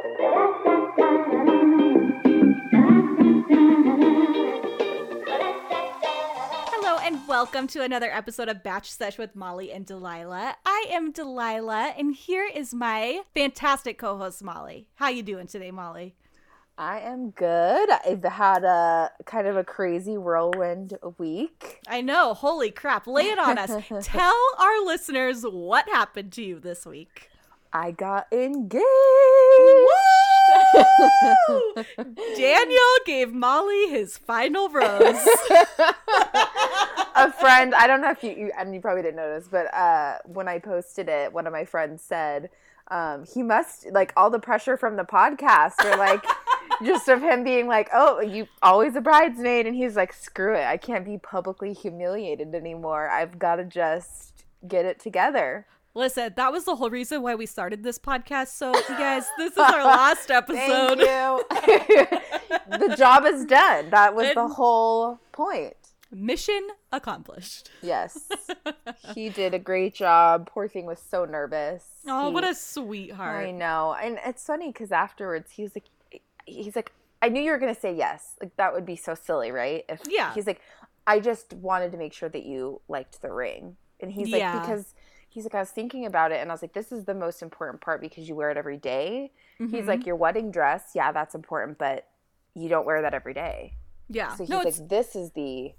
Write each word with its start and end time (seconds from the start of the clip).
Hello 0.00 0.14
and 7.02 7.26
welcome 7.26 7.66
to 7.66 7.82
another 7.82 8.08
episode 8.12 8.48
of 8.48 8.62
Batch 8.62 8.92
Sesh 8.92 9.18
with 9.18 9.34
Molly 9.34 9.72
and 9.72 9.84
Delilah. 9.84 10.54
I 10.64 10.86
am 10.90 11.10
Delilah 11.10 11.94
and 11.98 12.14
here 12.14 12.46
is 12.46 12.72
my 12.72 13.22
fantastic 13.34 13.98
co-host 13.98 14.44
Molly. 14.44 14.86
How 14.94 15.08
you 15.08 15.24
doing 15.24 15.48
today, 15.48 15.72
Molly? 15.72 16.14
I 16.76 17.00
am 17.00 17.30
good. 17.30 17.90
I've 17.90 18.22
had 18.22 18.62
a 18.62 19.10
kind 19.24 19.48
of 19.48 19.56
a 19.56 19.64
crazy 19.64 20.16
whirlwind 20.16 20.96
week. 21.18 21.80
I 21.88 22.02
know. 22.02 22.34
Holy 22.34 22.70
crap. 22.70 23.08
Lay 23.08 23.24
it 23.24 23.38
on 23.40 23.58
us. 23.58 23.72
Tell 24.02 24.40
our 24.60 24.84
listeners 24.84 25.42
what 25.42 25.88
happened 25.88 26.30
to 26.34 26.44
you 26.44 26.60
this 26.60 26.86
week. 26.86 27.30
I 27.72 27.90
got 27.90 28.32
engaged. 28.32 28.84
Daniel 32.36 32.80
gave 33.04 33.32
Molly 33.32 33.88
his 33.90 34.16
final 34.18 34.68
rose. 34.68 35.00
a 37.14 37.32
friend, 37.32 37.74
I 37.74 37.86
don't 37.86 38.00
know 38.00 38.10
if 38.10 38.22
you, 38.22 38.30
you, 38.30 38.52
and 38.58 38.74
you 38.74 38.80
probably 38.80 39.02
didn't 39.02 39.16
notice, 39.16 39.48
but 39.50 39.72
uh, 39.74 40.18
when 40.24 40.48
I 40.48 40.58
posted 40.58 41.08
it, 41.08 41.32
one 41.32 41.46
of 41.46 41.52
my 41.52 41.64
friends 41.64 42.02
said, 42.02 42.50
um, 42.90 43.26
he 43.26 43.42
must, 43.42 43.86
like, 43.92 44.12
all 44.16 44.30
the 44.30 44.38
pressure 44.38 44.76
from 44.76 44.96
the 44.96 45.04
podcast 45.04 45.84
or 45.84 45.96
like, 45.96 46.24
just 46.84 47.08
of 47.08 47.20
him 47.20 47.44
being 47.44 47.66
like, 47.66 47.90
oh, 47.92 48.20
you 48.20 48.46
always 48.62 48.96
a 48.96 49.00
bridesmaid. 49.00 49.66
And 49.66 49.76
he's 49.76 49.96
like, 49.96 50.12
screw 50.12 50.54
it. 50.54 50.64
I 50.64 50.76
can't 50.76 51.04
be 51.04 51.18
publicly 51.18 51.74
humiliated 51.74 52.54
anymore. 52.54 53.08
I've 53.08 53.38
got 53.38 53.56
to 53.56 53.64
just 53.64 54.44
get 54.66 54.86
it 54.86 54.98
together. 54.98 55.66
Listen, 55.94 56.32
that 56.36 56.52
was 56.52 56.64
the 56.64 56.76
whole 56.76 56.90
reason 56.90 57.22
why 57.22 57.34
we 57.34 57.46
started 57.46 57.82
this 57.82 57.98
podcast. 57.98 58.48
So, 58.48 58.74
you 58.74 58.82
guys, 58.88 59.24
this 59.36 59.52
is 59.52 59.58
our 59.58 59.84
last 59.84 60.30
episode. 60.30 61.00
Thank 61.00 61.88
you. 61.88 62.78
the 62.78 62.94
job 62.96 63.24
is 63.24 63.44
done. 63.44 63.90
That 63.90 64.14
was 64.14 64.28
and 64.28 64.36
the 64.36 64.48
whole 64.48 65.18
point. 65.32 65.74
Mission 66.10 66.68
accomplished. 66.92 67.70
Yes. 67.82 68.28
he 69.14 69.28
did 69.28 69.54
a 69.54 69.58
great 69.58 69.94
job. 69.94 70.48
Poor 70.48 70.68
thing 70.68 70.86
was 70.86 71.00
so 71.00 71.24
nervous. 71.24 71.84
Oh, 72.06 72.28
he, 72.28 72.34
what 72.34 72.44
a 72.44 72.54
sweetheart. 72.54 73.46
I 73.46 73.50
know. 73.50 73.94
And 74.00 74.18
it's 74.24 74.44
funny 74.44 74.72
because 74.72 74.90
afterwards 74.92 75.50
he 75.50 75.62
was 75.62 75.72
like, 75.74 76.22
he's 76.46 76.76
like, 76.76 76.92
I 77.20 77.28
knew 77.28 77.42
you 77.42 77.50
were 77.50 77.58
going 77.58 77.74
to 77.74 77.80
say 77.80 77.94
yes. 77.94 78.34
Like, 78.40 78.56
that 78.56 78.72
would 78.72 78.86
be 78.86 78.96
so 78.96 79.14
silly, 79.14 79.50
right? 79.50 79.84
If 79.88 80.00
Yeah. 80.08 80.32
He's 80.32 80.46
like, 80.46 80.60
I 81.06 81.20
just 81.20 81.52
wanted 81.54 81.92
to 81.92 81.98
make 81.98 82.12
sure 82.12 82.28
that 82.28 82.44
you 82.44 82.80
liked 82.88 83.20
the 83.20 83.32
ring. 83.32 83.76
And 84.00 84.12
he's 84.12 84.30
like, 84.30 84.60
because 84.60 84.94
he's 85.38 85.44
like, 85.44 85.54
I 85.54 85.60
was 85.60 85.70
thinking 85.70 86.04
about 86.04 86.32
it 86.32 86.40
and 86.40 86.50
I 86.50 86.54
was 86.54 86.62
like, 86.62 86.72
this 86.72 86.90
is 86.90 87.04
the 87.04 87.14
most 87.14 87.42
important 87.42 87.80
part 87.80 88.00
because 88.00 88.28
you 88.28 88.34
wear 88.34 88.50
it 88.50 88.56
every 88.56 88.76
day. 88.76 89.30
He's 89.58 89.70
Mhm. 89.70 89.86
like, 89.86 90.04
your 90.04 90.16
wedding 90.16 90.50
dress, 90.50 90.90
yeah, 90.96 91.12
that's 91.12 91.34
important, 91.36 91.78
but 91.78 92.08
you 92.54 92.68
don't 92.68 92.84
wear 92.86 93.02
that 93.02 93.14
every 93.14 93.34
day. 93.34 93.74
yeah. 94.08 94.34
So 94.34 94.42
he's 94.42 94.48
no, 94.50 94.60
it's, 94.62 94.80
like, 94.80 94.88
this 94.88 95.14
is 95.14 95.30
the, 95.32 95.74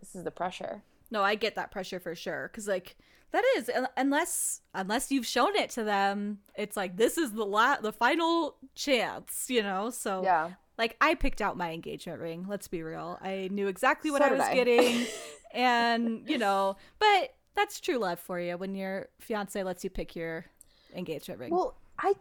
this 0.00 0.16
is 0.16 0.24
the 0.24 0.30
pressure. 0.32 0.82
no, 1.12 1.22
I 1.22 1.36
get 1.36 1.54
that 1.54 1.70
pressure 1.70 2.00
for 2.00 2.14
sure. 2.16 2.48
Cause 2.52 2.66
like, 2.66 2.96
that 3.30 3.44
is 3.56 3.70
unless 3.96 4.62
unless 4.74 5.12
you've 5.12 5.26
shown 5.26 5.54
it 5.54 5.68
to 5.70 5.84
them, 5.84 6.38
it's 6.56 6.76
like 6.78 6.96
this 6.96 7.18
is 7.18 7.32
the 7.32 7.44
la- 7.44 7.76
the 7.80 7.92
final 7.92 8.56
chance, 8.74 9.46
you 9.50 9.62
know. 9.62 9.90
So 9.90 10.22
Yeah. 10.24 10.52
like 10.78 10.96
I 11.00 11.14
picked 11.14 11.42
out 11.42 11.54
my 11.56 11.72
engagement 11.72 12.20
ring. 12.20 12.46
Let's 12.48 12.68
be 12.68 12.82
real. 12.82 13.18
I 13.20 13.48
knew 13.52 13.66
exactly 13.68 14.10
what 14.10 14.22
So 14.22 14.28
I 14.28 14.30
was 14.32 14.40
I. 14.40 14.54
getting, 14.54 15.06
and 15.52 16.26
you 16.28 16.38
know, 16.38 16.76
but 16.98 17.34
that's 17.58 17.80
true 17.80 17.98
love 17.98 18.20
for 18.20 18.38
you 18.38 18.56
when 18.56 18.74
your 18.74 19.08
fiance 19.20 19.60
lets 19.62 19.82
you 19.82 19.90
pick 19.90 20.14
your 20.14 20.46
engagement 20.94 21.40
ring. 21.40 21.50
Well, 21.50 21.74
I 21.98 22.14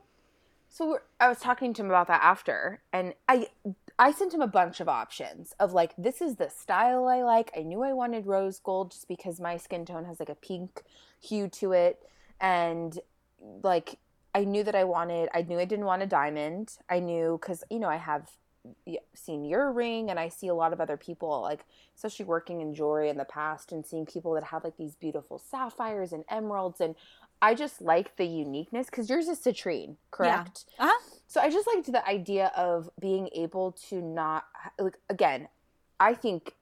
so 0.69 0.99
I 1.19 1.29
was 1.29 1.39
talking 1.39 1.73
to 1.75 1.81
him 1.81 1.89
about 1.89 2.07
that 2.07 2.23
after, 2.23 2.81
and 2.91 3.13
I 3.29 3.47
I 3.99 4.11
sent 4.11 4.33
him 4.33 4.41
a 4.41 4.47
bunch 4.47 4.79
of 4.79 4.89
options 4.89 5.53
of 5.59 5.73
like 5.73 5.93
this 5.97 6.21
is 6.21 6.35
the 6.35 6.49
style 6.49 7.07
I 7.07 7.21
like. 7.21 7.51
I 7.55 7.61
knew 7.61 7.83
I 7.83 7.93
wanted 7.93 8.25
rose 8.25 8.59
gold 8.59 8.91
just 8.91 9.07
because 9.07 9.39
my 9.39 9.57
skin 9.57 9.85
tone 9.85 10.05
has 10.05 10.19
like 10.19 10.29
a 10.29 10.35
pink 10.35 10.81
hue 11.21 11.47
to 11.49 11.71
it, 11.71 12.01
and 12.41 12.99
like 13.63 13.99
I 14.33 14.43
knew 14.43 14.63
that 14.63 14.75
I 14.75 14.85
wanted. 14.85 15.29
I 15.33 15.43
knew 15.43 15.59
I 15.59 15.65
didn't 15.65 15.85
want 15.85 16.01
a 16.01 16.07
diamond. 16.07 16.77
I 16.89 16.99
knew 16.99 17.37
because 17.39 17.63
you 17.69 17.79
know 17.79 17.89
I 17.89 17.97
have 17.97 18.31
seen 19.13 19.45
your 19.45 19.71
ring 19.71 20.09
and 20.09 20.19
I 20.19 20.29
see 20.29 20.47
a 20.47 20.55
lot 20.55 20.73
of 20.73 20.81
other 20.81 20.97
people 20.97 21.41
like 21.41 21.65
especially 21.95 22.25
working 22.25 22.61
in 22.61 22.73
jewelry 22.73 23.09
in 23.09 23.17
the 23.17 23.25
past 23.25 23.71
and 23.71 23.85
seeing 23.85 24.05
people 24.05 24.33
that 24.33 24.43
have 24.43 24.63
like 24.63 24.77
these 24.77 24.95
beautiful 24.95 25.39
sapphires 25.39 26.13
and 26.13 26.23
emeralds 26.29 26.81
and 26.81 26.95
I 27.41 27.53
just 27.53 27.81
like 27.81 28.15
the 28.17 28.25
uniqueness 28.25 28.87
because 28.87 29.09
yours 29.09 29.27
is 29.27 29.39
citrine, 29.39 29.95
correct? 30.11 30.65
Uh-huh. 30.79 30.99
So 31.27 31.39
I 31.39 31.49
just 31.49 31.67
liked 31.67 31.91
the 31.91 32.05
idea 32.07 32.51
of 32.55 32.89
being 32.99 33.29
able 33.35 33.73
to 33.89 34.01
not 34.01 34.45
like 34.79 34.97
again. 35.09 35.47
I 35.99 36.13
think, 36.13 36.53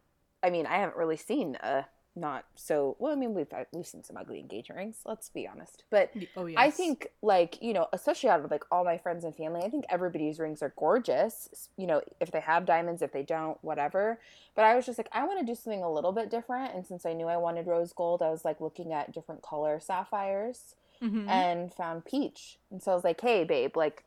I 0.44 0.50
mean, 0.50 0.66
I 0.66 0.78
haven't 0.78 0.98
really 0.98 1.18
seen 1.18 1.56
a 1.62 1.86
not 2.16 2.46
so 2.56 2.96
well. 3.00 3.12
I 3.12 3.16
mean, 3.16 3.34
we've 3.34 3.52
we've 3.74 3.86
seen 3.86 4.04
some 4.04 4.18
ugly 4.18 4.40
engagement 4.40 4.78
rings. 4.78 4.98
Let's 5.06 5.30
be 5.30 5.48
honest, 5.48 5.84
but 5.90 6.12
Oh 6.38 6.46
yes. 6.46 6.58
I 6.58 6.70
think 6.72 7.08
like 7.22 7.62
you 7.62 7.74
know, 7.74 7.88
especially 7.94 8.30
out 8.30 8.44
of 8.44 8.50
like 8.52 8.64
all 8.72 8.84
my 8.86 8.98
friends 8.98 9.24
and 9.24 9.36
family, 9.36 9.62
I 9.64 9.70
think 9.70 9.86
everybody's 9.90 10.40
rings 10.40 10.62
are 10.64 10.74
gorgeous. 10.78 11.68
You 11.78 11.88
know, 11.88 12.02
if 12.20 12.32
they 12.32 12.40
have 12.40 12.66
diamonds, 12.66 13.02
if 13.02 13.12
they 13.12 13.24
don't, 13.24 13.58
whatever. 13.64 14.20
But 14.56 14.66
I 14.66 14.76
was 14.76 14.86
just 14.86 14.98
like, 14.98 15.10
I 15.12 15.26
want 15.26 15.40
to 15.40 15.46
do 15.46 15.56
something 15.56 15.84
a 15.84 15.92
little 15.92 16.14
bit 16.14 16.30
different. 16.32 16.74
And 16.74 16.86
since 16.86 17.06
I 17.06 17.14
knew 17.14 17.28
I 17.28 17.38
wanted 17.38 17.68
rose 17.68 17.92
gold, 17.92 18.22
I 18.22 18.30
was 18.30 18.46
like 18.46 18.62
looking 18.62 18.94
at 18.94 19.12
different 19.12 19.42
color 19.42 19.80
sapphires 19.82 20.76
Mhm. 21.02 21.28
and 21.30 21.74
found 21.74 22.06
peach. 22.06 22.58
And 22.72 22.82
so 22.82 22.92
I 22.94 22.96
was 22.96 23.04
like, 23.04 23.20
hey, 23.20 23.44
babe, 23.44 23.76
like 23.76 24.06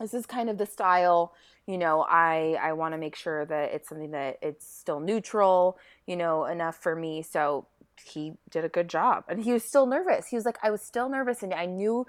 this 0.00 0.14
is 0.14 0.26
kind 0.26 0.50
of 0.50 0.58
the 0.58 0.66
style 0.66 1.34
you 1.66 1.78
know 1.78 2.04
i 2.08 2.58
i 2.60 2.72
want 2.72 2.92
to 2.92 2.98
make 2.98 3.16
sure 3.16 3.44
that 3.46 3.72
it's 3.72 3.88
something 3.88 4.10
that 4.10 4.38
it's 4.42 4.66
still 4.66 5.00
neutral 5.00 5.78
you 6.06 6.16
know 6.16 6.44
enough 6.44 6.76
for 6.76 6.94
me. 6.94 7.22
So 7.22 7.66
he 8.04 8.34
did 8.50 8.64
a 8.64 8.68
good 8.68 8.88
job. 8.88 9.24
And 9.28 9.44
he 9.44 9.52
was 9.52 9.64
still 9.64 9.86
nervous. 9.86 10.26
He 10.26 10.36
was 10.36 10.44
like 10.44 10.58
i 10.62 10.70
was 10.70 10.82
still 10.82 11.08
nervous 11.08 11.42
and 11.42 11.54
i 11.54 11.66
knew 11.66 12.06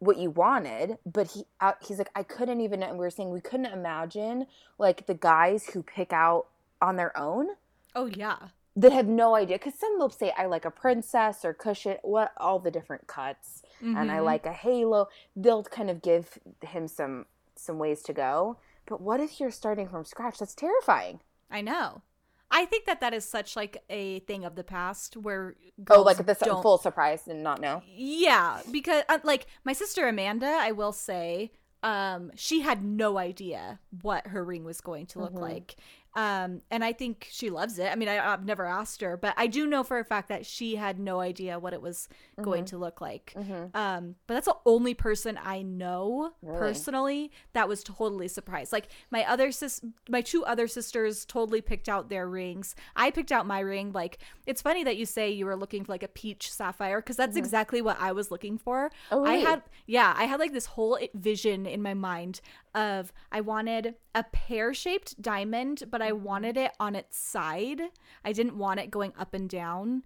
what 0.00 0.16
you 0.16 0.30
wanted 0.30 0.96
but 1.04 1.32
he 1.32 1.44
uh, 1.60 1.72
he's 1.80 1.98
like 1.98 2.10
i 2.14 2.22
couldn't 2.22 2.60
even 2.60 2.84
and 2.84 2.92
we 2.92 2.98
were 2.98 3.10
saying 3.10 3.30
we 3.30 3.40
couldn't 3.40 3.66
imagine 3.66 4.46
like 4.78 5.06
the 5.06 5.14
guys 5.14 5.66
who 5.70 5.82
pick 5.82 6.12
out 6.12 6.46
on 6.80 6.94
their 6.94 7.16
own 7.18 7.48
oh 7.96 8.06
yeah. 8.06 8.36
that 8.76 8.92
have 8.92 9.08
no 9.08 9.34
idea. 9.34 9.58
Because 9.58 9.74
some 9.74 9.98
will 9.98 10.10
say 10.10 10.32
i 10.36 10.46
like 10.46 10.64
a 10.64 10.70
princess 10.70 11.44
or 11.44 11.52
cushion 11.52 11.96
what 12.02 12.32
all 12.36 12.60
the 12.60 12.70
different 12.70 13.06
cuts 13.08 13.62
and 13.80 14.10
I 14.10 14.18
Mhm. 14.18 14.24
like 14.24 14.46
a 14.46 14.52
halo, 14.52 15.08
they'll 15.36 15.62
kind 15.64 15.90
of 15.90 16.02
give 16.02 16.38
him 16.62 16.88
some 16.88 17.26
some 17.54 17.78
ways 17.78 18.02
to 18.04 18.12
go. 18.12 18.56
But 18.86 19.00
what 19.00 19.20
if 19.20 19.40
you're 19.40 19.50
starting 19.50 19.88
from 19.88 20.04
scratch? 20.04 20.38
That's 20.38 20.54
terrifying. 20.54 21.20
I 21.50 21.60
know. 21.60 22.02
I 22.50 22.64
think 22.64 22.86
that 22.86 23.00
that 23.00 23.12
is 23.12 23.28
such 23.28 23.56
like 23.56 23.82
a 23.90 24.20
thing 24.20 24.44
of 24.44 24.54
the 24.54 24.64
past 24.64 25.16
where 25.16 25.54
Oh, 25.90 26.00
like 26.02 26.16
this 26.24 26.38
don't 26.38 26.62
full 26.62 26.78
surprise 26.78 27.28
and 27.28 27.42
not 27.42 27.60
know. 27.60 27.82
Yeah, 27.86 28.62
because 28.70 29.04
uh, 29.08 29.18
like 29.24 29.46
my 29.64 29.72
sister 29.74 30.08
Amanda, 30.08 30.46
I 30.46 30.72
will 30.72 30.92
say, 30.92 31.52
um, 31.82 32.32
she 32.34 32.60
had 32.62 32.82
no 32.82 33.18
idea 33.18 33.80
what 34.02 34.28
her 34.28 34.42
ring 34.44 34.64
was 34.64 34.80
going 34.80 35.06
to 35.06 35.18
look 35.20 35.34
Mhm. 35.34 35.40
like. 35.40 35.76
Um, 36.14 36.62
and 36.70 36.82
I 36.82 36.92
think 36.92 37.28
she 37.30 37.50
loves 37.50 37.78
it. 37.78 37.90
I 37.92 37.94
mean, 37.94 38.08
I, 38.08 38.32
I've 38.32 38.44
never 38.44 38.64
asked 38.64 39.00
her, 39.02 39.16
but 39.16 39.34
I 39.36 39.46
do 39.46 39.66
know 39.66 39.82
for 39.84 39.98
a 39.98 40.04
fact 40.04 40.28
that 40.28 40.46
she 40.46 40.76
had 40.76 40.98
no 40.98 41.20
idea 41.20 41.58
what 41.58 41.72
it 41.72 41.82
was 41.82 42.08
going 42.42 42.64
to 42.66 42.78
look 42.78 43.00
like. 43.00 43.34
Mm-hmm. 43.36 43.76
Um, 43.76 44.14
but 44.26 44.34
that's 44.34 44.46
the 44.46 44.56
only 44.66 44.94
person 44.94 45.38
I 45.42 45.62
know 45.62 46.32
Really? 46.42 46.58
personally 46.58 47.32
that 47.52 47.68
was 47.68 47.84
totally 47.84 48.28
surprised. 48.28 48.72
Like 48.72 48.88
my 49.10 49.24
other 49.24 49.52
sis, 49.52 49.80
my 50.08 50.20
two 50.20 50.44
other 50.44 50.66
sisters 50.66 51.24
totally 51.24 51.60
picked 51.60 51.88
out 51.88 52.08
their 52.08 52.28
rings. 52.28 52.74
I 52.96 53.10
picked 53.10 53.32
out 53.32 53.46
my 53.46 53.60
ring. 53.60 53.92
Like 53.92 54.18
it's 54.46 54.62
funny 54.62 54.84
that 54.84 54.96
you 54.96 55.06
say 55.06 55.30
you 55.30 55.46
were 55.46 55.56
looking 55.56 55.84
for 55.84 55.92
like 55.92 56.02
a 56.02 56.08
peach 56.08 56.50
sapphire 56.50 57.00
because 57.00 57.16
that's 57.16 57.36
exactly 57.36 57.82
what 57.82 58.00
I 58.00 58.12
was 58.12 58.30
looking 58.30 58.58
for. 58.58 58.90
Mm-hmm. 59.10 59.14
Oh, 59.14 59.24
I 59.24 59.34
had 59.36 59.62
yeah, 59.86 60.14
I 60.16 60.24
had 60.24 60.40
like 60.40 60.52
this 60.52 60.66
whole 60.66 60.98
vision 61.14 61.66
in 61.66 61.82
my 61.82 61.94
mind 61.94 62.40
of 62.74 63.12
I 63.32 63.40
wanted 63.40 63.94
a 64.14 64.24
pear 64.24 64.72
shaped 64.74 65.20
diamond, 65.20 65.84
but 65.90 65.97
Mm-hmm. 66.00 66.08
I 66.08 66.12
wanted 66.12 66.56
it 66.56 66.72
on 66.80 66.94
its 66.96 67.18
side. 67.18 67.80
I 68.24 68.32
didn't 68.32 68.56
want 68.58 68.80
it 68.80 68.90
going 68.90 69.12
up 69.18 69.34
and 69.34 69.48
down 69.48 70.02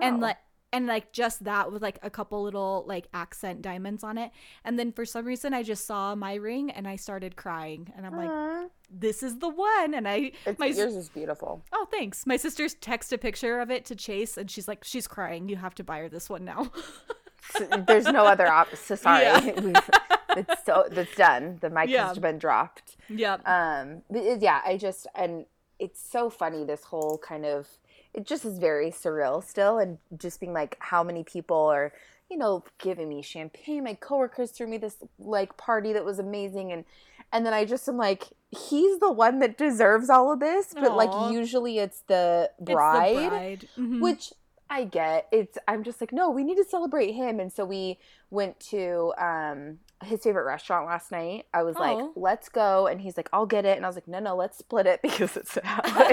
and 0.00 0.16
Oh. 0.16 0.26
like 0.26 0.38
and 0.72 0.88
like 0.88 1.12
just 1.12 1.44
that 1.44 1.70
with 1.70 1.82
like 1.82 2.00
a 2.02 2.10
couple 2.10 2.42
little 2.42 2.84
like 2.88 3.06
accent 3.14 3.62
diamonds 3.62 4.02
on 4.02 4.18
it 4.18 4.32
and 4.64 4.76
then 4.76 4.90
for 4.90 5.04
some 5.04 5.24
reason 5.24 5.54
i 5.54 5.62
just 5.62 5.86
saw 5.86 6.16
my 6.16 6.34
ring 6.34 6.68
and 6.68 6.88
i 6.88 6.96
started 6.96 7.36
crying 7.36 7.92
and 7.96 8.04
i'm 8.04 8.16
like 8.16 8.68
this 8.90 9.22
is 9.22 9.38
the 9.38 9.48
one 9.48 9.94
and 9.94 10.08
i 10.08 10.32
It's, 10.44 10.58
my 10.58 10.66
yours 10.66 10.96
is 10.96 11.08
beautiful. 11.08 11.62
oh 11.72 11.86
thanks 11.92 12.26
my 12.26 12.36
sister's 12.36 12.74
text 12.74 13.12
a 13.12 13.18
picture 13.18 13.60
of 13.60 13.70
it 13.70 13.84
to 13.84 13.94
chase 13.94 14.36
and 14.36 14.50
she's 14.50 14.66
like 14.66 14.82
she's 14.82 15.06
crying 15.06 15.48
you 15.48 15.54
have 15.54 15.76
to 15.76 15.84
buy 15.84 15.98
her 16.00 16.08
this 16.08 16.28
one 16.28 16.44
now 16.44 16.72
There's 17.86 18.06
no 18.06 18.24
other 18.24 18.48
option. 18.48 18.96
Sorry, 18.96 19.24
Yeah. 19.24 19.80
It's 20.36 20.64
so 20.64 20.86
that's 20.90 21.14
done. 21.16 21.58
The 21.60 21.70
mic 21.70 21.88
Yeah. 21.88 22.08
has 22.08 22.18
been 22.18 22.38
dropped. 22.38 22.96
yep 23.08 23.40
Um, 23.46 24.02
but 24.10 24.40
yeah, 24.40 24.60
I 24.64 24.76
just 24.76 25.06
and 25.14 25.46
it's 25.78 26.00
so 26.00 26.30
funny. 26.30 26.64
This 26.64 26.84
whole 26.84 27.18
kind 27.18 27.44
of 27.44 27.68
it 28.12 28.26
just 28.26 28.44
is 28.44 28.58
very 28.58 28.90
surreal 28.90 29.42
still, 29.42 29.78
and 29.78 29.98
just 30.16 30.38
being 30.40 30.52
like 30.52 30.76
how 30.78 31.02
many 31.02 31.24
people 31.24 31.56
are, 31.66 31.92
you 32.30 32.36
know, 32.36 32.62
giving 32.78 33.08
me 33.08 33.22
champagne. 33.22 33.82
My 33.84 33.94
coworkers 33.94 34.52
threw 34.52 34.68
me 34.68 34.78
this 34.78 34.96
like 35.18 35.56
party 35.56 35.92
that 35.92 36.04
was 36.04 36.18
amazing, 36.20 36.70
and 36.72 36.84
and 37.32 37.44
then 37.44 37.52
I 37.52 37.64
just 37.64 37.88
am 37.88 37.96
like, 37.96 38.28
he's 38.52 39.00
the 39.00 39.10
one 39.10 39.40
that 39.40 39.58
deserves 39.58 40.08
all 40.10 40.32
of 40.32 40.38
this, 40.38 40.72
but 40.74 40.92
Aw. 40.92 40.94
like 40.94 41.32
usually 41.32 41.78
it's 41.78 42.02
the 42.06 42.50
It's 42.58 42.66
the 42.68 42.72
bride, 42.74 43.28
bride. 43.30 43.68
Mhm. 43.76 44.00
which 44.00 44.32
I 44.70 44.84
get. 44.84 45.26
It's 45.32 45.58
I'm 45.66 45.82
just 45.82 46.00
like, 46.00 46.12
no, 46.12 46.30
we 46.30 46.44
need 46.44 46.56
to 46.56 46.64
celebrate 46.64 47.12
him, 47.12 47.40
and 47.40 47.52
so 47.52 47.64
we 47.64 47.98
went 48.30 48.60
to 48.70 49.12
um 49.18 49.80
his 50.02 50.22
favorite 50.22 50.44
restaurant 50.44 50.86
last 50.86 51.10
night. 51.12 51.46
I 51.54 51.62
was 51.62 51.76
like, 51.76 51.96
Oh. 51.96 52.12
let's 52.16 52.48
go, 52.48 52.86
and 52.88 53.00
he's 53.00 53.16
like, 53.16 53.28
I'll 53.32 53.46
get 53.46 53.64
it, 53.64 53.76
and 53.76 53.86
I 53.86 53.88
was 53.88 53.96
like, 53.96 54.08
no, 54.08 54.18
no, 54.18 54.34
let's 54.36 54.58
split 54.58 54.86
it 54.86 55.00
because 55.08 55.36
it's 55.36 55.56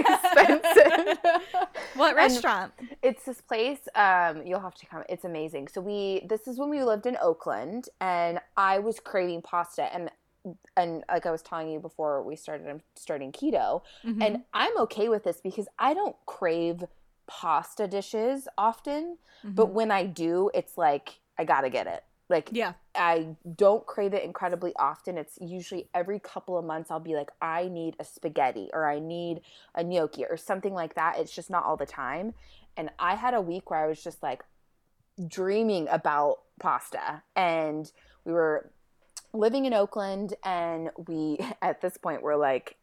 expensive. 0.05 1.17
what 1.95 2.09
and- 2.09 2.15
restaurant? 2.15 2.73
It's 3.01 3.25
this 3.25 3.41
place. 3.41 3.79
Um, 3.95 4.45
you'll 4.45 4.59
have 4.59 4.75
to 4.75 4.85
come. 4.85 5.03
It's 5.09 5.25
amazing. 5.25 5.67
So 5.69 5.81
we. 5.81 6.25
This 6.29 6.47
is 6.47 6.57
when 6.59 6.69
we 6.69 6.83
lived 6.83 7.05
in 7.05 7.17
Oakland, 7.21 7.89
and 7.99 8.39
I 8.57 8.79
was 8.79 8.99
craving 8.99 9.41
pasta, 9.41 9.93
and 9.93 10.09
and 10.75 11.03
like 11.09 11.25
I 11.25 11.31
was 11.31 11.41
telling 11.41 11.69
you 11.69 11.79
before 11.79 12.23
we 12.23 12.35
started, 12.35 12.67
I'm 12.67 12.81
starting 12.95 13.31
keto, 13.31 13.81
Mhm. 14.03 14.23
and 14.25 14.43
I'm 14.53 14.75
okay 14.79 15.07
with 15.09 15.23
this 15.23 15.39
because 15.41 15.67
I 15.77 15.93
don't 15.93 16.15
crave 16.25 16.83
pasta 17.27 17.87
dishes 17.87 18.47
often, 18.57 19.17
but 19.43 19.67
Mhm. 19.67 19.73
when 19.73 19.91
I 19.91 20.05
do, 20.05 20.49
it's 20.53 20.77
like 20.77 21.19
I 21.37 21.43
gotta 21.43 21.69
get 21.69 21.87
it. 21.87 22.03
Like 22.31 22.49
yeah, 22.51 22.73
I 22.95 23.35
don't 23.55 23.85
crave 23.85 24.13
it 24.13 24.23
incredibly 24.23 24.73
often. 24.77 25.17
It's 25.17 25.37
usually 25.39 25.89
every 25.93 26.19
couple 26.19 26.57
of 26.57 26.65
months 26.65 26.89
I'll 26.89 26.99
be 26.99 27.15
like, 27.15 27.29
I 27.41 27.67
need 27.67 27.95
a 27.99 28.03
spaghetti 28.03 28.69
or 28.73 28.89
I 28.89 28.99
need 28.99 29.41
a 29.75 29.83
gnocchi 29.83 30.25
or 30.25 30.37
something 30.37 30.73
like 30.73 30.95
that. 30.95 31.19
It's 31.19 31.35
just 31.35 31.49
not 31.49 31.63
all 31.63 31.77
the 31.77 31.85
time. 31.85 32.33
And 32.77 32.89
I 32.97 33.15
had 33.15 33.33
a 33.33 33.41
week 33.41 33.69
where 33.69 33.83
I 33.83 33.87
was 33.87 34.03
just 34.03 34.23
like 34.23 34.43
dreaming 35.27 35.87
about 35.89 36.39
pasta. 36.59 37.23
And 37.35 37.91
we 38.25 38.31
were 38.31 38.71
living 39.33 39.65
in 39.65 39.73
Oakland 39.73 40.33
and 40.43 40.89
we 41.07 41.39
at 41.61 41.81
this 41.81 41.97
point 41.97 42.21
were 42.21 42.37
like 42.37 42.75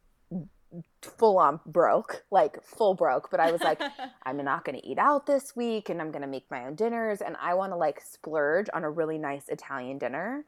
full 1.03 1.39
on 1.39 1.61
broke, 1.67 2.25
like 2.31 2.63
full 2.63 2.95
broke. 2.95 3.31
But 3.31 3.41
I 3.41 3.51
was 3.51 3.61
like, 3.61 3.81
I'm 4.25 4.37
not 4.45 4.65
going 4.65 4.79
to 4.79 4.87
eat 4.87 4.99
out 4.99 5.27
this 5.27 5.55
week 5.57 5.89
and 5.89 6.01
I'm 6.01 6.11
going 6.11 6.23
to 6.23 6.29
make 6.29 6.51
my 6.51 6.67
own 6.67 6.75
dinners 6.75 7.21
and 7.21 7.37
I 7.41 7.55
want 7.55 7.73
to 7.73 7.77
like 7.77 8.01
splurge 8.01 8.69
on 8.73 8.85
a 8.85 8.91
really 8.91 9.19
nice 9.19 9.49
Italian 9.49 9.99
dinner. 9.99 10.45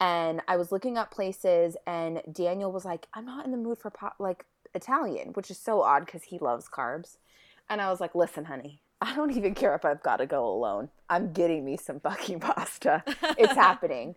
And 0.00 0.40
I 0.48 0.56
was 0.56 0.72
looking 0.72 0.96
up 0.96 1.10
places 1.10 1.76
and 1.86 2.22
Daniel 2.32 2.72
was 2.72 2.84
like, 2.84 3.06
I'm 3.14 3.26
not 3.26 3.44
in 3.44 3.50
the 3.50 3.58
mood 3.58 3.78
for 3.78 3.90
po- 3.90 4.12
like 4.18 4.46
Italian, 4.74 5.28
which 5.34 5.50
is 5.50 5.58
so 5.58 5.82
odd 5.82 6.06
cuz 6.06 6.24
he 6.24 6.38
loves 6.38 6.68
carbs. 6.68 7.16
And 7.68 7.80
I 7.80 7.88
was 7.90 8.00
like, 8.00 8.14
"Listen, 8.16 8.46
honey, 8.46 8.82
I 9.00 9.14
don't 9.14 9.30
even 9.36 9.54
care 9.54 9.74
if 9.76 9.84
I've 9.84 10.02
got 10.02 10.16
to 10.16 10.26
go 10.26 10.46
alone. 10.46 10.90
I'm 11.08 11.32
getting 11.32 11.64
me 11.64 11.76
some 11.76 12.00
fucking 12.00 12.40
pasta. 12.40 13.04
It's 13.38 13.52
happening." 13.66 14.16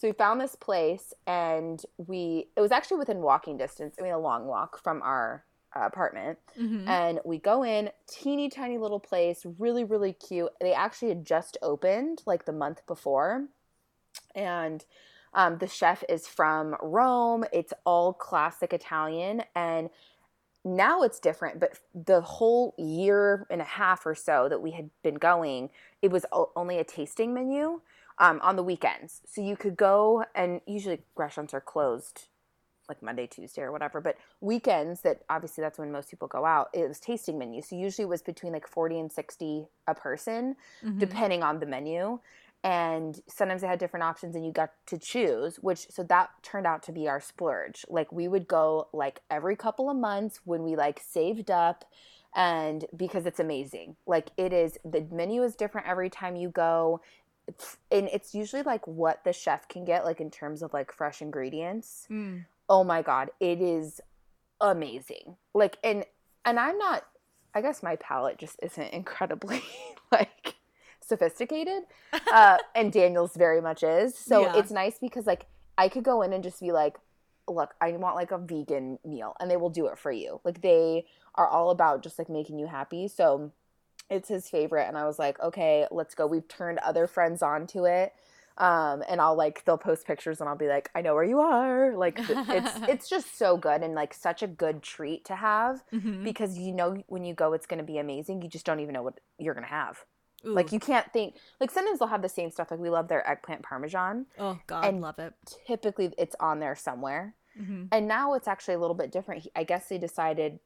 So 0.00 0.08
we 0.08 0.12
found 0.12 0.40
this 0.40 0.56
place 0.56 1.12
and 1.26 1.82
we 1.98 2.48
it 2.56 2.62
was 2.62 2.72
actually 2.72 2.96
within 2.96 3.20
walking 3.20 3.58
distance, 3.58 3.96
I 3.98 4.02
mean 4.02 4.14
a 4.14 4.18
long 4.18 4.46
walk 4.46 4.82
from 4.82 5.02
our 5.02 5.44
uh, 5.76 5.80
apartment. 5.80 6.38
Mhm. 6.58 6.88
and 6.88 7.20
we 7.24 7.38
go 7.38 7.62
in 7.62 7.90
teeny 8.08 8.48
tiny 8.48 8.78
little 8.78 8.98
place 8.98 9.44
really 9.58 9.84
really 9.84 10.14
cute. 10.14 10.52
They 10.58 10.72
actually 10.72 11.10
had 11.10 11.26
just 11.26 11.58
opened 11.60 12.22
like 12.24 12.46
the 12.46 12.52
month 12.52 12.86
before. 12.86 13.48
And 14.34 14.86
um, 15.34 15.58
the 15.58 15.68
chef 15.68 16.02
is 16.08 16.26
from 16.26 16.76
rome. 16.80 17.44
It's 17.52 17.74
all 17.84 18.14
classic 18.14 18.72
italian. 18.72 19.44
And 19.54 19.90
now 20.64 21.02
it's 21.02 21.18
different 21.20 21.58
but 21.58 21.78
the 21.94 22.20
whole 22.20 22.74
year 22.78 23.46
and 23.50 23.60
a 23.60 23.64
half 23.64 24.04
or 24.04 24.14
so 24.14 24.46
that 24.48 24.60
we 24.60 24.72
had 24.72 24.90
been 25.02 25.14
going 25.14 25.70
it 26.02 26.10
was 26.10 26.26
only 26.54 26.78
a 26.78 26.84
tasting 26.84 27.32
menu 27.32 27.80
um, 28.20 28.38
on 28.42 28.54
the 28.54 28.62
weekends 28.62 29.22
so 29.26 29.40
you 29.40 29.56
could 29.56 29.76
go 29.76 30.24
and 30.34 30.60
usually 30.66 31.00
restaurants 31.16 31.52
are 31.54 31.60
closed 31.60 32.28
like 32.88 33.02
Monday, 33.02 33.26
Tuesday, 33.26 33.62
or 33.62 33.70
whatever. 33.70 34.00
But 34.00 34.16
weekends, 34.40 35.02
that 35.02 35.22
obviously 35.30 35.62
that's 35.62 35.78
when 35.78 35.92
most 35.92 36.10
people 36.10 36.26
go 36.26 36.44
out. 36.44 36.70
It 36.74 36.88
was 36.88 36.98
tasting 36.98 37.38
menu, 37.38 37.62
so 37.62 37.76
usually 37.76 38.02
it 38.02 38.08
was 38.08 38.20
between 38.20 38.52
like 38.52 38.66
forty 38.66 38.98
and 38.98 39.10
sixty 39.12 39.68
a 39.86 39.94
person, 39.94 40.56
Mhm. 40.84 40.98
depending 40.98 41.42
on 41.44 41.60
the 41.60 41.66
menu. 41.66 42.18
And 42.64 43.22
sometimes 43.28 43.62
they 43.62 43.68
had 43.68 43.78
different 43.78 44.02
options, 44.02 44.34
and 44.34 44.44
you 44.44 44.50
got 44.50 44.72
to 44.86 44.98
choose. 44.98 45.56
Which 45.60 45.88
so 45.88 46.02
that 46.02 46.30
turned 46.42 46.66
out 46.66 46.82
to 46.84 46.92
be 46.92 47.08
our 47.08 47.20
splurge. 47.20 47.86
Like 47.88 48.10
we 48.10 48.26
would 48.26 48.48
go 48.48 48.88
like 48.92 49.20
every 49.30 49.54
couple 49.54 49.88
of 49.88 49.96
months 49.96 50.40
when 50.44 50.64
we 50.64 50.74
like 50.74 51.00
saved 51.00 51.48
up, 51.48 51.84
and 52.34 52.86
because 52.96 53.24
it's 53.24 53.38
amazing. 53.38 53.96
Like 54.04 54.30
it 54.36 54.52
is 54.52 54.78
the 54.84 55.06
menu 55.12 55.44
is 55.44 55.54
different 55.54 55.86
every 55.86 56.10
time 56.10 56.34
you 56.34 56.48
go. 56.48 57.00
And 57.90 58.08
it's 58.12 58.34
usually 58.34 58.62
like 58.62 58.86
what 58.86 59.24
the 59.24 59.32
chef 59.32 59.68
can 59.68 59.84
get, 59.84 60.04
like 60.04 60.20
in 60.20 60.30
terms 60.30 60.62
of 60.62 60.72
like 60.72 60.92
fresh 60.92 61.20
ingredients. 61.22 62.06
Mm. 62.10 62.44
oh 62.68 62.84
my 62.84 63.02
god 63.02 63.30
it 63.40 63.60
is 63.60 64.00
amazing. 64.60 65.36
Like 65.54 65.78
and 65.82 66.04
and 66.44 66.58
i'm 66.58 66.78
not 66.78 67.04
i 67.54 67.60
guess 67.60 67.82
my 67.82 67.96
palate 67.96 68.38
just 68.38 68.56
isn't 68.62 68.92
incredibly 69.00 69.62
like 70.12 70.54
sophisticated 71.00 71.82
uh 72.32 72.56
and 72.74 72.92
daniel's 72.92 73.34
very 73.36 73.60
much 73.60 73.82
is. 73.82 74.16
So 74.16 74.42
Yeah. 74.42 74.56
it's 74.58 74.70
nice 74.70 74.98
because 74.98 75.26
like 75.26 75.46
i 75.78 75.88
could 75.88 76.04
go 76.04 76.22
in 76.22 76.32
and 76.32 76.42
just 76.44 76.60
be 76.60 76.72
like 76.72 76.96
look 77.48 77.74
i 77.80 77.90
want 77.92 78.14
like 78.14 78.30
a 78.30 78.38
vegan 78.38 78.98
meal 79.04 79.34
and 79.40 79.50
they 79.50 79.56
will 79.56 79.70
do 79.70 79.86
it 79.86 79.98
for 79.98 80.12
you. 80.12 80.40
Like 80.44 80.60
they 80.62 81.06
are 81.34 81.48
all 81.48 81.70
about 81.70 82.02
just 82.02 82.18
like 82.18 82.28
making 82.28 82.58
you 82.58 82.66
happy. 82.66 83.08
So 83.08 83.52
it's 84.10 84.28
his 84.28 84.48
favorite 84.48 84.86
and 84.88 84.98
i 84.98 85.04
was 85.06 85.18
like 85.18 85.38
okay 85.40 85.86
let's 85.90 86.14
go 86.14 86.26
we've 86.26 86.48
turned 86.48 86.78
other 86.80 87.06
friends 87.06 87.42
on 87.42 87.66
to 87.66 87.84
it 87.84 88.12
um 88.58 89.02
and 89.08 89.20
i'll 89.20 89.36
like 89.36 89.64
they'll 89.64 89.78
post 89.78 90.06
pictures 90.06 90.40
and 90.40 90.48
i'll 90.48 90.56
be 90.56 90.66
like 90.66 90.90
i 90.94 91.00
know 91.00 91.14
where 91.14 91.24
you 91.24 91.38
are 91.40 91.94
like 91.96 92.18
it's 92.18 92.78
it's 92.88 93.08
just 93.08 93.38
so 93.38 93.56
good 93.56 93.82
and 93.82 93.94
like 93.94 94.12
such 94.12 94.42
a 94.42 94.46
good 94.46 94.82
treat 94.82 95.24
to 95.24 95.34
have 95.36 95.82
Mhm. 95.92 96.24
because 96.24 96.58
you 96.58 96.72
know 96.74 97.02
when 97.06 97.24
you 97.24 97.32
go 97.34 97.52
it's 97.52 97.66
going 97.66 97.78
to 97.78 97.84
be 97.84 97.98
amazing 97.98 98.42
you 98.42 98.48
just 98.48 98.66
don't 98.66 98.80
even 98.80 98.92
know 98.92 99.02
what 99.02 99.20
you're 99.38 99.54
going 99.54 99.64
to 99.66 99.70
have 99.70 100.04
like 100.42 100.72
you 100.72 100.80
can't 100.80 101.12
think 101.12 101.36
like 101.60 101.70
sometimes 101.70 101.98
they'll 101.98 102.08
have 102.08 102.22
the 102.22 102.28
same 102.28 102.50
stuff 102.50 102.70
like 102.70 102.80
we 102.80 102.88
love 102.88 103.08
their 103.08 103.26
eggplant 103.28 103.62
parmesan 103.62 104.24
oh 104.38 104.58
god, 104.66 104.86
and- 104.86 105.00
love 105.02 105.18
it. 105.18 105.34
typically 105.66 106.12
it's 106.18 106.34
on 106.40 106.58
there 106.60 106.74
somewhere 106.74 107.34
Mhm. 107.60 107.88
and 107.92 108.08
now 108.08 108.32
it's 108.34 108.48
actually 108.48 108.74
a 108.74 108.78
little 108.78 108.94
bit 108.94 109.10
different 109.12 109.42
He- 109.42 109.50
i 109.54 109.64
guess 109.64 109.88
they 109.88 109.98
decided 109.98 110.58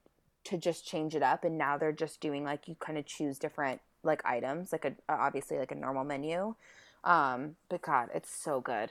to 0.45 0.57
just 0.59 0.87
change 0.87 1.15
it 1.15 1.23
up 1.23 1.45
and 1.45 1.57
now 1.57 1.77
they're 1.79 1.93
just 1.93 2.21
doing 2.21 2.45
like 2.45 2.69
you 2.69 2.77
kind 2.79 2.99
of 2.99 3.07
choose 3.07 3.39
different 3.39 3.81
like 4.03 4.23
items 4.25 4.73
like 4.73 4.85
a 4.85 4.93
obviously 5.09 5.59
like 5.59 5.73
a 5.73 5.75
normal 5.75 6.05
menu. 6.05 6.55
Um 7.03 7.57
but 7.69 7.83
god 7.83 8.11
it's 8.15 8.31
so 8.31 8.61
good. 8.61 8.91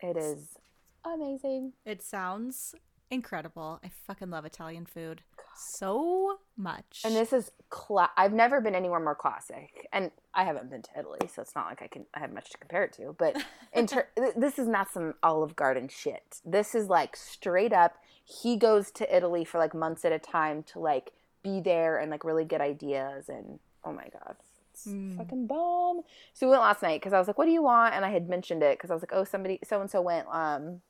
It 0.00 0.16
is 0.16 0.58
amazing. 1.04 1.72
It 1.84 2.02
sounds 2.02 2.74
incredible. 3.10 3.80
I 3.84 3.90
fucking 4.06 4.30
love 4.30 4.44
Italian 4.44 4.86
food 4.86 5.22
so 5.56 6.38
much. 6.56 7.02
and 7.04 7.14
this 7.14 7.32
is 7.32 7.50
cla- 7.70 8.10
i've 8.16 8.32
never 8.32 8.60
been 8.60 8.74
anywhere 8.74 9.00
more 9.00 9.14
classic 9.14 9.88
and 9.92 10.10
i 10.34 10.44
haven't 10.44 10.70
been 10.70 10.82
to 10.82 10.90
italy 10.98 11.18
so 11.32 11.40
it's 11.42 11.54
not 11.54 11.66
like 11.66 11.80
i 11.82 11.86
can 11.86 12.04
i 12.14 12.18
have 12.20 12.32
much 12.32 12.50
to 12.50 12.58
compare 12.58 12.84
it 12.84 12.92
to 12.92 13.14
but 13.18 13.42
in 13.72 13.86
ter- 13.86 14.08
this 14.36 14.58
is 14.58 14.68
not 14.68 14.90
some 14.92 15.14
olive 15.22 15.56
garden 15.56 15.88
shit 15.88 16.40
this 16.44 16.74
is 16.74 16.88
like 16.88 17.16
straight 17.16 17.72
up 17.72 17.96
he 18.24 18.56
goes 18.56 18.90
to 18.90 19.16
italy 19.16 19.44
for 19.44 19.58
like 19.58 19.74
months 19.74 20.04
at 20.04 20.12
a 20.12 20.18
time 20.18 20.62
to 20.62 20.78
like 20.78 21.12
be 21.42 21.60
there 21.60 21.98
and 21.98 22.10
like 22.10 22.24
really 22.24 22.44
get 22.44 22.60
ideas 22.60 23.28
and 23.28 23.58
oh 23.84 23.92
my 23.92 24.08
god 24.12 24.36
it's 24.72 24.86
Mm. 24.88 25.18
fucking 25.18 25.46
bomb 25.46 26.00
so 26.32 26.46
we 26.46 26.50
went 26.50 26.62
last 26.62 26.82
night 26.82 26.98
because 27.00 27.12
i 27.12 27.18
was 27.18 27.26
like 27.28 27.36
what 27.36 27.44
do 27.44 27.50
you 27.52 27.62
want 27.62 27.94
and 27.94 28.06
i 28.06 28.10
had 28.10 28.26
mentioned 28.28 28.62
it 28.62 28.78
because 28.78 28.90
i 28.90 28.94
was 28.94 29.02
like 29.02 29.12
oh 29.12 29.22
somebody 29.22 29.58
so 29.64 29.80
and 29.82 29.90
so 29.90 30.00
went 30.00 30.26
um 30.28 30.80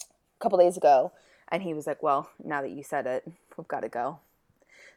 a 0.00 0.42
couple 0.42 0.56
days 0.58 0.78
ago 0.78 1.12
and 1.50 1.62
he 1.62 1.74
was 1.74 1.86
like 1.86 2.02
well 2.02 2.30
now 2.42 2.62
that 2.62 2.70
you 2.70 2.82
said 2.82 3.06
it 3.06 3.24
we've 3.56 3.68
got 3.68 3.80
to 3.80 3.88
go 3.88 4.18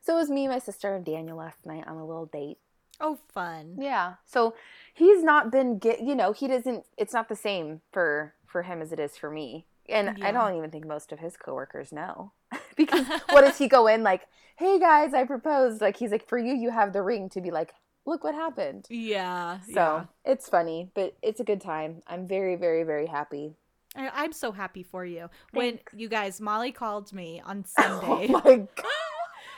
so 0.02 0.16
it 0.16 0.20
was 0.20 0.30
me 0.30 0.48
my 0.48 0.60
sister 0.60 0.96
and 0.96 1.06
daniel 1.06 1.38
last 1.38 1.66
night 1.66 1.88
on 1.88 1.98
a 1.98 2.06
little 2.06 2.26
date 2.26 2.58
oh, 3.02 3.18
fun. 3.34 3.76
yeah. 3.80 4.14
So 4.26 4.54
he's 4.94 5.24
not 5.24 5.52
been 5.52 5.78
get 5.78 6.02
you 6.02 6.16
know, 6.16 6.32
he 6.32 6.48
doesn't 6.48 6.86
it's 6.98 7.14
not 7.14 7.28
the 7.28 7.36
same 7.36 7.82
for 7.92 8.34
for 8.46 8.64
him 8.64 8.82
as 8.82 8.92
it 8.92 9.00
is 9.00 9.18
for 9.18 9.30
me. 9.30 9.66
And 9.90 10.18
Yeah. 10.18 10.28
I 10.28 10.32
don't 10.32 10.56
even 10.56 10.72
think 10.72 10.86
most 10.86 11.12
of 11.12 11.20
his 11.20 11.36
coworkers 11.36 11.92
know. 11.92 12.32
because 12.78 13.06
what 13.30 13.42
does 13.42 13.58
he 13.58 13.68
go 13.68 13.88
in 13.88 14.04
like, 14.04 14.28
"Hey 14.58 14.80
guys, 14.80 15.14
I 15.14 15.26
proposed." 15.26 15.82
Like 15.82 15.98
he's 15.98 16.12
like, 16.12 16.28
"For 16.28 16.38
you 16.38 16.54
you 16.54 16.70
have 16.70 16.94
the 16.94 17.02
ring 17.02 17.30
to 17.30 17.42
be 17.42 17.52
like, 17.52 17.74
look 18.06 18.24
what 18.24 18.36
happened." 18.36 18.86
Yeah. 18.90 19.60
So, 19.62 19.74
yeah. 19.74 20.06
it's 20.26 20.48
funny, 20.50 20.90
but 20.94 21.16
it's 21.22 21.40
a 21.40 21.46
good 21.46 21.62
time. 21.62 22.04
I'm 22.08 22.28
very 22.28 22.56
very 22.56 22.84
very 22.84 23.08
happy. 23.08 23.56
I- 23.96 24.12
I'm 24.14 24.32
so 24.34 24.52
happy 24.52 24.84
for 24.84 25.06
you. 25.06 25.30
When 25.52 25.78
Thanks. 25.78 25.94
you 25.96 26.10
guys, 26.10 26.40
Molly 26.42 26.72
called 26.72 27.12
me 27.14 27.42
on 27.46 27.66
oh 27.78 27.82
Sunday. 27.82 28.34
Oh 28.34 28.42
my 28.44 28.56
god. 28.76 28.86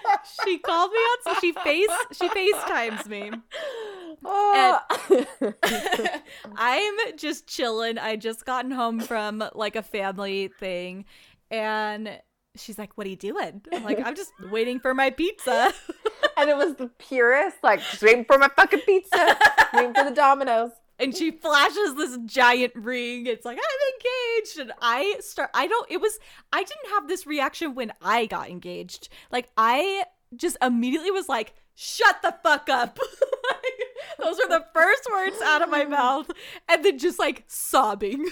she 0.45 0.57
called 0.59 0.91
me 0.91 0.97
on. 0.97 1.17
So 1.23 1.33
she 1.39 1.51
face 1.53 1.89
she 2.11 2.27
FaceTimes 2.29 3.07
me. 3.07 3.31
Oh. 4.25 4.79
I'm 6.55 6.93
just 7.17 7.47
chilling. 7.47 7.97
I 7.97 8.15
just 8.15 8.45
gotten 8.45 8.71
home 8.71 8.99
from 8.99 9.43
like 9.53 9.75
a 9.75 9.83
family 9.83 10.49
thing, 10.59 11.05
and 11.51 12.19
she's 12.55 12.77
like, 12.77 12.97
"What 12.97 13.07
are 13.07 13.09
you 13.09 13.15
doing?" 13.15 13.61
I'm 13.71 13.83
like, 13.83 13.99
"I'm 14.05 14.15
just 14.15 14.31
waiting 14.51 14.79
for 14.79 14.93
my 14.93 15.09
pizza." 15.09 15.73
and 16.37 16.49
it 16.49 16.57
was 16.57 16.75
the 16.75 16.87
purest, 16.99 17.57
like 17.63 17.79
just 17.79 18.01
waiting 18.01 18.25
for 18.25 18.37
my 18.37 18.49
fucking 18.55 18.81
pizza, 18.81 19.37
waiting 19.73 19.93
for 19.93 20.03
the 20.03 20.11
Domino's. 20.15 20.71
And 20.99 21.15
she 21.15 21.31
flashes 21.31 21.95
this 21.95 22.17
giant 22.25 22.73
ring. 22.75 23.25
It's 23.25 23.45
like 23.45 23.57
I'm 23.57 23.93
engaged, 23.93 24.59
and 24.59 24.71
I 24.81 25.17
start. 25.19 25.49
I 25.53 25.67
don't. 25.67 25.89
It 25.89 26.01
was. 26.01 26.19
I 26.51 26.59
didn't 26.59 26.91
have 26.93 27.07
this 27.07 27.25
reaction 27.25 27.75
when 27.75 27.91
I 28.01 28.25
got 28.25 28.49
engaged. 28.49 29.09
Like 29.31 29.49
I 29.57 30.05
just 30.35 30.57
immediately 30.61 31.11
was 31.11 31.29
like, 31.29 31.53
"Shut 31.75 32.21
the 32.21 32.35
fuck 32.43 32.69
up." 32.69 32.99
Those 34.19 34.37
were 34.37 34.49
the 34.49 34.65
first 34.73 35.07
words 35.11 35.41
out 35.43 35.61
of 35.61 35.69
my 35.69 35.85
mouth, 35.99 36.29
and 36.69 36.83
then 36.85 36.97
just 36.99 37.19
like 37.19 37.43
sobbing. 37.47 38.25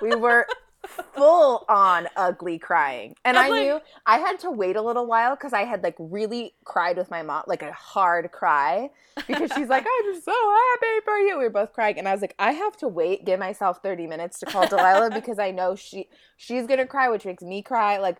we 0.00 0.14
were 0.14 0.46
full 0.86 1.64
on 1.68 2.08
ugly 2.16 2.58
crying. 2.58 3.14
And 3.24 3.38
I 3.38 3.48
like- 3.48 3.62
knew 3.62 3.80
I 4.06 4.18
had 4.18 4.38
to 4.40 4.50
wait 4.50 4.76
a 4.76 4.82
little 4.82 5.06
while 5.06 5.34
because 5.34 5.52
I 5.52 5.64
had 5.64 5.82
like 5.82 5.96
really 5.98 6.54
cried 6.64 6.96
with 6.96 7.10
my 7.10 7.22
mom, 7.22 7.44
like 7.46 7.62
a 7.62 7.72
hard 7.72 8.30
cry, 8.32 8.90
because 9.26 9.50
she's 9.54 9.68
like, 9.68 9.84
I'm 9.84 10.14
just 10.14 10.24
so 10.24 10.32
happy 10.32 11.00
for 11.04 11.18
you. 11.18 11.38
We 11.38 11.44
were 11.44 11.50
both 11.50 11.72
crying. 11.72 11.98
And 11.98 12.08
I 12.08 12.12
was 12.12 12.20
like, 12.20 12.34
I 12.38 12.52
have 12.52 12.76
to 12.78 12.88
wait, 12.88 13.24
give 13.24 13.38
myself 13.40 13.82
30 13.82 14.06
minutes 14.06 14.38
to 14.40 14.46
call 14.46 14.66
Delilah 14.66 15.10
because 15.10 15.38
I 15.38 15.50
know 15.50 15.74
she 15.74 16.08
she's 16.36 16.66
gonna 16.66 16.86
cry, 16.86 17.08
which 17.08 17.24
makes 17.24 17.42
me 17.42 17.62
cry. 17.62 17.98
Like 17.98 18.18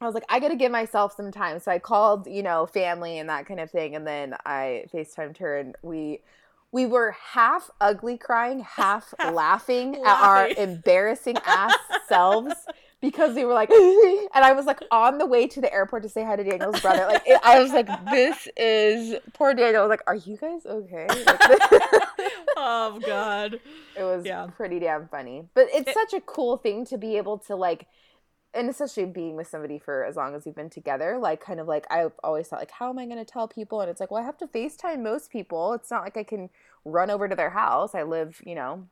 I 0.00 0.06
was 0.06 0.14
like, 0.14 0.24
I 0.28 0.40
gotta 0.40 0.56
give 0.56 0.72
myself 0.72 1.14
some 1.16 1.30
time. 1.30 1.60
So 1.60 1.70
I 1.70 1.78
called, 1.78 2.26
you 2.26 2.42
know, 2.42 2.66
family 2.66 3.18
and 3.18 3.28
that 3.28 3.46
kind 3.46 3.60
of 3.60 3.70
thing. 3.70 3.94
And 3.94 4.06
then 4.06 4.34
I 4.44 4.86
FaceTimed 4.92 5.38
her 5.38 5.58
and 5.58 5.76
we 5.82 6.20
we 6.72 6.86
were 6.86 7.14
half 7.32 7.70
ugly 7.80 8.16
crying, 8.18 8.60
half 8.60 9.12
laughing 9.32 9.96
at 9.96 10.22
our 10.22 10.48
embarrassing 10.48 11.36
ass 11.46 11.74
selves 12.08 12.54
because 13.00 13.34
we 13.34 13.44
were 13.44 13.52
like, 13.52 13.68
and 13.70 14.28
I 14.44 14.52
was 14.52 14.64
like 14.64 14.80
on 14.90 15.18
the 15.18 15.26
way 15.26 15.46
to 15.48 15.60
the 15.60 15.72
airport 15.72 16.02
to 16.04 16.08
say 16.08 16.24
hi 16.24 16.36
to 16.36 16.44
Daniel's 16.44 16.80
brother. 16.80 17.04
Like, 17.06 17.22
it, 17.26 17.38
I 17.44 17.58
was 17.60 17.72
like, 17.72 17.88
this 18.10 18.48
is 18.56 19.16
poor 19.34 19.54
Daniel. 19.54 19.82
I 19.82 19.86
was 19.86 19.90
like, 19.90 20.02
are 20.06 20.14
you 20.16 20.36
guys 20.36 20.64
okay? 20.64 21.06
Like, 21.08 21.40
oh 22.56 23.00
god. 23.04 23.54
it 23.96 24.02
was 24.02 24.24
Yeah. 24.24 24.46
pretty 24.56 24.78
damn 24.78 25.08
funny. 25.08 25.44
But 25.54 25.66
it's 25.72 25.88
It- 25.88 25.94
such 25.94 26.14
a 26.14 26.20
cool 26.20 26.56
thing 26.56 26.84
to 26.86 26.96
be 26.98 27.16
able 27.16 27.38
to 27.38 27.56
like 27.56 27.86
and 28.54 28.68
especially 28.68 29.06
being 29.06 29.36
with 29.36 29.48
somebody 29.48 29.78
for 29.78 30.04
as 30.04 30.16
long 30.16 30.34
as 30.34 30.44
we've 30.44 30.54
been 30.54 30.70
together, 30.70 31.18
like 31.18 31.40
kind 31.40 31.60
of 31.60 31.68
like 31.68 31.86
I've 31.90 32.12
always 32.22 32.48
thought 32.48 32.60
like 32.60 32.70
how 32.70 32.90
am 32.90 32.98
I 32.98 33.06
gonna 33.06 33.24
tell 33.24 33.48
people? 33.48 33.80
And 33.80 33.90
it's 33.90 34.00
like, 34.00 34.10
well 34.10 34.22
I 34.22 34.26
have 34.26 34.38
to 34.38 34.46
FaceTime 34.46 35.02
most 35.02 35.30
people. 35.30 35.72
It's 35.74 35.90
not 35.90 36.02
like 36.02 36.16
I 36.16 36.24
can 36.24 36.50
run 36.84 37.10
over 37.10 37.28
to 37.28 37.36
their 37.36 37.50
house. 37.50 37.94
I 37.94 38.02
live, 38.02 38.40
you 38.44 38.54
know, 38.54 38.86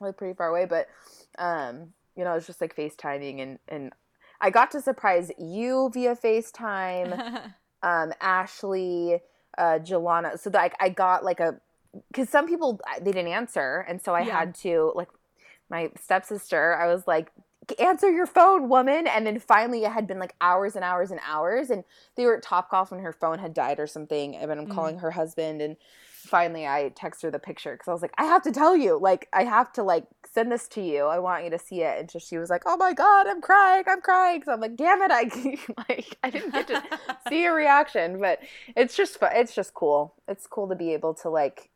I 0.00 0.04
live 0.06 0.16
pretty 0.16 0.34
far 0.34 0.48
away, 0.48 0.64
but 0.66 0.88
um, 1.38 1.92
you 2.16 2.24
know, 2.24 2.34
it's 2.34 2.46
just 2.46 2.60
like 2.60 2.76
FaceTiming 2.76 3.40
and 3.42 3.58
and 3.68 3.92
I 4.40 4.50
got 4.50 4.70
to 4.72 4.80
surprise 4.80 5.30
you 5.38 5.90
via 5.94 6.16
FaceTime 6.16 7.20
um, 7.82 8.12
Ashley, 8.20 9.20
uh, 9.58 9.78
Jelana. 9.80 10.38
So 10.38 10.50
like 10.52 10.74
I 10.80 10.88
got 10.88 11.24
like 11.24 11.40
a 11.40 11.60
because 12.08 12.28
some 12.28 12.46
people 12.48 12.80
they 13.00 13.12
didn't 13.12 13.32
answer, 13.32 13.84
and 13.88 14.00
so 14.02 14.14
I 14.14 14.22
Yeah. 14.22 14.32
had 14.32 14.54
to 14.56 14.92
like 14.94 15.08
my 15.70 15.90
stepsister. 16.00 16.74
I 16.76 16.86
was 16.92 17.06
like, 17.06 17.32
answer 17.78 18.10
your 18.10 18.26
phone, 18.26 18.68
woman. 18.68 19.06
And 19.06 19.26
then 19.26 19.38
finally, 19.38 19.84
it 19.84 19.92
had 19.92 20.06
been 20.06 20.18
like 20.18 20.34
hours 20.40 20.74
and 20.76 20.84
hours 20.84 21.10
and 21.10 21.20
hours, 21.26 21.70
and 21.70 21.84
they 22.16 22.26
were 22.26 22.36
at 22.36 22.42
Top 22.42 22.70
Golf 22.70 22.90
when 22.90 23.00
her 23.00 23.12
phone 23.12 23.38
had 23.38 23.54
died 23.54 23.78
or 23.80 23.86
something. 23.86 24.34
And 24.36 24.50
I'm 24.50 24.66
Mm. 24.66 24.74
calling 24.74 24.98
her 24.98 25.12
husband, 25.12 25.62
and 25.62 25.76
finally 26.24 26.66
I 26.66 26.90
text 26.94 27.22
her 27.22 27.30
the 27.32 27.38
picture 27.40 27.72
because 27.72 27.88
I 27.88 27.92
was 27.92 28.02
like, 28.02 28.14
I 28.16 28.24
have 28.24 28.42
to 28.42 28.52
tell 28.52 28.76
you, 28.76 28.98
like 28.98 29.28
I 29.32 29.42
have 29.44 29.72
to 29.74 29.82
like 29.82 30.04
send 30.24 30.52
this 30.52 30.68
to 30.68 30.80
you. 30.80 31.04
I 31.06 31.18
want 31.18 31.44
you 31.44 31.50
to 31.50 31.58
see 31.58 31.82
it. 31.82 31.98
And 31.98 32.10
so 32.10 32.18
she 32.20 32.38
was 32.38 32.48
like, 32.48 32.62
Oh 32.64 32.76
my 32.76 32.92
god, 32.92 33.26
I'm 33.26 33.40
crying, 33.40 33.84
I'm 33.88 34.00
crying. 34.00 34.42
So 34.44 34.52
I'm 34.52 34.60
like, 34.60 34.76
Damn 34.76 35.02
it, 35.02 35.10
I 35.10 35.22
like 35.88 36.16
I 36.22 36.30
didn't 36.30 36.52
get 36.54 36.68
to 36.68 36.82
see 37.28 37.44
a 37.44 37.52
reaction, 37.52 38.20
but 38.20 38.38
it's 38.76 38.96
just 38.96 39.18
fu- 39.18 39.26
it's 39.32 39.54
just 39.54 39.74
cool. 39.74 40.14
It's 40.28 40.46
cool 40.46 40.68
to 40.68 40.76
be 40.76 40.92
able 40.94 41.14
to 41.14 41.28
like 41.28 41.70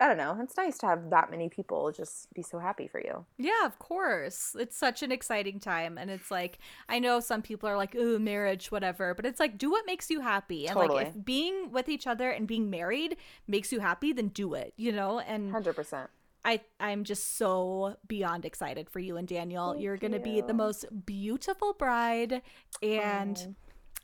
I 0.00 0.08
don't 0.08 0.16
know. 0.16 0.38
It's 0.42 0.56
nice 0.56 0.78
to 0.78 0.86
have 0.86 1.10
that 1.10 1.30
many 1.30 1.50
people 1.50 1.92
just 1.92 2.32
be 2.32 2.40
so 2.40 2.58
happy 2.58 2.88
for 2.88 2.98
you. 3.00 3.26
Yeah, 3.36 3.66
of 3.66 3.78
course. 3.78 4.56
It's 4.58 4.74
such 4.76 5.02
an 5.02 5.12
exciting 5.12 5.60
time. 5.60 5.98
And 5.98 6.10
it's 6.10 6.30
like, 6.30 6.58
I 6.88 6.98
know 6.98 7.20
some 7.20 7.42
people 7.42 7.68
are 7.68 7.76
like, 7.76 7.94
ooh, 7.94 8.18
marriage, 8.18 8.72
whatever. 8.72 9.14
But 9.14 9.26
it's 9.26 9.38
like, 9.38 9.58
do 9.58 9.70
what 9.70 9.84
makes 9.86 10.08
you 10.08 10.20
happy. 10.20 10.66
And 10.66 10.74
Totally. 10.74 11.04
like, 11.04 11.14
if 11.14 11.24
being 11.24 11.70
with 11.70 11.90
each 11.90 12.06
other 12.06 12.30
and 12.30 12.48
being 12.48 12.70
married 12.70 13.18
makes 13.46 13.72
you 13.72 13.80
happy, 13.80 14.14
then 14.14 14.28
do 14.28 14.54
it, 14.54 14.72
you 14.78 14.90
know? 14.90 15.18
And 15.20 15.50
Hundred 15.50 15.76
percent. 15.76 16.08
I, 16.46 16.62
I'm 16.80 17.04
just 17.04 17.36
so 17.36 17.96
beyond 18.08 18.46
excited 18.46 18.88
for 18.88 19.00
you 19.00 19.18
and 19.18 19.28
Daniel. 19.28 19.72
Thank 19.72 19.82
You're 19.82 19.98
going 19.98 20.12
to 20.12 20.18
be 20.20 20.40
the 20.40 20.54
most 20.54 20.86
beautiful 21.04 21.74
bride. 21.74 22.40
And 22.82 23.38
Oh. 23.38 23.54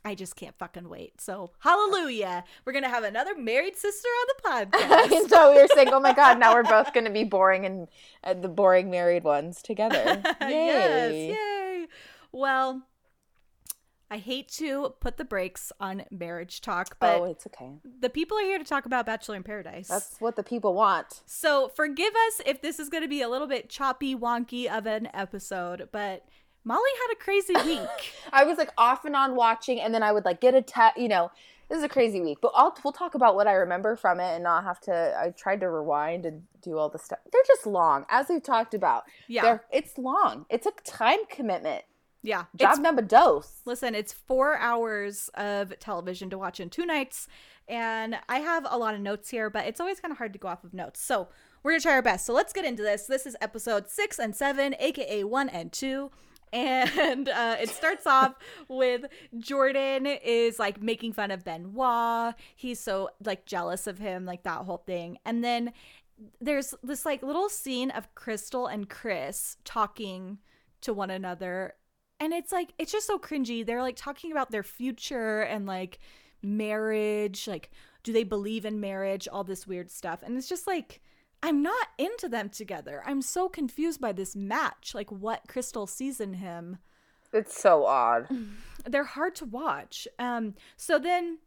I 0.05 0.15
just 0.15 0.35
can't 0.35 0.57
fucking 0.57 0.87
wait. 0.89 1.19
So, 1.19 1.51
hallelujah. 1.59 2.43
We're 2.65 2.73
going 2.73 2.83
to 2.83 2.89
have 2.89 3.03
another 3.03 3.35
married 3.35 3.75
sister 3.75 4.07
on 4.07 4.27
the 4.27 4.49
podcast. 4.77 5.29
so 5.29 5.53
we 5.53 5.61
were 5.61 5.67
saying, 5.73 5.89
oh 5.91 5.99
my 5.99 6.13
god, 6.13 6.39
now 6.39 6.53
we're 6.53 6.63
both 6.63 6.93
going 6.93 7.05
to 7.05 7.11
be 7.11 7.23
boring 7.23 7.65
and 7.65 7.87
uh, 8.23 8.33
the 8.33 8.47
boring 8.47 8.89
married 8.89 9.23
ones 9.23 9.61
together. 9.61 10.21
yes, 10.41 11.11
Yay! 11.11 11.27
yay. 11.29 11.87
Well, 12.31 12.83
I 14.09 14.17
hate 14.17 14.47
to 14.53 14.93
put 15.01 15.17
the 15.17 15.25
brakes 15.25 15.73
on 15.81 16.05
marriage 16.09 16.61
talk, 16.61 16.97
but 16.99 17.19
oh, 17.19 17.25
it's 17.25 17.45
okay. 17.47 17.71
the 17.99 18.09
people 18.09 18.37
are 18.37 18.43
here 18.43 18.57
to 18.57 18.63
talk 18.63 18.85
about 18.85 19.05
Bachelor 19.05 19.35
in 19.35 19.43
Paradise. 19.43 19.89
That's 19.89 20.15
what 20.19 20.37
the 20.37 20.43
people 20.43 20.73
want. 20.73 21.21
so 21.25 21.69
forgive 21.75 22.13
us 22.27 22.41
if 22.45 22.61
this 22.61 22.79
is 22.79 22.87
going 22.87 23.03
to 23.03 23.09
be 23.09 23.21
a 23.21 23.27
little 23.27 23.47
bit 23.47 23.69
choppy, 23.69 24.15
wonky 24.15 24.65
of 24.67 24.85
an 24.85 25.09
episode, 25.13 25.89
but 25.91 26.25
Molly 26.67 26.89
had 27.07 27.13
a 27.13 27.23
crazy 27.23 27.53
week. 27.65 28.13
I 28.33 28.43
was 28.43 28.57
like 28.57 28.71
off 28.77 29.05
and 29.05 29.15
on 29.15 29.35
watching, 29.35 29.79
and 29.79 29.93
then 29.93 30.03
I 30.03 30.11
would 30.11 30.25
like 30.25 30.41
get 30.41 30.53
a 30.53 30.61
te- 30.61 31.01
you 31.01 31.07
know. 31.07 31.31
This 31.69 31.79
is 31.79 31.83
a 31.83 31.89
crazy 31.89 32.21
week, 32.21 32.37
but 32.41 32.53
I'll 32.55 32.73
we'll 32.81 32.93
talk 32.93 33.13
about 33.13 33.35
what 33.35 33.45
I 33.45 33.51
remember 33.53 33.97
from 33.97 34.21
it 34.21 34.33
and 34.35 34.43
not 34.43 34.63
have 34.63 34.79
to. 34.81 35.13
I 35.21 35.31
tried 35.31 35.59
to 35.59 35.69
rewind 35.69 36.25
and 36.25 36.43
do 36.61 36.77
all 36.77 36.87
the 36.87 36.97
stuff. 36.97 37.19
They're 37.29 37.41
just 37.45 37.65
long, 37.65 38.05
as 38.09 38.27
we've 38.29 38.41
talked 38.41 38.73
about. 38.73 39.03
Yeah. 39.27 39.41
They're, 39.41 39.63
it's 39.73 39.97
long. 39.97 40.45
It's 40.49 40.65
a 40.65 40.71
time 40.85 41.19
commitment. 41.29 41.83
yeah. 42.23 42.43
Job 42.55 42.69
It's- 42.71 42.79
number 42.79 43.01
dose. 43.01 43.59
Listen, 43.65 43.95
it's 43.95 44.13
four 44.13 44.55
hours 44.57 45.29
of 45.33 45.77
television 45.79 46.29
to 46.29 46.37
watch 46.37 46.61
in 46.61 46.69
two 46.69 46.85
nights, 46.85 47.27
and 47.67 48.15
I 48.29 48.39
have 48.39 48.65
a 48.69 48.77
lot 48.77 48.95
of 48.95 49.01
notes 49.01 49.29
here, 49.29 49.49
but 49.49 49.65
it's 49.65 49.81
always 49.81 49.99
kind 49.99 50.13
of 50.13 50.19
hard 50.19 50.31
to 50.31 50.39
go 50.39 50.47
off 50.47 50.63
of 50.63 50.73
notes. 50.73 51.01
So 51.01 51.27
we're 51.63 51.71
gonna 51.71 51.81
try 51.81 51.91
our 51.95 52.01
best. 52.01 52.25
So 52.25 52.31
let's 52.31 52.53
get 52.53 52.63
into 52.63 52.81
this. 52.81 53.07
This 53.07 53.25
is 53.25 53.35
episode 53.41 53.89
six 53.89 54.19
and 54.19 54.33
seven, 54.33 54.73
aka 54.79 55.25
one 55.25 55.49
and 55.49 55.73
two. 55.73 56.11
And 56.53 57.29
uh, 57.29 57.57
it 57.59 57.69
starts 57.69 58.05
off 58.07 58.35
with 58.67 59.05
Jordan 59.37 60.05
is 60.05 60.59
like 60.59 60.81
making 60.81 61.13
fun 61.13 61.31
of 61.31 61.43
Benoit. 61.43 62.35
He's 62.55 62.79
so 62.79 63.09
like 63.23 63.45
jealous 63.45 63.87
of 63.87 63.99
him, 63.99 64.25
like 64.25 64.43
that 64.43 64.65
whole 64.65 64.83
thing. 64.85 65.17
And 65.25 65.43
then 65.43 65.73
there's 66.41 66.73
this 66.83 67.05
like 67.05 67.21
little 67.21 67.49
scene 67.49 67.91
of 67.91 68.13
Crystal 68.15 68.67
and 68.67 68.89
Chris 68.89 69.57
talking 69.63 70.39
to 70.81 70.93
one 70.93 71.09
another 71.09 71.73
and 72.19 72.33
it's 72.33 72.51
like 72.51 72.73
it's 72.77 72.91
just 72.91 73.07
so 73.07 73.17
cringy 73.17 73.65
they're 73.65 73.81
like 73.81 73.95
talking 73.95 74.31
about 74.31 74.51
their 74.51 74.63
future 74.63 75.41
and 75.41 75.65
like 75.65 75.99
marriage 76.41 77.47
like 77.47 77.71
do 78.03 78.13
they 78.13 78.23
believe 78.23 78.65
in 78.65 78.79
marriage 78.79 79.27
all 79.27 79.43
this 79.43 79.67
weird 79.67 79.89
stuff 79.89 80.21
and 80.23 80.37
it's 80.37 80.49
just 80.49 80.67
like 80.67 81.01
i'm 81.43 81.61
not 81.61 81.87
into 81.97 82.27
them 82.29 82.49
together. 82.49 83.03
I'm 83.05 83.21
so 83.21 83.49
confused 83.49 84.01
by 84.01 84.11
this 84.11 84.35
match 84.35 84.93
like 84.93 85.11
what 85.11 85.47
crystal 85.47 85.87
sees 85.87 86.19
in 86.19 86.33
him. 86.33 86.77
It's 87.33 87.59
so 87.59 87.85
odd. 87.85 88.27
they're 88.85 89.03
hard 89.03 89.35
to 89.35 89.45
watch. 89.45 90.07
Um 90.19 90.55
so 90.75 90.99
then 90.99 91.39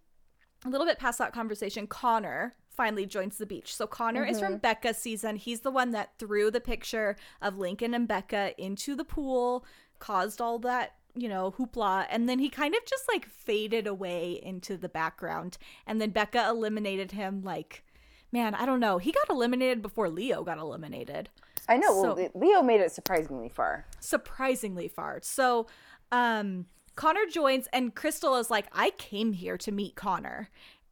a 0.64 0.68
little 0.68 0.86
bit 0.86 0.98
past 0.98 1.18
that 1.18 1.32
conversation 1.32 1.86
connor 1.86 2.54
finally 2.68 3.06
joins 3.06 3.38
the 3.38 3.46
beach. 3.46 3.74
So 3.74 3.86
connor 3.86 4.24
is 4.24 4.38
from 4.40 4.58
becca's 4.58 4.96
season. 4.96 5.36
He's 5.36 5.60
the 5.60 5.70
one 5.70 5.90
that 5.90 6.12
threw 6.18 6.50
the 6.50 6.60
picture 6.60 7.16
of 7.42 7.58
lincoln 7.58 7.94
and 7.94 8.06
becca 8.06 8.54
into 8.62 8.94
the 8.94 9.04
pool 9.04 9.64
caused 9.98 10.40
all 10.40 10.58
that 10.58 10.94
you 11.14 11.28
know 11.28 11.52
hoopla 11.58 12.06
and 12.08 12.28
then 12.28 12.38
he 12.38 12.48
kind 12.48 12.74
of 12.74 12.84
just 12.86 13.04
like 13.12 13.26
faded 13.26 13.86
away 13.86 14.40
into 14.42 14.76
the 14.76 14.88
background. 14.88 15.58
And 15.86 16.00
then 16.00 16.10
becca 16.10 16.48
eliminated 16.48 17.12
him 17.12 17.42
like 17.42 17.84
man 18.32 18.54
i 18.54 18.64
don't 18.66 18.80
know 18.80 18.98
he 18.98 19.12
got 19.12 19.28
eliminated 19.30 19.82
before 19.82 20.08
leo 20.08 20.42
got 20.42 20.58
eliminated 20.58 21.28
I 21.68 21.76
know. 21.76 22.00
well, 22.00 22.16
So- 22.16 22.30
Leo 22.34 22.62
made 22.62 22.80
it 22.80 22.90
surprisingly 22.90 23.48
far. 23.48 23.86
surprisingly 24.00 24.88
far. 24.88 25.20
So, 25.22 25.68
um, 26.10 26.66
Connor 26.96 27.26
joins, 27.30 27.68
and 27.72 27.94
Crystal 27.94 28.34
is 28.36 28.50
like, 28.50 28.66
I 28.72 28.90
came 28.90 29.32
here 29.34 29.56
to 29.58 29.70
meet 29.70 29.94
Connor, 29.94 30.48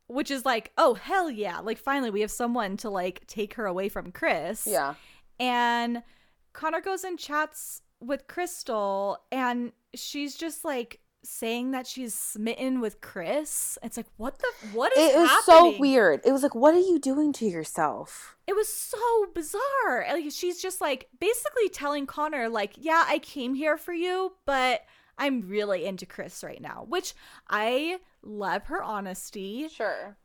which 0.06 0.30
is 0.30 0.44
like, 0.44 0.70
oh, 0.78 0.94
hell 0.94 1.28
yeah. 1.30 1.58
Like, 1.58 1.78
finally, 1.78 2.10
we 2.10 2.20
have 2.20 2.30
someone 2.30 2.76
to 2.76 2.90
like 2.90 3.26
take 3.26 3.54
her 3.54 3.66
away 3.66 3.88
from 3.88 4.12
Chris. 4.12 4.68
Yeah. 4.68 4.94
And 5.40 6.04
Connor 6.52 6.80
goes 6.80 7.02
and 7.02 7.18
chats 7.18 7.82
with 8.00 8.28
Crystal, 8.28 9.18
and 9.32 9.72
she's 9.96 10.36
just 10.36 10.64
like, 10.64 11.00
saying 11.24 11.72
that 11.72 11.86
she's 11.86 12.14
smitten 12.14 12.80
with 12.80 13.00
Chris. 13.00 13.76
It's 13.82 13.96
like, 13.96 14.06
what 14.16 14.38
the 14.38 14.46
what 14.72 14.96
is 14.96 15.14
It 15.14 15.18
was 15.18 15.28
happening? 15.28 15.74
so 15.74 15.78
weird. 15.80 16.20
It 16.24 16.32
was 16.32 16.42
like, 16.42 16.54
what 16.54 16.74
are 16.74 16.78
you 16.80 16.98
doing 16.98 17.32
to 17.34 17.46
yourself? 17.46 18.36
it 18.46 18.54
was 18.56 18.72
so 18.72 19.26
bizarre. 19.34 20.06
Like 20.10 20.30
she's 20.30 20.62
just 20.62 20.80
like 20.80 21.08
basically 21.20 21.68
telling 21.68 22.06
Connor 22.06 22.48
like, 22.48 22.72
"Yeah, 22.78 23.04
I 23.06 23.18
came 23.18 23.54
here 23.54 23.76
for 23.76 23.92
you, 23.92 24.32
but 24.46 24.82
I'm 25.18 25.42
really 25.48 25.84
into 25.84 26.06
Chris 26.06 26.42
right 26.42 26.60
now." 26.62 26.84
Which 26.88 27.12
I 27.50 27.98
love 28.22 28.64
her 28.66 28.82
honesty, 28.82 29.68
Sure. 29.68 30.16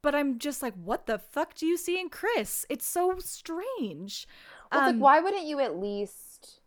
but 0.00 0.14
I'm 0.14 0.38
just 0.38 0.62
like, 0.62 0.72
what 0.74 1.04
the 1.06 1.18
fuck 1.18 1.54
do 1.54 1.66
you 1.66 1.76
see 1.76 2.00
in 2.00 2.08
Chris? 2.08 2.64
It's 2.70 2.86
so 2.86 3.16
strange. 3.18 4.26
Well, 4.72 4.80
it's 4.82 4.88
Um, 4.90 4.96
like, 4.96 5.02
why 5.02 5.20
wouldn't 5.20 5.44
you 5.46 5.60
at 5.60 5.76
least 5.78 6.60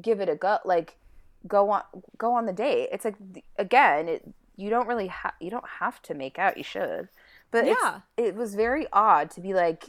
give 0.00 0.20
it 0.20 0.28
a 0.28 0.36
go? 0.36 0.58
Like, 0.66 0.98
go 1.46 1.70
on, 1.70 1.82
go 2.18 2.34
on 2.34 2.46
the 2.46 2.52
date. 2.52 2.88
It's 2.92 3.04
like, 3.04 3.16
again, 3.58 4.08
it, 4.08 4.28
you 4.56 4.70
don't 4.70 4.86
really 4.86 5.08
have, 5.08 5.34
you 5.40 5.50
don't 5.50 5.68
have 5.80 6.00
to 6.02 6.14
make 6.14 6.38
out. 6.38 6.56
You 6.56 6.64
should, 6.64 7.08
but 7.50 7.66
Yeah. 7.66 8.00
it 8.16 8.34
was 8.34 8.54
very 8.54 8.86
odd 8.92 9.30
to 9.32 9.40
be 9.40 9.54
like, 9.54 9.86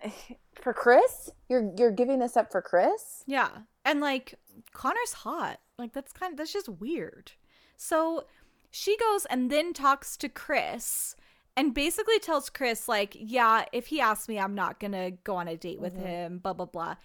for 0.54 0.72
Chris, 0.72 1.30
you're 1.48 1.72
you're 1.76 1.90
giving 1.90 2.18
this 2.18 2.36
up 2.36 2.50
for 2.52 2.62
Chris. 2.62 3.24
Yeah. 3.26 3.48
And 3.84 4.00
like 4.00 4.34
Connor's 4.72 5.12
hot. 5.12 5.60
Like 5.78 5.92
that's 5.92 6.12
kind 6.12 6.32
of 6.32 6.38
that's 6.38 6.52
just 6.52 6.68
weird. 6.68 7.32
So 7.76 8.24
she 8.70 8.96
goes 8.96 9.24
and 9.26 9.50
then 9.50 9.72
talks 9.72 10.16
to 10.18 10.28
Chris 10.28 11.16
and 11.56 11.74
basically 11.74 12.18
tells 12.18 12.50
Chris 12.50 12.88
like, 12.88 13.16
"Yeah, 13.18 13.64
if 13.72 13.88
he 13.88 14.00
asks 14.00 14.28
me, 14.28 14.38
I'm 14.38 14.54
not 14.54 14.78
going 14.78 14.92
to 14.92 15.12
go 15.24 15.36
on 15.36 15.48
a 15.48 15.56
date 15.56 15.80
with 15.80 15.94
mm-hmm. 15.94 16.06
him, 16.06 16.38
blah 16.38 16.52
blah 16.52 16.66
blah." 16.66 16.96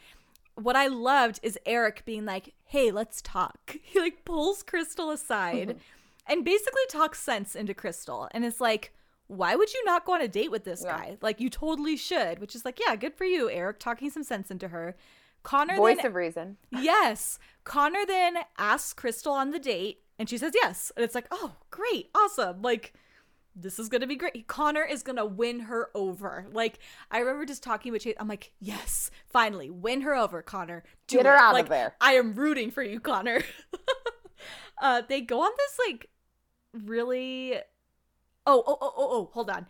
What 0.55 0.75
I 0.75 0.87
loved 0.87 1.39
is 1.43 1.57
Eric 1.65 2.03
being 2.05 2.25
like, 2.25 2.53
"Hey, 2.65 2.91
let's 2.91 3.21
talk." 3.21 3.77
He 3.83 3.99
like 3.99 4.25
pulls 4.25 4.63
Crystal 4.63 5.09
aside 5.11 5.69
mm-hmm. 5.69 5.77
and 6.27 6.45
basically 6.45 6.83
talks 6.89 7.19
sense 7.19 7.55
into 7.55 7.73
Crystal 7.73 8.27
and 8.31 8.45
it's 8.45 8.61
like, 8.61 8.93
"Why 9.27 9.55
would 9.55 9.73
you 9.73 9.83
not 9.85 10.05
go 10.05 10.13
on 10.13 10.21
a 10.21 10.27
date 10.27 10.51
with 10.51 10.63
this 10.63 10.83
Yeah. 10.85 10.97
guy? 10.97 11.17
Like 11.21 11.39
you 11.39 11.49
totally 11.49 11.97
should." 11.97 12.39
Which 12.39 12.55
is 12.55 12.65
like, 12.65 12.79
"Yeah, 12.79 12.95
good 12.95 13.15
for 13.15 13.25
you, 13.25 13.49
Eric, 13.49 13.79
talking 13.79 14.09
some 14.09 14.23
sense 14.23 14.51
into 14.51 14.69
her." 14.69 14.95
Connor 15.43 15.75
Voice 15.75 15.97
then 15.97 16.05
of 16.07 16.15
reason. 16.15 16.57
Yes. 16.71 17.37
Connor 17.63 18.05
then 18.05 18.37
asks 18.57 18.93
Crystal 18.93 19.33
on 19.33 19.51
the 19.51 19.59
date, 19.59 19.99
and 20.17 20.29
she 20.29 20.37
says 20.37 20.53
yes. 20.55 20.91
And 20.95 21.03
it's 21.03 21.15
like, 21.15 21.27
oh, 21.31 21.57
great, 21.69 22.09
awesome. 22.15 22.61
Like, 22.61 22.93
this 23.55 23.77
is 23.79 23.89
gonna 23.89 24.07
be 24.07 24.15
great. 24.15 24.47
Connor 24.47 24.83
is 24.83 25.03
gonna 25.03 25.25
win 25.25 25.61
her 25.61 25.89
over. 25.95 26.47
Like, 26.51 26.79
I 27.11 27.19
remember 27.19 27.45
just 27.45 27.63
talking 27.63 27.91
with 27.91 28.03
Chase. 28.03 28.15
I'm 28.19 28.27
like, 28.27 28.51
yes, 28.59 29.11
finally, 29.27 29.69
win 29.69 30.01
her 30.01 30.15
over, 30.15 30.41
Connor. 30.41 30.83
Do 31.07 31.17
Get 31.17 31.25
her 31.25 31.35
it. 31.35 31.39
out 31.39 31.59
of 31.59 31.69
there. 31.69 31.95
I 32.01 32.13
am 32.13 32.33
rooting 32.33 32.71
for 32.71 32.81
you, 32.83 32.99
Connor. 32.99 33.41
uh, 34.81 35.01
they 35.07 35.21
go 35.21 35.41
on 35.41 35.51
this 35.57 35.79
like 35.87 36.09
really. 36.73 37.55
Oh, 38.45 38.61
oh, 38.67 38.77
oh, 38.81 38.93
oh, 38.97 39.07
oh! 39.11 39.29
Hold 39.33 39.49
on. 39.49 39.67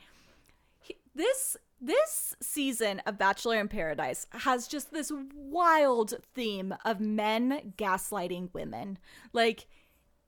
He- 0.79 0.97
This 1.13 1.57
this 1.79 2.35
season 2.41 3.01
of 3.05 3.17
Bachelor 3.17 3.59
in 3.59 3.67
Paradise 3.67 4.25
has 4.31 4.67
just 4.69 4.91
this 4.93 5.11
wild 5.35 6.13
theme 6.33 6.73
of 6.85 7.01
men 7.01 7.73
gaslighting 7.77 8.53
women. 8.53 8.97
Like 9.33 9.67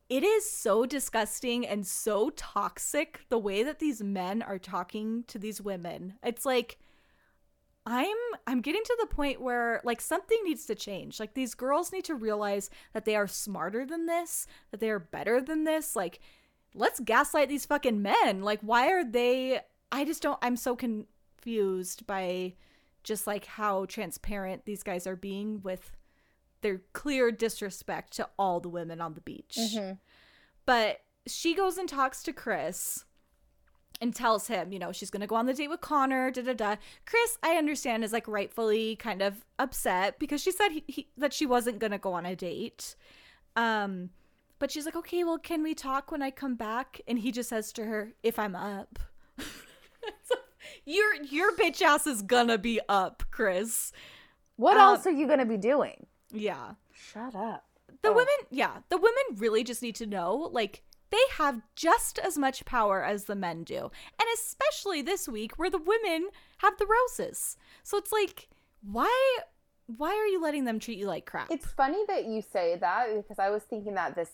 it 0.09 0.24
is 0.24 0.50
so 0.50 0.85
disgusting 0.85 1.65
and 1.65 1.85
so 1.85 2.29
toxic 2.31 3.21
the 3.29 3.39
way 3.39 3.63
that 3.63 3.79
these 3.79 4.03
men 4.03 4.41
are 4.41 4.59
talking 4.59 5.24
to 5.27 5.39
these 5.39 5.62
women. 5.62 6.13
It's 6.24 6.45
like 6.45 6.77
I'm 7.88 8.15
I'm 8.47 8.62
getting 8.62 8.83
to 8.83 8.97
the 9.00 9.07
point 9.07 9.41
where 9.41 9.81
like 9.83 10.01
something 10.01 10.38
needs 10.43 10.65
to 10.67 10.75
change. 10.75 11.19
Like 11.19 11.33
these 11.33 11.55
girls 11.55 11.91
need 11.91 12.05
to 12.05 12.15
realize 12.15 12.69
that 12.93 13.05
they 13.05 13.15
are 13.15 13.27
smarter 13.27 13.85
than 13.85 14.05
this, 14.05 14.47
that 14.71 14.79
they 14.79 14.89
are 14.89 15.00
better 15.00 15.41
than 15.41 15.63
this. 15.63 15.95
Like 15.95 16.19
let's 16.74 17.00
gaslight 17.00 17.50
these 17.50 17.65
fucking 17.65 18.01
men. 18.01 18.41
Like 18.41 18.59
why 18.62 18.91
are 18.91 19.03
they 19.03 19.62
I 19.91 20.05
just 20.05 20.21
don't 20.21 20.39
I'm 20.41 20.57
so 20.57 20.75
confused 20.75 22.05
by 22.05 22.53
just 23.03 23.25
like 23.27 23.45
how 23.45 23.85
transparent 23.85 24.65
these 24.65 24.83
guys 24.83 25.07
are 25.07 25.15
being 25.15 25.62
with 25.62 25.91
their 26.65 26.81
clear 26.93 27.31
disrespect 27.31 28.13
to 28.13 28.27
all 28.39 28.60
the 28.60 28.69
women 28.69 29.00
on 29.00 29.13
the 29.13 29.22
beach. 29.22 29.55
But 30.65 31.01
she 31.27 31.53
goes 31.53 31.77
and 31.77 31.88
talks 31.88 32.24
to 32.24 32.34
Chris 32.34 33.05
and 34.01 34.15
tells 34.15 34.48
him, 34.48 34.74
you 34.74 34.79
know, 34.79 34.91
she's 34.91 35.12
going 35.12 35.22
to 35.22 35.27
go 35.27 35.36
on 35.36 35.45
the 35.45 35.53
date 35.53 35.69
with 35.69 35.81
Connor, 35.81 36.31
da 36.31 36.41
da 36.41 36.53
da. 36.53 36.75
Chris, 37.05 37.38
I 37.43 37.51
understand, 37.55 38.03
is 38.03 38.12
like 38.12 38.27
rightfully 38.27 38.95
kind 38.95 39.22
of 39.22 39.45
upset 39.60 40.17
because 40.19 40.41
she 40.41 40.51
said 40.51 40.69
he, 40.69 40.84
he, 40.88 41.07
that 41.17 41.34
she 41.34 41.45
wasn't 41.45 41.77
going 41.79 41.91
to 41.91 41.98
go 42.00 42.13
on 42.13 42.25
a 42.25 42.36
date. 42.36 42.95
Um, 43.55 44.10
but 44.58 44.71
she's 44.71 44.86
like, 44.86 44.95
okay, 44.95 45.23
well, 45.23 45.38
can 45.38 45.62
we 45.63 45.75
talk 45.75 46.12
when 46.12 46.21
I 46.23 46.32
come 46.32 46.56
back? 46.56 46.99
And 47.08 47.19
he 47.19 47.32
just 47.32 47.49
says 47.49 47.71
to 47.73 47.86
her, 47.86 48.13
if 48.23 48.39
I'm 48.39 48.56
up. 48.56 48.99
So, 50.23 50.36
your 50.86 51.15
your 51.23 51.56
bitch 51.56 51.82
ass 51.82 52.08
is 52.08 52.21
gonna 52.21 52.58
be 52.58 52.80
up, 52.89 53.23
Chris. 53.32 53.91
What 54.56 54.75
Um, 54.78 54.82
else 54.82 55.06
are 55.06 55.12
you 55.12 55.28
gonna 55.28 55.45
be 55.45 55.58
doing? 55.58 56.06
Yeah. 56.36 56.76
Shut 56.91 57.36
up. 57.36 57.65
The 58.02 58.10
Oh. 58.10 58.13
women, 58.13 58.36
yeah, 58.52 58.78
the 58.89 58.98
women 58.98 59.24
really 59.38 59.63
just 59.63 59.82
need 59.82 59.95
to 59.95 60.06
know 60.06 60.36
like 60.52 60.84
they 61.12 61.21
have 61.38 61.62
just 61.76 62.19
as 62.19 62.38
much 62.38 62.65
power 62.65 63.04
as 63.04 63.26
the 63.26 63.36
men 63.36 63.63
do. 63.63 63.89
And 64.19 64.28
especially 64.34 65.02
this 65.02 65.28
week 65.28 65.58
where 65.58 65.69
the 65.69 65.78
women 65.78 66.30
have 66.58 66.78
the 66.78 66.86
roses. 66.88 67.58
So 67.84 67.98
it's 67.98 68.12
like 68.12 68.50
why 68.82 69.38
why 69.88 70.10
are 70.15 70.26
you 70.28 70.41
letting 70.41 70.65
them 70.65 70.80
treat 70.80 70.98
you 70.98 71.08
like 71.08 71.26
crap? 71.26 71.52
It's 71.52 71.65
funny 71.67 72.04
that 72.08 72.26
you 72.26 72.41
say 72.41 72.76
that 72.78 73.15
because 73.15 73.38
I 73.39 73.50
was 73.52 73.63
thinking 73.63 73.93
that 73.95 74.15
this, 74.15 74.32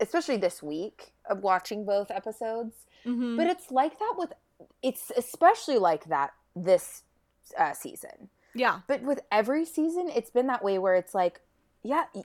especially 0.00 0.38
this 0.38 0.62
week 0.62 1.12
of 1.28 1.40
watching 1.42 1.84
both 1.84 2.10
episodes, 2.10 2.86
Mhm. 3.04 3.36
but 3.36 3.46
it's 3.48 3.70
like 3.70 3.98
that 3.98 4.14
with, 4.16 4.32
it's 4.82 5.10
especially 5.16 5.76
like 5.78 6.06
that 6.06 6.32
this 6.56 7.02
uh, 7.58 7.74
season. 7.74 8.30
Yeah. 8.54 8.80
But 8.86 9.02
with 9.02 9.20
every 9.30 9.64
season, 9.64 10.10
it's 10.14 10.30
been 10.30 10.46
that 10.48 10.64
way 10.64 10.78
where 10.78 10.94
it's 10.94 11.14
like, 11.14 11.40
yeah, 11.82 12.04
y- 12.14 12.24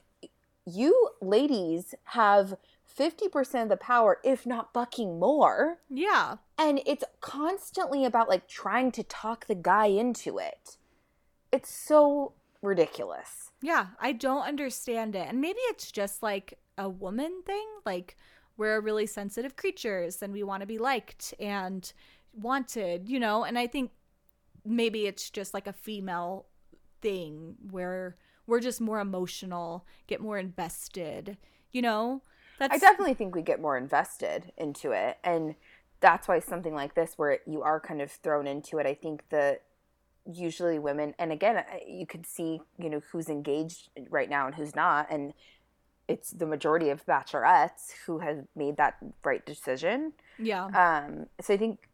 you 0.65 1.09
ladies 1.21 1.95
have 2.05 2.57
50% 2.97 3.63
of 3.63 3.69
the 3.69 3.77
power, 3.77 4.19
if 4.23 4.45
not 4.45 4.73
bucking 4.73 5.19
more. 5.19 5.79
Yeah. 5.89 6.37
And 6.57 6.81
it's 6.85 7.03
constantly 7.21 8.05
about 8.05 8.29
like 8.29 8.47
trying 8.47 8.91
to 8.93 9.03
talk 9.03 9.45
the 9.45 9.55
guy 9.55 9.87
into 9.87 10.37
it. 10.37 10.77
It's 11.51 11.69
so 11.69 12.33
ridiculous. 12.61 13.51
Yeah, 13.61 13.87
I 13.99 14.13
don't 14.13 14.43
understand 14.43 15.15
it. 15.15 15.27
And 15.29 15.41
maybe 15.41 15.59
it's 15.63 15.91
just 15.91 16.21
like 16.21 16.57
a 16.77 16.89
woman 16.89 17.41
thing. 17.45 17.65
Like, 17.85 18.17
we're 18.57 18.81
really 18.81 19.05
sensitive 19.05 19.55
creatures 19.55 20.21
and 20.21 20.33
we 20.33 20.43
want 20.43 20.61
to 20.61 20.67
be 20.67 20.77
liked 20.79 21.33
and 21.39 21.91
wanted, 22.33 23.07
you 23.07 23.19
know? 23.19 23.43
And 23.43 23.57
I 23.57 23.67
think 23.67 23.91
maybe 24.67 25.07
it's 25.07 25.29
just 25.29 25.53
like 25.53 25.67
a 25.67 25.73
female 25.73 26.45
thing 27.01 27.55
where 27.71 28.17
we're 28.45 28.59
just 28.59 28.81
more 28.81 28.99
emotional, 28.99 29.85
get 30.07 30.21
more 30.21 30.37
invested, 30.37 31.37
you 31.71 31.81
know? 31.81 32.21
That's 32.59 32.73
I 32.73 32.77
definitely 32.77 33.13
think 33.13 33.35
we 33.35 33.41
get 33.41 33.61
more 33.61 33.77
invested 33.77 34.51
into 34.57 34.91
it. 34.91 35.17
And 35.23 35.55
that's 35.99 36.27
why 36.27 36.39
something 36.39 36.73
like 36.73 36.95
this, 36.95 37.13
where 37.17 37.39
you 37.45 37.61
are 37.61 37.79
kind 37.79 38.01
of 38.01 38.11
thrown 38.11 38.47
into 38.47 38.77
it, 38.79 38.85
I 38.85 38.93
think 38.93 39.23
that 39.29 39.63
usually 40.25 40.79
women, 40.79 41.13
and 41.19 41.31
again, 41.31 41.63
you 41.87 42.05
could 42.05 42.25
see, 42.25 42.61
you 42.77 42.89
know, 42.89 43.01
who's 43.11 43.29
engaged 43.29 43.89
right 44.09 44.29
now 44.29 44.47
and 44.47 44.55
who's 44.55 44.75
not. 44.75 45.07
And 45.11 45.33
it's 46.07 46.31
the 46.31 46.45
majority 46.45 46.89
of 46.89 47.05
bachelorettes 47.05 47.91
who 48.05 48.19
have 48.19 48.45
made 48.55 48.77
that 48.77 48.97
right 49.23 49.45
decision. 49.45 50.13
yeah. 50.39 50.65
Um, 50.65 51.27
so 51.41 51.53
I 51.53 51.57
think 51.57 51.89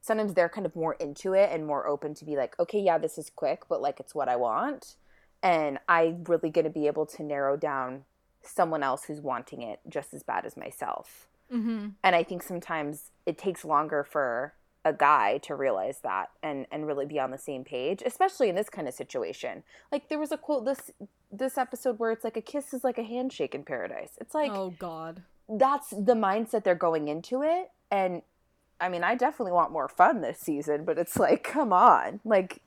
sometimes 0.00 0.34
they're 0.34 0.48
kind 0.48 0.66
of 0.66 0.74
more 0.74 0.94
into 0.94 1.34
it 1.34 1.50
and 1.52 1.66
more 1.66 1.86
open 1.86 2.14
to 2.14 2.24
be 2.24 2.36
like, 2.36 2.58
okay, 2.58 2.80
yeah, 2.80 2.98
this 2.98 3.18
is 3.18 3.30
quick, 3.30 3.62
but 3.68 3.80
like 3.82 4.00
it's 4.00 4.14
what 4.14 4.28
I 4.28 4.36
want. 4.36 4.96
And 5.42 5.78
I'm 5.88 6.24
really 6.24 6.50
going 6.50 6.64
to 6.64 6.70
be 6.70 6.86
able 6.86 7.06
to 7.06 7.22
narrow 7.22 7.56
down 7.56 8.04
someone 8.42 8.82
else 8.82 9.04
who's 9.04 9.20
wanting 9.20 9.62
it 9.62 9.80
just 9.88 10.14
as 10.14 10.22
bad 10.22 10.44
as 10.46 10.56
myself. 10.56 11.28
Mhm. 11.52 11.94
And 12.02 12.16
I 12.16 12.22
think 12.22 12.42
sometimes 12.42 13.10
it 13.26 13.36
takes 13.36 13.64
longer 13.64 14.04
for 14.04 14.54
a 14.82 14.92
guy 14.94 15.36
to 15.38 15.54
realize 15.54 15.98
that 16.00 16.30
and 16.42 16.66
and 16.72 16.86
really 16.86 17.04
be 17.04 17.20
on 17.20 17.30
the 17.30 17.38
same 17.38 17.64
page, 17.64 18.02
especially 18.06 18.48
in 18.48 18.54
this 18.54 18.70
kind 18.70 18.88
of 18.88 18.94
situation. 18.94 19.62
Like 19.92 20.08
there 20.08 20.18
was 20.18 20.32
a 20.32 20.38
quote 20.38 20.64
this 20.64 20.90
this 21.30 21.58
episode 21.58 21.98
where 21.98 22.10
it's 22.12 22.24
like 22.24 22.38
a 22.38 22.42
kiss 22.42 22.72
is 22.72 22.82
like 22.82 22.96
a 22.96 23.02
handshake 23.02 23.54
in 23.54 23.62
paradise. 23.64 24.12
It's 24.20 24.34
like 24.34 24.52
oh 24.52 24.70
god. 24.78 25.22
that's 25.48 25.90
the 25.90 26.14
mindset 26.14 26.64
they're 26.64 26.74
going 26.74 27.08
into 27.08 27.42
it 27.42 27.70
and 27.90 28.22
i 28.80 28.88
mean 28.88 29.04
i 29.04 29.14
definitely 29.14 29.52
want 29.52 29.72
more 29.72 29.88
fun 29.88 30.20
this 30.20 30.38
season 30.38 30.84
but 30.84 30.98
it's 30.98 31.16
like 31.18 31.42
come 31.44 31.72
on. 31.72 32.20
Like 32.24 32.62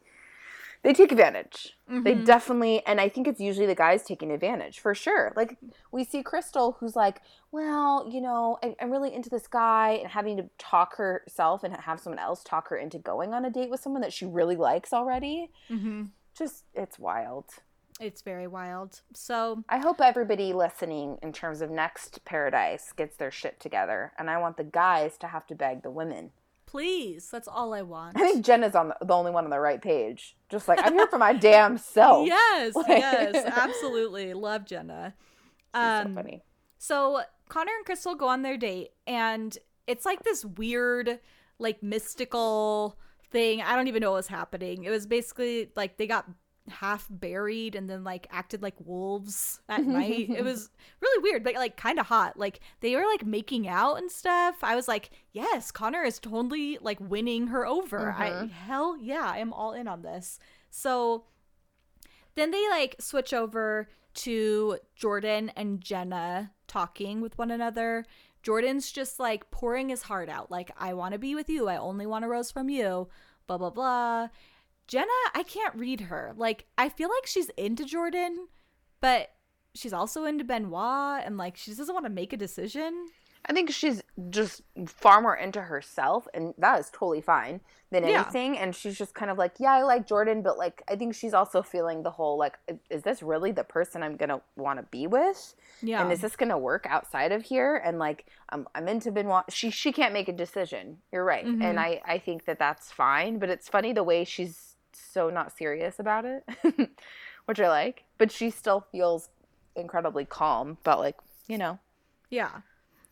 they 0.83 0.91
take 0.91 1.13
advantage. 1.13 1.77
They 1.87 2.13
Mhm. 2.13 2.25
definitely 2.25 2.85
and 2.85 2.99
i 2.99 3.07
think 3.07 3.25
it's 3.27 3.39
usually 3.39 3.65
the 3.67 3.75
guys 3.75 4.03
taking 4.03 4.31
advantage 4.31 4.79
for 4.81 4.93
sure. 4.93 5.31
Like 5.35 5.57
we 5.93 6.03
see 6.03 6.21
crystal 6.23 6.75
who's 6.79 6.95
like 6.95 7.21
well 7.51 8.05
you 8.11 8.19
know 8.19 8.57
I, 8.63 8.75
i'm 8.81 8.91
really 8.91 9.13
into 9.13 9.29
this 9.29 9.47
guy 9.47 9.91
and 10.01 10.09
having 10.11 10.35
to 10.37 10.49
talk 10.57 10.95
herself 10.97 11.63
and 11.63 11.73
have 11.75 11.99
someone 12.01 12.19
else 12.19 12.43
talk 12.43 12.67
her 12.69 12.75
into 12.77 12.97
going 12.99 13.33
on 13.33 13.45
a 13.45 13.49
date 13.49 13.69
with 13.69 13.79
someone 13.79 14.01
that 14.01 14.11
she 14.13 14.25
really 14.25 14.55
likes 14.57 14.91
already. 14.91 15.51
Mhm. 15.69 16.09
just 16.37 16.65
it's 16.73 16.97
wild 16.99 17.45
It's 18.03 18.21
very 18.21 18.47
wild. 18.47 19.01
So, 19.13 19.63
I 19.69 19.77
hope 19.79 20.01
everybody 20.01 20.51
listening 20.53 21.17
in 21.23 21.31
terms 21.31 21.61
of 21.61 21.69
next 21.71 22.23
paradise 22.25 22.91
gets 22.91 23.15
their 23.15 23.31
shit 23.31 23.59
together, 23.59 24.11
and 24.17 24.29
I 24.29 24.37
want 24.39 24.57
the 24.57 24.63
guys 24.65 25.17
to 25.19 25.27
have 25.27 25.47
to 25.47 25.55
beg 25.55 25.83
the 25.83 25.91
women. 25.91 26.31
please, 26.65 27.29
that's 27.31 27.47
all 27.47 27.73
I 27.73 27.83
want. 27.83 28.17
I 28.17 28.21
think 28.21 28.43
Jenna's 28.43 28.73
on 28.75 28.89
the, 28.89 28.97
the 29.05 29.13
only 29.13 29.29
one 29.31 29.43
on 29.45 29.51
the 29.51 29.59
right 29.59 29.81
page. 29.81 30.35
Just 30.49 30.67
like 30.67 30.79
I'm 30.83 30.93
here 30.93 31.07
for 31.07 31.19
my 31.19 31.33
damn 31.49 31.77
self. 31.77 32.27
Yes, 32.33 32.75
Like- 32.75 32.87
yes, 32.87 33.45
absolutely. 33.55 34.33
Love 34.33 34.65
Jenna. 34.65 35.13
Um, 35.73 36.07
so 36.09 36.13
funny. 36.15 36.41
So 36.79 37.21
Connor 37.47 37.71
and 37.77 37.85
Crystal 37.85 38.15
go 38.15 38.27
on 38.27 38.41
their 38.41 38.57
date, 38.57 38.89
and 39.07 39.55
it's 39.87 40.05
like 40.05 40.23
this 40.23 40.43
weird, 40.43 41.19
like 41.59 41.81
mystical 41.83 42.97
thing. 43.31 43.61
I 43.61 43.75
don't 43.75 43.87
even 43.87 44.01
know 44.01 44.11
what 44.11 44.17
was 44.17 44.27
happening. 44.27 44.83
It 44.83 44.89
was 44.89 45.05
basically 45.05 45.69
like 45.75 45.97
they 45.97 46.07
got 46.07 46.25
half 46.69 47.07
buried 47.09 47.75
and 47.75 47.89
then 47.89 48.03
like 48.03 48.25
acted 48.31 48.61
like 48.61 48.75
wolves 48.79 49.59
at 49.69 49.83
night. 49.85 50.29
It 50.29 50.43
was 50.43 50.69
really 51.01 51.21
weird, 51.21 51.43
but 51.43 51.55
like 51.55 51.75
kind 51.77 51.99
of 51.99 52.05
hot. 52.05 52.37
Like 52.37 52.59
they 52.79 52.95
were 52.95 53.05
like 53.05 53.25
making 53.25 53.67
out 53.67 53.95
and 53.95 54.09
stuff. 54.09 54.57
I 54.63 54.75
was 54.75 54.87
like, 54.87 55.09
yes, 55.33 55.71
Connor 55.71 56.03
is 56.03 56.19
totally 56.19 56.77
like 56.81 56.99
winning 57.01 57.47
her 57.47 57.65
over. 57.67 58.11
I 58.11 58.29
Mhm. 58.29 58.51
hell 58.51 58.97
yeah, 58.97 59.29
I 59.33 59.39
am 59.39 59.51
all 59.51 59.73
in 59.73 59.87
on 59.87 60.01
this. 60.03 60.39
So 60.69 61.25
then 62.35 62.51
they 62.51 62.67
like 62.69 62.95
switch 62.99 63.33
over 63.33 63.87
to 64.15 64.77
Jordan 64.95 65.51
and 65.55 65.81
Jenna 65.81 66.51
talking 66.67 67.19
with 67.21 67.37
one 67.37 67.51
another. 67.51 68.05
Jordan's 68.41 68.91
just 68.91 69.19
like 69.19 69.49
pouring 69.51 69.89
his 69.89 70.03
heart 70.03 70.29
out, 70.29 70.51
like, 70.51 70.71
I 70.77 70.93
want 70.93 71.13
to 71.13 71.19
be 71.19 71.33
with 71.35 71.49
you. 71.49 71.67
I 71.67 71.77
only 71.77 72.05
want 72.05 72.25
a 72.25 72.27
rose 72.27 72.51
from 72.51 72.69
you. 72.69 73.07
Blah, 73.47 73.57
blah, 73.57 73.69
blah. 73.69 74.27
Jenna, 74.93 75.07
I 75.33 75.41
can't 75.43 75.73
read 75.75 76.01
her. 76.01 76.33
Like, 76.37 76.65
I 76.77 76.87
feel 76.89 77.09
like 77.09 77.25
she's 77.25 77.49
into 77.57 77.83
Jordan, 77.83 78.47
but 79.01 79.31
she's 79.73 79.91
also 79.93 80.25
into 80.25 80.43
Benoit, 80.43 81.23
and 81.25 81.35
like, 81.35 81.57
she 81.57 81.71
just 81.71 81.79
doesn't 81.79 81.93
want 81.95 82.05
to 82.05 82.11
make 82.11 82.31
a 82.31 82.37
decision. 82.37 83.07
I 83.45 83.51
think 83.53 83.71
she's 83.71 84.01
just 84.29 84.61
far 84.85 85.19
more 85.19 85.35
into 85.35 85.59
herself, 85.61 86.27
and 86.33 86.53
that 86.59 86.79
is 86.79 86.89
totally 86.91 87.19
fine 87.21 87.59
than 87.91 88.03
Yeah. 88.05 88.21
anything. 88.21 88.57
And 88.57 88.73
she's 88.73 88.97
just 88.97 89.13
kind 89.15 89.29
of 89.29 89.37
like, 89.37 89.55
yeah, 89.59 89.73
I 89.73 89.81
like 89.81 90.07
Jordan, 90.07 90.43
but 90.43 90.57
like, 90.57 90.81
I 90.87 90.95
think 90.95 91.13
she's 91.13 91.33
also 91.33 91.61
feeling 91.61 92.03
the 92.03 92.11
whole 92.11 92.37
like, 92.37 92.57
is 92.89 93.01
this 93.03 93.21
really 93.21 93.51
the 93.51 93.65
person 93.65 94.01
I'm 94.01 94.15
gonna 94.15 94.39
want 94.55 94.79
to 94.79 94.83
be 94.83 95.07
with? 95.07 95.55
Yeah. 95.81 96.01
And 96.01 96.11
is 96.13 96.21
this 96.21 96.37
gonna 96.37 96.57
work 96.57 96.85
outside 96.87 97.33
of 97.33 97.41
here? 97.43 97.75
And 97.83 97.99
like, 97.99 98.27
I'm 98.49 98.65
I'm 98.75 98.87
into 98.87 99.11
Benoit. 99.11 99.43
She 99.49 99.71
she 99.71 99.91
can't 99.91 100.13
make 100.13 100.29
a 100.29 100.33
decision. 100.33 100.99
You're 101.11 101.25
right, 101.25 101.45
Mhm. 101.45 101.63
and 101.65 101.79
I 101.81 102.01
I 102.05 102.19
think 102.19 102.45
that 102.45 102.59
that's 102.59 102.91
fine. 102.93 103.39
But 103.39 103.49
it's 103.49 103.67
funny 103.67 103.91
the 103.91 104.03
way 104.03 104.23
she's 104.23 104.72
so 104.95 105.29
not 105.29 105.55
serious 105.57 105.99
about 105.99 106.25
it, 106.25 106.43
which 107.45 107.59
I 107.59 107.69
like. 107.69 108.03
But 108.17 108.31
she 108.31 108.49
still 108.49 108.85
feels 108.91 109.29
incredibly 109.75 110.25
calm. 110.25 110.77
But 110.83 110.99
like, 110.99 111.15
you 111.47 111.57
know, 111.57 111.79
yeah. 112.29 112.61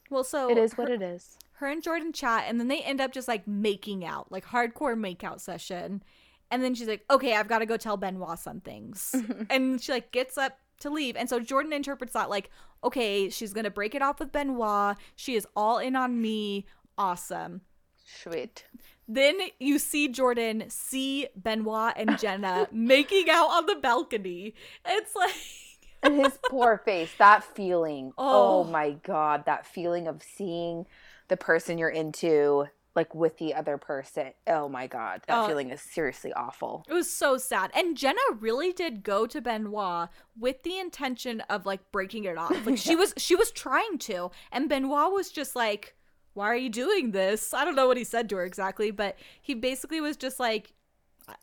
Well, 0.09 0.23
so 0.23 0.49
it 0.49 0.57
is 0.57 0.73
her- 0.73 0.83
what 0.83 0.91
it 0.91 1.01
is. 1.01 1.37
her 1.53 1.67
and 1.67 1.81
Jordan 1.83 2.11
chat, 2.13 2.45
and 2.47 2.59
then 2.59 2.67
they 2.67 2.81
end 2.81 2.99
up 3.01 3.11
just 3.11 3.27
like 3.27 3.47
making 3.47 4.03
out, 4.05 4.31
like 4.31 4.45
hardcore 4.45 4.95
makeout 4.97 5.39
session. 5.39 6.03
And 6.49 6.61
then 6.61 6.75
she's 6.75 6.87
like, 6.87 7.05
"Okay, 7.09 7.35
I've 7.35 7.47
got 7.47 7.59
to 7.59 7.65
go 7.65 7.77
tell 7.77 7.95
Benoit 7.97 8.37
some 8.39 8.59
things," 8.59 9.15
and 9.49 9.81
she 9.81 9.91
like 9.93 10.11
gets 10.11 10.37
up 10.37 10.57
to 10.81 10.89
leave. 10.89 11.15
And 11.15 11.29
so 11.29 11.39
Jordan 11.39 11.71
interprets 11.71 12.11
that 12.13 12.29
like, 12.29 12.49
"Okay, 12.83 13.29
she's 13.29 13.53
gonna 13.53 13.69
break 13.71 13.95
it 13.95 14.01
off 14.01 14.19
with 14.19 14.33
Benoit. 14.33 14.97
She 15.15 15.35
is 15.35 15.47
all 15.55 15.77
in 15.77 15.95
on 15.95 16.21
me. 16.21 16.65
Awesome." 16.97 17.61
Sweet. 18.05 18.65
Then 19.13 19.37
you 19.59 19.77
see 19.77 20.07
Jordan 20.07 20.63
see 20.69 21.27
Benoit 21.35 21.93
and 21.97 22.17
Jenna 22.17 22.67
making 22.71 23.29
out 23.29 23.49
on 23.49 23.65
the 23.65 23.75
balcony. 23.75 24.53
It's 24.85 25.15
like. 25.15 25.33
and 26.03 26.19
his 26.25 26.39
poor 26.49 26.81
face 26.83 27.11
that 27.19 27.43
feeling 27.43 28.11
oh. 28.17 28.61
Oh. 28.61 28.63
my 28.63 28.91
god 29.03 29.45
that 29.45 29.67
feeling 29.67 30.07
of 30.07 30.23
seeing 30.23 30.87
the 31.27 31.37
person 31.37 31.77
you're 31.77 31.89
into 31.89 32.65
like 32.95 33.13
with 33.13 33.37
the 33.37 33.53
other 33.53 33.77
person 33.77 34.31
oh 34.47 34.67
my 34.67 34.87
god 34.87 35.21
that 35.27 35.43
Oh. 35.43 35.47
feeling 35.47 35.69
is 35.69 35.79
seriously 35.79 36.33
awful 36.33 36.83
It 36.89 36.93
was 36.93 37.07
so 37.09 37.37
sad. 37.37 37.69
And 37.75 37.95
Jenna 37.95 38.19
really 38.39 38.73
did 38.73 39.03
go 39.03 39.27
to 39.27 39.41
Benoit 39.41 40.09
with 40.37 40.63
the 40.63 40.79
intention 40.79 41.41
of 41.41 41.67
like 41.67 41.91
breaking 41.91 42.23
it 42.23 42.37
off. 42.37 42.65
Like 42.65 42.77
she 42.87 42.95
was 42.95 43.13
she 43.17 43.35
was 43.35 43.51
trying 43.51 43.99
to. 43.99 44.31
And 44.51 44.67
Benoit 44.69 45.11
was 45.13 45.29
just 45.31 45.55
like, 45.55 45.95
Why 46.33 46.47
are 46.47 46.55
you 46.55 46.69
doing 46.69 47.11
this? 47.11 47.53
I 47.53 47.65
don't 47.65 47.75
know 47.75 47.87
what 47.87 47.97
he 47.97 48.03
said 48.03 48.29
to 48.29 48.37
her 48.37 48.45
exactly, 48.45 48.91
but 48.91 49.17
he 49.41 49.53
basically 49.53 49.99
was 50.01 50.15
just 50.17 50.39
like, 50.39 50.73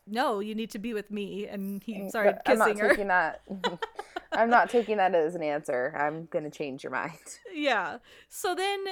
No, 0.07 0.39
you 0.39 0.55
need 0.55 0.69
to 0.71 0.79
be 0.79 0.93
with 0.93 1.11
me. 1.11 1.47
And 1.47 1.83
he 1.83 2.09
started 2.09 2.37
But 2.45 2.51
i'm 2.53 2.59
not 2.59 2.77
her. 2.79 2.89
taking 2.89 3.07
that 3.07 3.41
i'm 4.31 4.49
not 4.49 4.69
taking 4.69 4.97
that 4.97 5.15
as 5.15 5.33
an 5.35 5.41
answer 5.41 5.93
i'm 5.97 6.27
gonna 6.31 6.51
change 6.51 6.83
your 6.83 6.91
mind 6.91 7.17
yeah. 7.53 7.97
So 8.29 8.53
then 8.55 8.85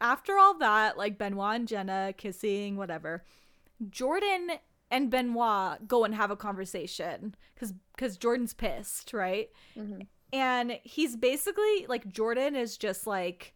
after 0.00 0.36
all 0.36 0.58
that, 0.58 0.98
like 0.98 1.16
Benoit 1.18 1.54
and 1.56 1.68
Jenna 1.68 2.12
kissing, 2.16 2.76
whatever, 2.76 3.24
Jordan 3.88 4.50
and 4.90 5.10
Benoit 5.10 5.86
go 5.88 6.04
and 6.04 6.14
have 6.14 6.30
a 6.30 6.36
conversation 6.36 7.34
because 7.54 7.72
because 7.94 8.16
Jordan's 8.16 8.52
pissed, 8.54 9.12
right? 9.12 9.50
Mhm. 9.76 10.06
And 10.32 10.78
he's 10.82 11.16
basically 11.16 11.86
like 11.88 12.08
Jordan 12.08 12.56
is 12.56 12.76
just 12.76 13.06
like, 13.06 13.54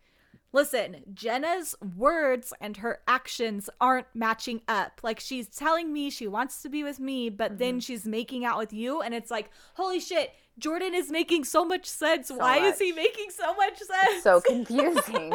listen, 0.53 0.97
Jenna's 1.15 1.75
words 1.97 2.53
and 2.61 2.79
her 2.79 3.01
actions 3.07 3.71
aren't 3.81 4.07
matching 4.15 4.63
up. 4.69 5.01
Like 5.03 5.21
she's 5.21 5.49
telling 5.49 5.93
me 5.93 6.11
she 6.11 6.27
wants 6.27 6.63
to 6.63 6.69
be 6.69 6.83
with 6.83 7.01
me, 7.01 7.31
but 7.31 7.59
then 7.59 7.75
mm-hmm. 7.75 7.79
she's 7.81 8.07
making 8.07 8.45
out 8.45 8.59
with 8.59 8.73
you, 8.73 9.01
and 9.01 9.15
it's 9.15 9.31
like, 9.31 9.51
holy 9.75 10.01
shit. 10.01 10.33
Jordan 10.59 10.95
is 10.95 11.11
making 11.11 11.45
so 11.45 11.65
much 11.65 11.87
sense. 11.87 12.31
Why 12.31 12.59
is 12.59 12.79
he 12.79 12.93
making 12.93 13.31
so 13.31 13.55
much 13.55 13.79
sense? 13.79 14.23
so 14.23 14.41
confusing 14.47 15.33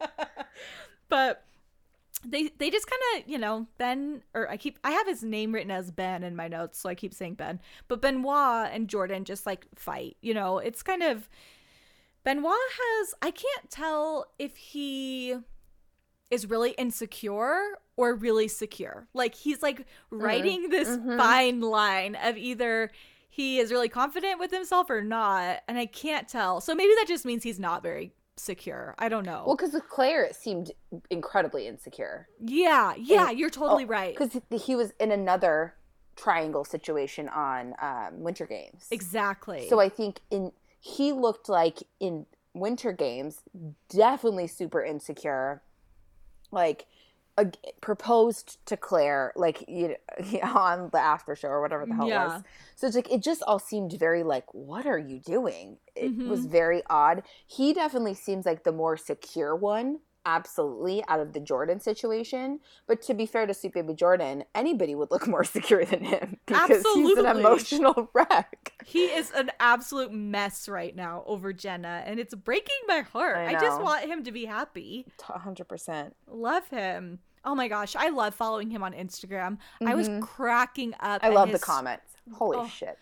but 1.08 1.44
they 2.24 2.50
they 2.58 2.70
just 2.70 2.86
kind 2.88 3.22
of 3.22 3.30
you 3.30 3.38
know 3.38 3.66
Ben 3.78 4.22
or 4.34 4.50
I 4.50 4.56
keep 4.56 4.78
I 4.82 4.90
have 4.90 5.06
his 5.06 5.22
name 5.22 5.52
written 5.52 5.70
as 5.70 5.90
Ben 5.90 6.24
in 6.24 6.34
my 6.34 6.48
notes, 6.48 6.78
so 6.80 6.88
I 6.88 6.94
keep 6.94 7.14
saying 7.14 7.34
Ben. 7.34 7.60
But 7.86 8.00
Benoit 8.00 8.70
and 8.72 8.88
Jordan 8.88 9.24
just 9.24 9.46
like 9.46 9.66
fight. 9.76 10.16
You 10.20 10.34
know, 10.34 10.58
it's 10.58 10.82
kind 10.82 11.02
of 11.02 11.28
Benoit 12.24 12.54
has 12.80 13.14
I 13.22 13.30
can't 13.30 13.70
tell 13.70 14.26
if 14.38 14.56
he 14.56 15.36
is 16.30 16.48
really 16.48 16.72
insecure 16.72 17.78
or 17.96 18.14
really 18.14 18.48
secure. 18.48 19.08
Like 19.14 19.34
he's 19.34 19.62
like 19.62 19.86
writing 20.10 20.68
this 20.68 20.88
Mhm. 20.88 21.16
fine 21.16 21.60
line 21.60 22.16
of 22.16 22.36
either 22.36 22.90
he 23.30 23.58
is 23.60 23.70
really 23.70 23.88
confident 23.88 24.38
with 24.40 24.50
himself 24.50 24.90
or 24.90 25.00
not, 25.00 25.60
and 25.68 25.78
I 25.78 25.86
can't 25.86 26.28
tell. 26.28 26.60
So 26.60 26.74
maybe 26.74 26.92
that 26.96 27.06
just 27.08 27.24
means 27.24 27.44
he's 27.44 27.60
not 27.60 27.82
very 27.82 28.12
secure. 28.36 28.94
I 28.98 29.08
don't 29.08 29.24
know. 29.26 29.42
well 29.46 29.56
because 29.56 29.72
with 29.72 29.88
clare 29.88 30.22
it 30.24 30.36
seemed 30.36 30.70
incredibly 31.10 31.66
insecure 31.66 32.28
Yeah, 32.40 32.94
yeah, 32.96 33.30
you're 33.30 33.50
totally 33.50 33.84
right. 33.84 34.16
because 34.16 34.40
he 34.64 34.76
was 34.76 34.92
in 35.00 35.10
another 35.10 35.74
triangle 36.14 36.64
situation 36.64 37.28
on 37.28 37.74
um, 37.80 38.20
winter 38.20 38.46
games 38.46 38.86
Exactly. 38.90 39.68
So 39.68 39.80
I 39.80 39.88
think 39.88 40.20
in 40.30 40.52
he 40.80 41.12
looked 41.12 41.48
like 41.48 41.78
in 42.00 42.26
Winter 42.54 42.92
Games, 42.92 43.42
definitely 43.88 44.46
super 44.46 44.82
insecure. 44.82 45.62
Like 46.50 46.86
proposed 47.80 48.58
to 48.66 48.76
Clare, 48.76 49.32
like 49.36 49.64
you 49.68 49.94
know, 50.18 50.40
on 50.54 50.90
the 50.90 50.98
after 50.98 51.36
show 51.36 51.48
or 51.48 51.60
whatever 51.60 51.86
the 51.86 51.94
hell 51.94 52.06
it 52.06 52.10
Yeah. 52.10 52.26
was. 52.26 52.42
So 52.74 52.86
it's 52.86 52.96
like 52.96 53.10
it 53.12 53.22
just 53.22 53.42
all 53.42 53.58
seemed 53.58 53.92
very 53.92 54.22
like, 54.24 54.44
what 54.52 54.86
are 54.86 54.98
you 54.98 55.20
doing? 55.20 55.78
It 55.94 56.12
was 56.26 56.46
Mhm. 56.46 56.50
very 56.50 56.82
odd. 56.90 57.22
He 57.46 57.72
definitely 57.72 58.14
seems 58.14 58.44
like 58.46 58.64
the 58.64 58.72
more 58.72 58.96
secure 58.96 59.54
one. 59.54 60.00
Absolutely, 60.26 61.02
out 61.08 61.20
of 61.20 61.32
the 61.32 61.40
Jordan 61.40 61.80
situation. 61.80 62.60
But 62.86 63.00
to 63.02 63.14
be 63.14 63.24
fair 63.24 63.46
to 63.46 63.54
Sweet 63.54 63.74
Baby 63.74 63.94
Jordan, 63.94 64.44
anybody 64.54 64.94
would 64.94 65.10
look 65.10 65.26
more 65.28 65.44
secure 65.44 65.84
than 65.84 66.04
him 66.04 66.38
because 66.46 66.84
he's 66.94 67.18
an 67.18 67.26
emotional 67.26 68.10
wreck. 68.14 68.72
he 68.84 69.04
is 69.06 69.30
an 69.32 69.50
absolute 69.60 70.12
mess 70.12 70.68
right 70.68 70.94
now 70.94 71.22
over 71.26 71.52
Jenna, 71.52 72.02
and 72.04 72.20
it's 72.20 72.34
breaking 72.34 72.76
my 72.86 73.00
heart. 73.00 73.38
I 73.38 73.54
I, 73.56 73.60
just 73.60 73.80
want 73.80 74.04
him 74.04 74.24
to 74.24 74.32
be 74.32 74.44
happy. 74.44 75.06
hundred 75.20 75.68
percent. 75.68 76.14
Love 76.26 76.68
him. 76.68 77.20
Oh 77.44 77.54
my 77.54 77.68
gosh, 77.68 77.96
I 77.96 78.10
love 78.10 78.34
following 78.34 78.70
him 78.70 78.82
on 78.82 78.92
Instagram. 78.92 79.58
I 79.84 79.94
was 79.94 80.08
Mhm. 80.08 80.20
cracking 80.20 80.94
up. 81.00 81.22
I 81.24 81.28
love 81.30 81.52
the 81.52 81.58
comments. 81.58 82.12
Holy 82.34 82.58
oh. 82.58 82.66
shit! 82.66 82.98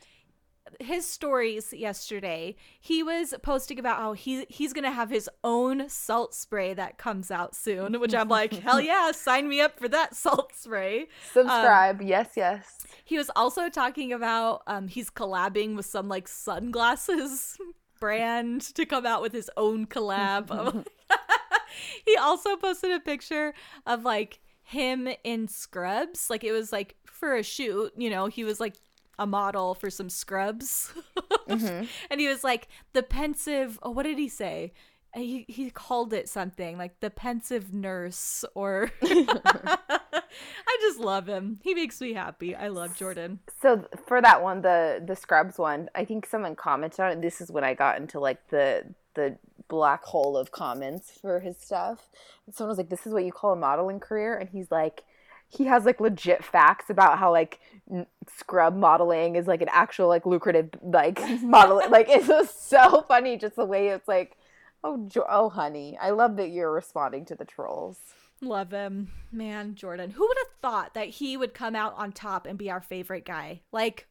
His 0.80 1.06
stories 1.06 1.72
yesterday 1.72 2.54
he 2.80 3.02
was 3.02 3.34
posting 3.42 3.78
about 3.78 3.98
how 3.98 4.12
he 4.12 4.46
he's 4.48 4.72
gonna 4.72 4.90
have 4.90 5.10
his 5.10 5.28
own 5.44 5.88
salt 5.88 6.34
spray 6.34 6.74
that 6.74 6.98
comes 6.98 7.30
out 7.30 7.54
soon 7.54 8.00
which 8.00 8.14
i'm 8.14 8.28
like 8.28 8.52
hell 8.62 8.80
yeah 8.80 9.10
sign 9.12 9.48
me 9.48 9.60
up 9.60 9.78
for 9.78 9.88
that 9.88 10.14
salt 10.14 10.52
spray 10.54 11.06
Subscribe. 11.32 12.02
yes, 12.02 12.30
yes. 12.36 12.86
he 13.04 13.16
was 13.16 13.30
also 13.36 13.68
talking 13.68 14.12
about 14.12 14.62
um 14.66 14.88
he's 14.88 15.10
collabing 15.10 15.76
with 15.76 15.86
some 15.86 16.08
like 16.08 16.28
sunglasses 16.28 17.56
brand 18.00 18.60
to 18.74 18.84
come 18.84 19.06
out 19.06 19.22
with 19.22 19.32
his 19.32 19.50
own 19.56 19.86
collab 19.86 20.84
he 22.04 22.16
also 22.16 22.56
posted 22.56 22.90
a 22.90 23.00
picture 23.00 23.54
of 23.86 24.04
like 24.04 24.40
him 24.62 25.08
in 25.22 25.46
scrubs 25.46 26.28
like 26.28 26.42
it 26.42 26.52
was 26.52 26.72
like 26.72 26.96
for 27.06 27.36
a 27.36 27.42
shoot 27.42 27.92
you 27.96 28.10
know 28.10 28.26
he 28.26 28.44
was 28.44 28.58
like 28.60 28.74
a 29.18 29.26
model 29.26 29.74
for 29.74 29.90
some 29.90 30.10
scrubs 30.10 30.92
Mhm. 31.48 31.88
and 32.10 32.20
he 32.20 32.28
was 32.28 32.42
like 32.44 32.68
the 32.92 33.02
pensive 33.02 33.78
oh 33.82 33.90
what 33.90 34.02
did 34.04 34.18
he 34.18 34.28
say 34.28 34.72
Uh, 35.14 35.20
he, 35.20 35.44
he 35.48 35.70
called 35.70 36.12
it 36.12 36.28
something 36.28 36.76
like 36.76 36.98
the 37.00 37.08
pensive 37.10 37.72
nurse 37.72 38.44
or 38.54 38.90
i 39.02 40.76
just 40.80 40.98
love 40.98 41.26
him 41.26 41.58
he 41.62 41.74
makes 41.74 42.00
me 42.00 42.12
happy 42.12 42.54
i 42.54 42.68
love 42.68 42.96
jordan 42.96 43.38
So 43.62 43.86
for 44.06 44.20
that 44.20 44.42
one, 44.42 44.62
the 44.62 45.02
the 45.06 45.16
Scrubs 45.16 45.58
one, 45.58 45.88
I 45.94 46.04
think 46.04 46.26
someone 46.26 46.54
commented 46.56 47.00
on 47.00 47.12
it. 47.12 47.22
This 47.22 47.40
is 47.40 47.50
when 47.50 47.64
I 47.64 47.74
got 47.74 47.98
into 47.98 48.20
like 48.20 48.40
the 48.50 48.84
the 49.14 49.38
black 49.68 50.04
hole 50.04 50.36
of 50.36 50.50
comments 50.52 51.10
for 51.20 51.40
his 51.40 51.56
stuff. 51.56 52.08
And 52.44 52.54
someone 52.54 52.70
was 52.70 52.78
like, 52.78 52.90
"This 52.90 53.06
is 53.06 53.12
what 53.12 53.24
you 53.24 53.32
call 53.32 53.52
a 53.54 53.56
modeling 53.56 53.98
career," 54.00 54.36
and 54.36 54.48
he's 54.50 54.70
like, 54.70 55.02
he 55.48 55.64
has 55.64 55.84
like 55.84 56.00
legit 56.00 56.44
facts 56.44 56.90
about 56.90 57.18
how 57.18 57.30
like 57.30 57.60
n- 57.90 58.06
scrub 58.36 58.76
modeling 58.76 59.36
is 59.36 59.46
like 59.46 59.62
an 59.62 59.68
actual 59.70 60.08
like 60.08 60.26
lucrative 60.26 60.70
like 60.82 61.20
modeling. 61.42 61.90
like 61.90 62.08
it's 62.08 62.26
just 62.26 62.68
so 62.68 63.02
funny, 63.08 63.36
just 63.36 63.56
the 63.56 63.64
way 63.64 63.88
it's 63.88 64.08
like, 64.08 64.36
oh, 64.84 65.06
jo- 65.06 65.26
oh, 65.28 65.48
honey, 65.48 65.96
I 66.00 66.10
love 66.10 66.36
that 66.36 66.50
you're 66.50 66.72
responding 66.72 67.24
to 67.26 67.34
the 67.34 67.44
trolls. 67.44 67.98
Love 68.42 68.70
him. 68.70 69.10
Man, 69.32 69.74
Jordan. 69.74 70.10
Who 70.10 70.26
would 70.26 70.36
have 70.38 70.60
thought 70.60 70.94
that 70.94 71.08
he 71.08 71.36
would 71.36 71.54
come 71.54 71.74
out 71.74 71.94
on 71.96 72.12
top 72.12 72.46
and 72.46 72.58
be 72.58 72.70
our 72.70 72.82
favorite 72.82 73.24
guy? 73.24 73.62
Like, 73.72 74.06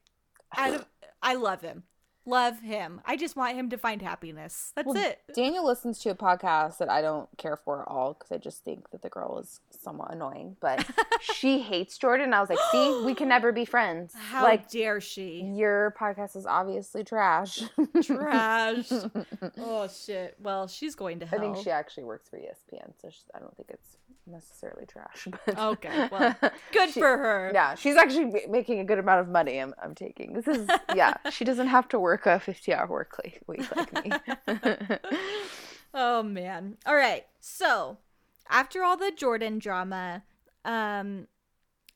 I, 0.52 0.80
I 1.22 1.36
love 1.36 1.62
him. 1.62 1.84
Love 2.26 2.62
him. 2.62 3.02
I 3.06 3.16
just 3.18 3.36
want 3.36 3.56
him 3.56 3.70
to 3.70 3.78
find 3.78 4.02
happiness. 4.02 4.74
That's 4.76 4.88
Well, 4.88 4.98
it. 4.98 5.20
Daniel 5.36 5.66
listens 5.66 6.00
to 6.00 6.10
a 6.10 6.16
podcast 6.16 6.80
that 6.80 6.90
I 6.90 7.02
don't 7.02 7.30
care 7.38 7.56
for 7.56 7.82
at 7.82 7.88
all 7.88 8.14
because 8.14 8.32
I 8.32 8.38
just 8.38 8.64
think 8.64 8.90
that 8.90 9.02
the 9.04 9.10
girl 9.10 9.38
is 9.38 9.60
somewhat 9.70 10.12
annoying. 10.12 10.58
But 10.60 10.86
she 11.22 11.60
hates 11.60 11.98
Jordan. 11.98 12.34
I 12.34 12.40
was 12.42 12.50
like, 12.50 12.60
see, 12.72 13.04
we 13.06 13.14
can 13.14 13.28
never 13.30 13.52
be 13.52 13.64
friends. 13.66 14.14
How 14.30 14.44
like 14.44 14.70
dare 14.70 15.00
she? 15.00 15.42
your 15.44 15.96
podcast 16.00 16.36
is 16.36 16.46
obviously 16.46 17.04
trash. 17.04 17.62
Trash. 18.04 18.92
oh 19.60 19.88
shit. 19.88 20.36
Well, 20.40 20.68
she's 20.68 20.96
going 20.96 21.20
to 21.20 21.28
I 21.32 21.38
think 21.38 21.58
she 21.58 21.70
actually 21.70 22.06
works 22.06 22.28
for 22.30 22.38
ESPN, 22.38 22.94
so 23.00 23.10
she, 23.10 23.20
I 23.36 23.40
don't 23.40 23.56
think 23.56 23.70
it's 23.70 23.98
necessarily 24.28 24.86
trash. 24.86 25.28
But 25.46 25.58
Okay, 25.60 26.10
well, 26.12 26.36
Good 26.72 26.92
She- 26.92 27.00
for 27.00 27.18
her. 27.18 27.52
yeah, 27.54 27.76
she's 27.76 27.96
actually 27.96 28.32
making 28.50 28.80
a 28.80 28.84
good 28.84 29.00
amount 29.00 29.22
of 29.22 29.28
money. 29.30 29.60
I'm, 29.60 29.74
I'm 29.82 29.96
taking 29.96 30.34
this 30.34 30.48
is 30.48 30.68
yeah. 30.96 31.16
She 31.32 31.46
doesn't 31.46 31.68
have 31.68 31.88
to 31.90 32.00
work 32.00 32.26
a 32.26 32.40
50 32.40 32.74
hour 32.74 32.88
work 32.88 33.20
week 33.48 33.76
like 33.76 34.06
me. 34.06 34.12
Oh 35.94 36.24
man. 36.24 36.78
All 36.86 36.96
right. 36.96 37.26
So, 37.40 37.98
after 38.50 38.84
all 38.84 38.98
the 38.98 39.12
Jordan 39.16 39.60
drama, 39.60 40.24
um 40.66 41.28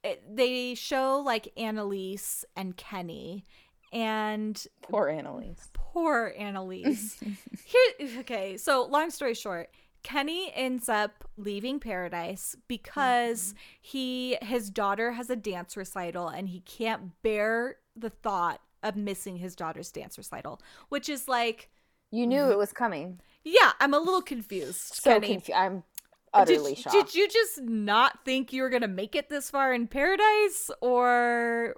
it, 0.04 0.24
they 0.34 0.76
show 0.76 1.20
like 1.26 1.50
Annaliese 1.58 2.46
and 2.56 2.78
Kenny 2.78 3.44
and 3.92 4.66
Poor 4.82 5.08
Annaliese. 5.08 5.68
poor 5.74 6.34
Annaliese. 6.40 7.18
Here 7.66 8.20
okay, 8.20 8.56
so 8.56 8.86
long 8.86 9.10
story 9.10 9.34
short, 9.34 9.70
Kenny 10.04 10.52
ends 10.56 10.88
up 10.90 11.26
leaving 11.38 11.80
Paradise 11.80 12.56
because 12.68 13.54
he 13.82 14.38
his 14.42 14.70
daughter 14.70 15.12
has 15.14 15.30
a 15.30 15.36
dance 15.36 15.76
recital 15.76 16.28
and 16.30 16.50
he 16.50 16.62
can't 16.62 17.22
bear 17.22 17.78
the 17.96 18.10
thought 18.10 18.62
of 18.82 18.96
missing 18.96 19.38
his 19.38 19.56
daughter's 19.56 19.92
dance 19.92 20.18
recital, 20.18 20.62
which 20.90 21.10
is 21.10 21.28
like 21.28 21.70
You 22.12 22.26
knew 22.28 22.50
it 22.52 22.58
was 22.58 22.72
coming. 22.74 23.20
yeah, 23.44 23.74
I'm 23.80 23.94
a 23.94 24.00
little 24.00 24.22
confused. 24.22 24.96
So 24.96 25.20
confused. 25.20 25.52
I'm 25.52 25.84
utterly 26.34 26.76
did, 26.76 26.84
shocked. 26.84 26.96
did 26.96 27.16
you 27.16 27.28
just 27.28 27.62
not 27.62 28.24
think 28.24 28.54
you 28.54 28.62
were 28.62 28.70
gonna 28.70 28.88
make 28.88 29.16
it 29.16 29.30
this 29.30 29.50
far 29.50 29.74
in 29.74 29.88
paradise 29.88 30.70
or 30.82 31.76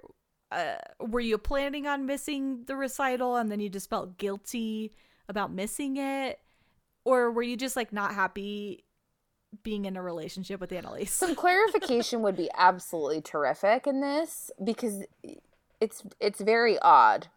uh, 0.52 0.74
were 1.00 1.20
you 1.20 1.38
planning 1.38 1.86
on 1.86 2.04
missing 2.06 2.62
the 2.66 2.76
recital 2.76 3.36
and 3.36 3.50
then 3.50 3.58
you 3.60 3.70
just 3.70 3.88
felt 3.88 4.18
guilty 4.18 4.92
about 5.28 5.50
missing 5.52 5.96
it 5.96 6.38
or 7.04 7.30
were 7.30 7.42
you 7.42 7.56
just 7.56 7.76
like 7.76 7.92
not 7.92 8.14
happy 8.14 8.84
being 9.62 9.84
in 9.84 9.96
a 9.96 10.02
relationship 10.02 10.60
with 10.60 10.70
annaliese 10.70 11.08
Some 11.08 11.34
clarification 11.34 12.22
would 12.22 12.36
be 12.36 12.50
absolutely 12.56 13.20
terrific 13.20 13.86
in 13.86 14.00
this 14.00 14.50
because 14.62 15.04
it's 15.80 16.02
it's 16.20 16.40
very 16.40 16.78
odd. 16.78 17.28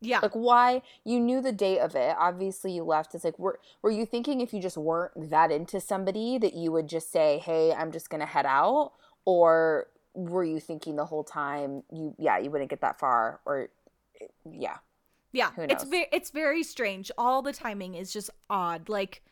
yeah 0.00 0.20
Like 0.22 0.34
why 0.34 0.82
you 1.04 1.18
knew 1.18 1.40
the 1.40 1.52
date 1.52 1.80
of 1.80 1.96
it. 1.96 2.14
Obviously 2.18 2.72
you 2.72 2.84
left. 2.84 3.14
It's 3.14 3.24
like 3.24 3.38
were 3.38 3.58
were 3.82 3.90
you 3.90 4.06
thinking 4.06 4.40
if 4.40 4.52
you 4.54 4.60
just 4.60 4.76
weren't 4.76 5.30
that 5.30 5.50
into 5.50 5.80
somebody 5.80 6.38
that 6.38 6.54
you 6.54 6.70
would 6.72 6.88
just 6.88 7.10
say, 7.10 7.38
"Hey, 7.38 7.72
I'm 7.72 7.90
just 7.90 8.10
going 8.10 8.20
to 8.20 8.26
head 8.26 8.46
out?" 8.46 8.92
Or 9.24 9.88
were 10.14 10.44
you 10.44 10.60
thinking 10.60 10.96
the 10.96 11.04
whole 11.06 11.24
time 11.24 11.82
you 11.90 12.14
yeah, 12.18 12.38
you 12.38 12.50
wouldn't 12.50 12.70
get 12.70 12.80
that 12.82 12.98
far 12.98 13.40
or 13.44 13.70
yeah. 14.50 14.78
Yeah, 15.32 15.50
Who 15.52 15.62
it's 15.62 15.84
very 15.84 16.06
it's 16.12 16.30
very 16.30 16.62
strange. 16.62 17.10
All 17.18 17.42
the 17.42 17.52
timing 17.52 17.94
is 17.94 18.12
just 18.12 18.30
odd. 18.48 18.88
Like 18.88 19.22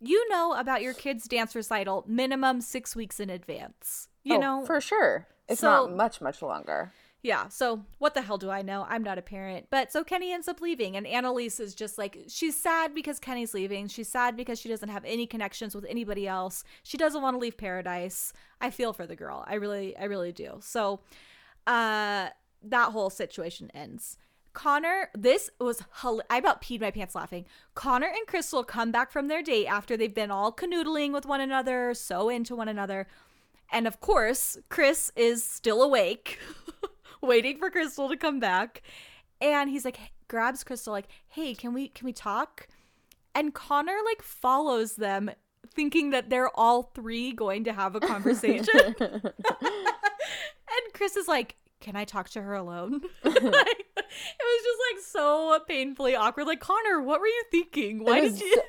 you 0.00 0.28
know 0.30 0.54
about 0.54 0.82
your 0.82 0.94
kid's 0.94 1.28
dance 1.28 1.54
recital 1.54 2.04
minimum 2.06 2.60
6 2.62 2.96
weeks 2.96 3.20
in 3.20 3.28
advance. 3.30 4.08
You 4.24 4.36
Oh, 4.36 4.40
know? 4.40 4.64
for 4.64 4.80
sure. 4.80 5.26
It's 5.48 5.60
So- 5.60 5.86
not 5.86 5.96
much 5.96 6.20
much 6.20 6.42
longer. 6.42 6.92
yeah, 7.22 7.48
so 7.48 7.84
what 7.98 8.14
the 8.14 8.22
hell 8.22 8.38
do 8.38 8.50
I 8.50 8.62
know? 8.62 8.86
I'm 8.88 9.02
not 9.02 9.18
a 9.18 9.22
parent. 9.22 9.66
But 9.70 9.92
so 9.92 10.02
Kenny 10.02 10.32
ends 10.32 10.48
up 10.48 10.60
leaving 10.62 10.96
and 10.96 11.06
Annaliese 11.06 11.60
is 11.60 11.74
just 11.74 11.96
like 11.98 12.18
she's 12.28 12.58
sad 12.60 12.94
because 12.94 13.20
Kenny's 13.20 13.52
leaving. 13.54 13.86
She's 13.88 14.08
sad 14.08 14.36
because 14.36 14.58
she 14.58 14.68
doesn't 14.70 14.88
have 14.88 15.04
any 15.04 15.26
connections 15.26 15.74
with 15.74 15.84
anybody 15.88 16.26
else. 16.26 16.64
She 16.82 16.96
doesn't 16.96 17.20
want 17.22 17.34
to 17.34 17.38
leave 17.38 17.56
paradise. 17.56 18.32
I 18.60 18.70
feel 18.70 18.92
for 18.92 19.06
the 19.06 19.16
girl. 19.16 19.44
I 19.46 19.54
really 19.54 19.96
I 19.96 20.04
really 20.04 20.32
do. 20.32 20.58
So 20.60 21.00
uh 21.66 22.30
that 22.62 22.92
whole 22.92 23.10
situation 23.10 23.70
ends. 23.74 24.16
Connor, 24.52 25.10
this 25.14 25.50
was 25.60 25.82
hel- 25.92 26.22
I 26.28 26.38
about 26.38 26.62
peed 26.62 26.80
my 26.80 26.90
pants 26.90 27.14
laughing. 27.14 27.46
Connor 27.74 28.08
and 28.08 28.26
Crystal 28.26 28.64
come 28.64 28.90
back 28.90 29.12
from 29.12 29.28
their 29.28 29.42
date 29.42 29.66
after 29.66 29.96
they've 29.96 30.14
been 30.14 30.30
all 30.30 30.52
canoodling 30.52 31.12
with 31.12 31.26
one 31.26 31.40
another, 31.40 31.94
so 31.94 32.28
into 32.28 32.56
one 32.56 32.68
another. 32.68 33.06
And 33.72 33.86
of 33.86 34.00
course, 34.00 34.58
Chris 34.68 35.12
is 35.14 35.44
still 35.44 35.82
awake, 35.82 36.38
waiting 37.22 37.58
for 37.58 37.70
Crystal 37.70 38.08
to 38.08 38.16
come 38.16 38.40
back. 38.40 38.82
And 39.40 39.70
he's 39.70 39.84
like 39.84 39.98
grabs 40.28 40.64
Crystal 40.64 40.92
like, 40.92 41.08
"Hey, 41.28 41.54
can 41.54 41.72
we 41.72 41.88
can 41.88 42.06
we 42.06 42.12
talk?" 42.12 42.66
And 43.34 43.54
Connor 43.54 43.96
like 44.04 44.22
follows 44.22 44.96
them 44.96 45.30
thinking 45.74 46.10
that 46.10 46.30
they're 46.30 46.54
all 46.58 46.82
three 46.94 47.32
going 47.32 47.64
to 47.64 47.72
have 47.72 47.94
a 47.94 48.00
conversation. 48.00 48.94
and 49.00 49.22
Chris 50.92 51.16
is 51.16 51.28
like, 51.28 51.56
"Can 51.80 51.96
I 51.96 52.04
talk 52.04 52.28
to 52.30 52.42
her 52.42 52.54
alone?" 52.54 53.00
like, 53.24 53.34
it 53.34 53.44
was 53.96 54.64
just 54.64 54.80
like 54.92 55.04
so 55.04 55.58
painfully 55.66 56.14
awkward. 56.14 56.46
Like, 56.46 56.60
Connor, 56.60 57.00
what 57.00 57.20
were 57.20 57.26
you 57.26 57.44
thinking? 57.50 58.04
Why 58.04 58.18
it 58.18 58.20
did 58.22 58.32
was, 58.32 58.40
you 58.40 58.62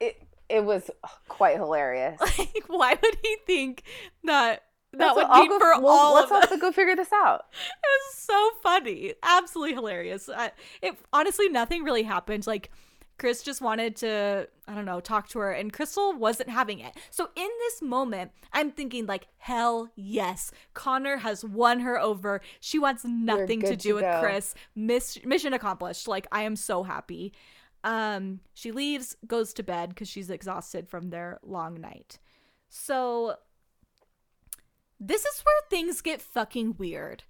it 0.00 0.22
it 0.48 0.64
was 0.64 0.90
quite 1.28 1.56
hilarious. 1.56 2.20
like? 2.38 2.64
Why 2.66 2.96
would 3.00 3.18
he 3.22 3.36
think 3.46 3.82
that 4.24 4.62
that 4.92 4.98
That's 4.98 5.16
would 5.16 5.48
be 5.48 5.58
for 5.58 5.80
well, 5.80 5.88
all 5.88 6.14
let's 6.14 6.30
of 6.30 6.36
us? 6.36 6.44
also 6.44 6.56
go 6.56 6.70
figure 6.70 6.94
this 6.96 7.12
out. 7.12 7.46
It 7.52 7.86
was 7.86 8.14
so 8.18 8.50
funny, 8.62 9.14
absolutely 9.22 9.74
hilarious. 9.74 10.28
I, 10.28 10.52
it 10.82 10.96
honestly 11.12 11.48
nothing 11.48 11.82
really 11.82 12.04
happened. 12.04 12.46
Like 12.46 12.70
Chris 13.16 13.42
just 13.42 13.60
wanted 13.60 13.94
to, 13.96 14.48
I 14.66 14.74
don't 14.74 14.84
know, 14.84 15.00
talk 15.00 15.28
to 15.28 15.38
her, 15.38 15.52
and 15.52 15.72
Crystal 15.72 16.12
wasn't 16.12 16.50
having 16.50 16.80
it. 16.80 16.96
So 17.10 17.30
in 17.36 17.48
this 17.60 17.80
moment, 17.80 18.32
I'm 18.52 18.70
thinking 18.70 19.06
like, 19.06 19.28
hell 19.38 19.90
yes, 19.94 20.50
Connor 20.74 21.18
has 21.18 21.44
won 21.44 21.80
her 21.80 21.98
over. 21.98 22.40
She 22.60 22.78
wants 22.78 23.04
nothing 23.04 23.60
to 23.62 23.76
do 23.76 23.90
to 23.90 23.92
with 23.94 24.02
go. 24.02 24.20
Chris. 24.20 24.54
Miss, 24.74 25.24
mission 25.24 25.52
accomplished. 25.52 26.08
Like 26.08 26.26
I 26.32 26.42
am 26.42 26.56
so 26.56 26.82
happy. 26.82 27.32
Um, 27.84 28.40
she 28.54 28.72
leaves, 28.72 29.16
goes 29.26 29.52
to 29.54 29.62
bed 29.62 29.90
because 29.90 30.08
she's 30.08 30.30
exhausted 30.30 30.88
from 30.88 31.10
their 31.10 31.38
long 31.42 31.80
night. 31.80 32.18
So 32.68 33.36
this 34.98 35.24
is 35.24 35.40
where 35.42 35.68
things 35.70 36.00
get 36.00 36.22
fucking 36.22 36.76
weird. 36.78 37.22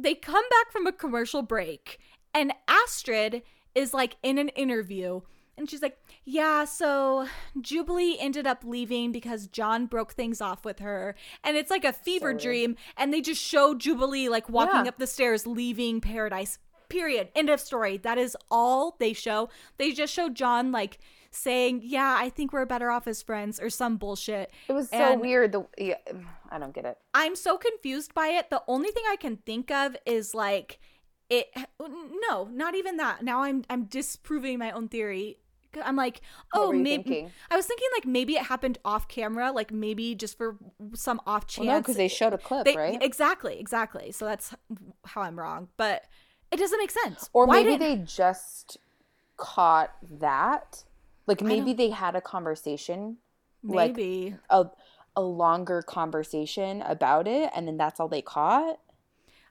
They 0.00 0.14
come 0.14 0.44
back 0.48 0.72
from 0.72 0.86
a 0.86 0.92
commercial 0.92 1.42
break, 1.42 1.98
and 2.32 2.52
Astrid 2.68 3.42
is 3.74 3.92
like 3.94 4.16
in 4.22 4.38
an 4.38 4.48
interview, 4.50 5.20
and 5.56 5.68
she's 5.68 5.82
like, 5.82 5.98
Yeah, 6.24 6.64
so 6.64 7.26
Jubilee 7.60 8.16
ended 8.20 8.46
up 8.46 8.62
leaving 8.64 9.12
because 9.12 9.46
John 9.48 9.86
broke 9.86 10.12
things 10.12 10.40
off 10.40 10.64
with 10.64 10.78
her. 10.78 11.14
And 11.42 11.56
it's 11.56 11.70
like 11.70 11.84
a 11.84 11.92
fever 11.92 12.32
dream, 12.34 12.76
and 12.96 13.12
they 13.12 13.20
just 13.20 13.42
show 13.42 13.74
Jubilee 13.74 14.28
like 14.28 14.48
walking 14.48 14.84
Yeah. 14.84 14.88
up 14.90 14.98
the 14.98 15.06
stairs, 15.06 15.46
leaving 15.46 16.00
paradise. 16.00 16.58
Period. 16.88 17.28
End 17.34 17.50
of 17.50 17.60
story. 17.60 17.98
That 17.98 18.16
is 18.18 18.36
all 18.50 18.96
they 18.98 19.12
show. 19.12 19.50
They 19.76 19.92
just 19.92 20.12
show 20.14 20.28
John 20.30 20.72
like 20.72 20.98
saying, 21.30 21.80
Yeah, 21.84 22.16
I 22.18 22.30
think 22.30 22.52
we're 22.52 22.64
better 22.64 22.90
off 22.90 23.06
as 23.06 23.20
friends, 23.20 23.60
or 23.60 23.68
some 23.68 23.96
bullshit. 23.98 24.50
It 24.68 24.72
was 24.72 24.88
so 24.88 24.96
And- 24.96 25.20
weird. 25.20 25.52
The 25.52 25.66
yeah, 25.76 25.96
I 26.50 26.58
don't 26.58 26.72
get 26.72 26.86
it. 26.86 26.96
I'm 27.12 27.36
so 27.36 27.58
confused 27.58 28.14
by 28.14 28.28
it. 28.28 28.48
The 28.48 28.62
only 28.68 28.90
thing 28.90 29.02
I 29.10 29.16
can 29.16 29.36
think 29.38 29.70
of 29.70 29.96
is 30.06 30.34
like 30.34 30.78
it 31.30 31.46
no, 32.30 32.44
not 32.44 32.74
even 32.74 32.96
that. 32.96 33.22
Now 33.22 33.42
I'm 33.42 33.64
I'm 33.68 33.84
disproving 33.84 34.58
my 34.58 34.70
own 34.70 34.88
theory. 34.88 35.38
I'm 35.84 35.96
like, 35.96 36.22
oh, 36.54 36.72
maybe 36.72 37.02
thinking? 37.02 37.30
I 37.50 37.56
was 37.56 37.66
thinking 37.66 37.88
like 37.94 38.06
maybe 38.06 38.34
it 38.36 38.44
happened 38.44 38.78
off 38.84 39.06
camera, 39.06 39.52
like 39.52 39.70
maybe 39.70 40.14
just 40.14 40.38
for 40.38 40.56
some 40.94 41.20
off 41.26 41.46
chance. 41.46 41.66
Well, 41.66 41.76
no, 41.76 41.80
because 41.80 41.96
they 41.96 42.08
showed 42.08 42.32
a 42.32 42.38
clip, 42.38 42.64
They- 42.64 42.76
right? 42.76 42.98
Exactly, 43.02 43.60
exactly. 43.60 44.10
So 44.10 44.24
that's 44.24 44.54
how 45.04 45.20
I'm 45.20 45.38
wrong, 45.38 45.68
but 45.76 46.04
it 46.50 46.56
doesn't 46.56 46.78
make 46.78 46.90
sense. 46.90 47.28
or 47.34 47.44
Why 47.46 47.62
maybe 47.62 47.76
did- 47.76 47.80
they 47.80 48.02
just 48.04 48.78
caught 49.36 49.92
that. 50.20 50.84
Like 51.26 51.42
maybe 51.42 51.74
they 51.74 51.90
had 51.90 52.16
a 52.16 52.22
conversation, 52.22 53.18
like 53.62 53.94
maybe 53.94 54.34
a 54.48 54.70
a 55.14 55.20
longer 55.22 55.82
conversation 55.82 56.80
about 56.82 57.28
it, 57.28 57.50
and 57.54 57.68
then 57.68 57.76
that's 57.76 58.00
all 58.00 58.08
they 58.08 58.22
caught. 58.22 58.78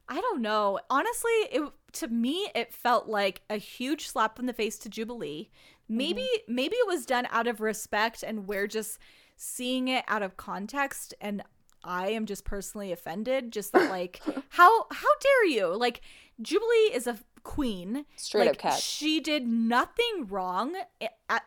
I 0.10 0.22
don't 0.22 0.42
know. 0.42 0.80
Honestly, 0.90 1.32
it 1.52 1.62
to 1.94 2.08
me 2.08 2.50
it 2.54 2.74
felt 2.74 3.08
like 3.08 3.42
a 3.50 3.58
huge 3.58 4.08
slap 4.08 4.40
in 4.40 4.46
the 4.46 4.54
face 4.54 4.78
to 4.80 4.90
Jubilee. 4.90 5.50
Maybe 5.90 6.22
mm-hmm. 6.22 6.56
maybe 6.56 6.76
it 6.76 6.88
was 6.88 7.06
done 7.06 7.28
out 7.32 7.48
of 7.48 7.62
respect 7.62 8.24
and 8.24 8.48
we're 8.48 8.68
just 8.68 9.00
seeing 9.36 9.88
it 9.88 10.04
out 10.08 10.24
of 10.24 10.38
context 10.38 11.14
and 11.22 11.44
I 11.84 12.10
am 12.10 12.26
just 12.26 12.44
personally 12.44 12.92
offended 12.92 13.52
just 13.52 13.72
that 13.74 13.90
like 13.90 14.22
how 14.50 14.86
how 14.92 15.08
dare 15.22 15.46
you? 15.46 15.76
Like 15.76 16.02
Jubilee 16.42 16.92
is 16.94 17.08
a 17.08 17.18
queen. 17.44 18.06
Straight 18.16 18.42
like, 18.42 18.50
up 18.52 18.58
cat. 18.58 18.80
She 18.80 19.20
did 19.20 19.48
nothing 19.48 20.28
wrong 20.28 20.76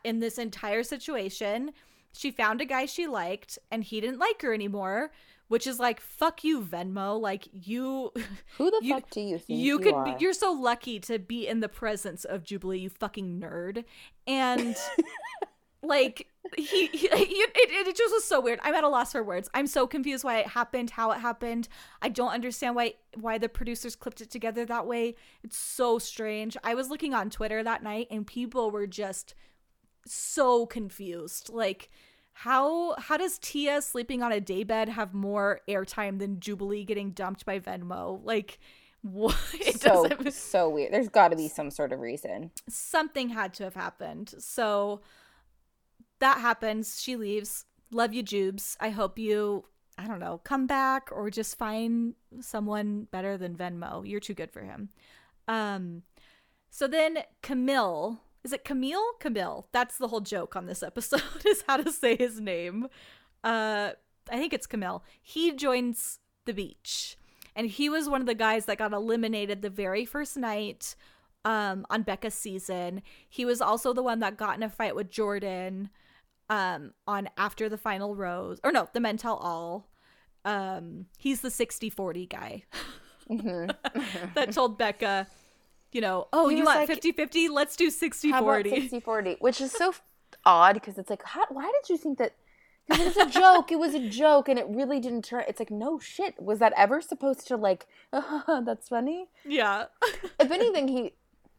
in 0.04 0.20
this 0.20 0.38
entire 0.38 0.82
situation. 0.82 1.72
She 2.12 2.30
found 2.30 2.60
a 2.60 2.64
guy 2.64 2.86
she 2.86 3.06
liked 3.06 3.58
and 3.70 3.84
he 3.84 4.00
didn't 4.00 4.18
like 4.18 4.42
her 4.42 4.52
anymore 4.52 5.12
which 5.50 5.66
is 5.66 5.80
like 5.80 6.00
fuck 6.00 6.44
you 6.44 6.62
venmo. 6.62 7.20
Like 7.20 7.48
you 7.52 8.12
who 8.56 8.70
the 8.70 8.78
you, 8.82 8.94
fuck 8.94 9.10
do 9.10 9.20
you 9.20 9.36
think 9.36 9.48
you, 9.48 9.56
you 9.56 9.78
could 9.80 9.94
are? 9.94 10.04
be 10.04 10.14
you're 10.20 10.32
so 10.32 10.52
lucky 10.52 11.00
to 11.00 11.18
be 11.18 11.48
in 11.48 11.58
the 11.58 11.68
presence 11.68 12.24
of 12.24 12.44
jubilee 12.44 12.78
you 12.78 12.88
fucking 12.88 13.40
nerd. 13.40 13.84
And 14.28 14.76
like 15.82 16.28
he, 16.56 16.86
he 16.86 17.06
it, 17.08 17.50
it, 17.56 17.88
it 17.88 17.96
just 17.96 18.14
was 18.14 18.24
so 18.24 18.40
weird. 18.40 18.60
I'm 18.62 18.76
at 18.76 18.84
a 18.84 18.88
loss 18.88 19.10
for 19.10 19.24
words. 19.24 19.50
I'm 19.52 19.66
so 19.66 19.88
confused 19.88 20.22
why 20.22 20.38
it 20.38 20.46
happened 20.46 20.90
how 20.90 21.10
it 21.10 21.18
happened. 21.18 21.66
I 22.00 22.10
don't 22.10 22.30
understand 22.30 22.76
why 22.76 22.94
why 23.16 23.36
the 23.36 23.48
producers 23.48 23.96
clipped 23.96 24.20
it 24.20 24.30
together 24.30 24.64
that 24.66 24.86
way. 24.86 25.16
It's 25.42 25.56
so 25.56 25.98
strange. 25.98 26.56
I 26.62 26.74
was 26.74 26.90
looking 26.90 27.12
on 27.12 27.28
twitter 27.28 27.64
that 27.64 27.82
night 27.82 28.06
and 28.08 28.24
people 28.24 28.70
were 28.70 28.86
just 28.86 29.34
so 30.06 30.64
confused. 30.64 31.50
Like 31.52 31.90
how 32.42 32.94
how 32.98 33.18
does 33.18 33.38
Tia 33.38 33.82
sleeping 33.82 34.22
on 34.22 34.32
a 34.32 34.40
daybed 34.40 34.88
have 34.88 35.12
more 35.12 35.60
airtime 35.68 36.18
than 36.18 36.40
Jubilee 36.40 36.84
getting 36.84 37.10
dumped 37.10 37.44
by 37.44 37.58
Venmo? 37.58 38.18
Like 38.24 38.58
what? 39.02 39.36
It 39.60 39.78
so 39.78 40.08
doesn't... 40.08 40.32
so 40.32 40.70
weird. 40.70 40.90
There's 40.90 41.10
got 41.10 41.28
to 41.28 41.36
be 41.36 41.48
some 41.48 41.70
sort 41.70 41.92
of 41.92 42.00
reason. 42.00 42.50
Something 42.66 43.28
had 43.28 43.52
to 43.54 43.64
have 43.64 43.74
happened. 43.74 44.32
So 44.38 45.02
that 46.20 46.38
happens. 46.38 47.02
She 47.02 47.14
leaves. 47.14 47.66
Love 47.90 48.14
you, 48.14 48.22
Jubes. 48.22 48.74
I 48.80 48.88
hope 48.88 49.18
you 49.18 49.66
I 49.98 50.06
don't 50.06 50.20
know, 50.20 50.40
come 50.42 50.66
back 50.66 51.10
or 51.12 51.28
just 51.28 51.58
find 51.58 52.14
someone 52.40 53.06
better 53.10 53.36
than 53.36 53.54
Venmo. 53.54 54.08
You're 54.08 54.18
too 54.18 54.32
good 54.32 54.50
for 54.50 54.62
him. 54.62 54.88
Um 55.46 56.04
so 56.70 56.86
then 56.86 57.18
Kamil 57.42 58.22
is 58.44 58.52
it 58.52 58.64
Kamil? 58.64 59.00
Kamil. 59.20 59.68
That's 59.72 59.98
the 59.98 60.08
whole 60.08 60.20
joke 60.20 60.56
on 60.56 60.66
this 60.66 60.82
episode 60.82 61.22
is 61.44 61.64
how 61.66 61.76
to 61.78 61.92
say 61.92 62.16
his 62.16 62.40
name. 62.40 62.88
Uh 63.44 63.90
I 64.30 64.36
think 64.36 64.52
it's 64.52 64.66
Kamil. 64.66 65.02
He 65.20 65.52
joins 65.52 66.18
the 66.46 66.54
beach. 66.54 67.16
And 67.56 67.66
he 67.66 67.88
was 67.88 68.08
one 68.08 68.20
of 68.20 68.26
the 68.26 68.34
guys 68.34 68.66
that 68.66 68.78
got 68.78 68.92
eliminated 68.92 69.60
the 69.60 69.70
very 69.70 70.04
first 70.04 70.36
night 70.36 70.94
um 71.44 71.86
on 71.90 72.02
Becca's 72.02 72.34
season. 72.34 73.02
He 73.28 73.44
was 73.44 73.60
also 73.60 73.92
the 73.92 74.02
one 74.02 74.20
that 74.20 74.36
got 74.36 74.56
in 74.56 74.62
a 74.62 74.70
fight 74.70 74.96
with 74.96 75.10
Jordan 75.10 75.90
um 76.48 76.92
on 77.06 77.28
after 77.36 77.68
the 77.68 77.78
final 77.78 78.14
rose 78.16 78.58
or 78.64 78.72
no, 78.72 78.88
the 78.92 79.00
Men 79.00 79.16
Tell 79.16 79.36
All. 79.36 79.88
Um 80.44 81.06
he's 81.18 81.42
the 81.42 81.48
60-40 81.48 82.28
guy. 82.28 82.64
Mm-hmm. 83.30 84.30
that 84.34 84.52
told 84.52 84.78
Becca 84.78 85.28
you 85.92 86.00
know, 86.00 86.28
oh, 86.32 86.48
he 86.48 86.58
you 86.58 86.64
want 86.64 86.80
like, 86.80 86.86
50 86.88 87.12
50? 87.12 87.48
Let's 87.48 87.76
do 87.76 87.90
60 87.90 88.32
40. 88.32 88.70
60 88.70 89.00
40, 89.04 89.36
which 89.40 89.60
is 89.60 89.72
so 89.72 89.94
odd 90.44 90.74
because 90.74 90.98
it's 90.98 91.10
like, 91.10 91.22
how, 91.24 91.44
why 91.48 91.70
did 91.80 91.90
you 91.90 91.96
think 91.96 92.18
that? 92.18 92.34
Because 92.88 93.16
it 93.16 93.16
was 93.16 93.16
a 93.28 93.30
joke. 93.30 93.70
It 93.70 93.78
was 93.78 93.94
a 93.94 94.08
joke, 94.08 94.48
and 94.48 94.58
it 94.58 94.66
really 94.68 94.98
didn't 94.98 95.24
turn. 95.24 95.44
It's 95.46 95.60
like, 95.60 95.70
no 95.70 95.98
shit. 95.98 96.40
Was 96.40 96.58
that 96.58 96.72
ever 96.76 97.00
supposed 97.00 97.46
to, 97.48 97.56
like, 97.56 97.86
oh, 98.12 98.62
that's 98.66 98.88
funny? 98.88 99.28
Yeah. 99.44 99.86
if 100.40 100.50
anything, 100.50 100.88
he. 100.88 101.12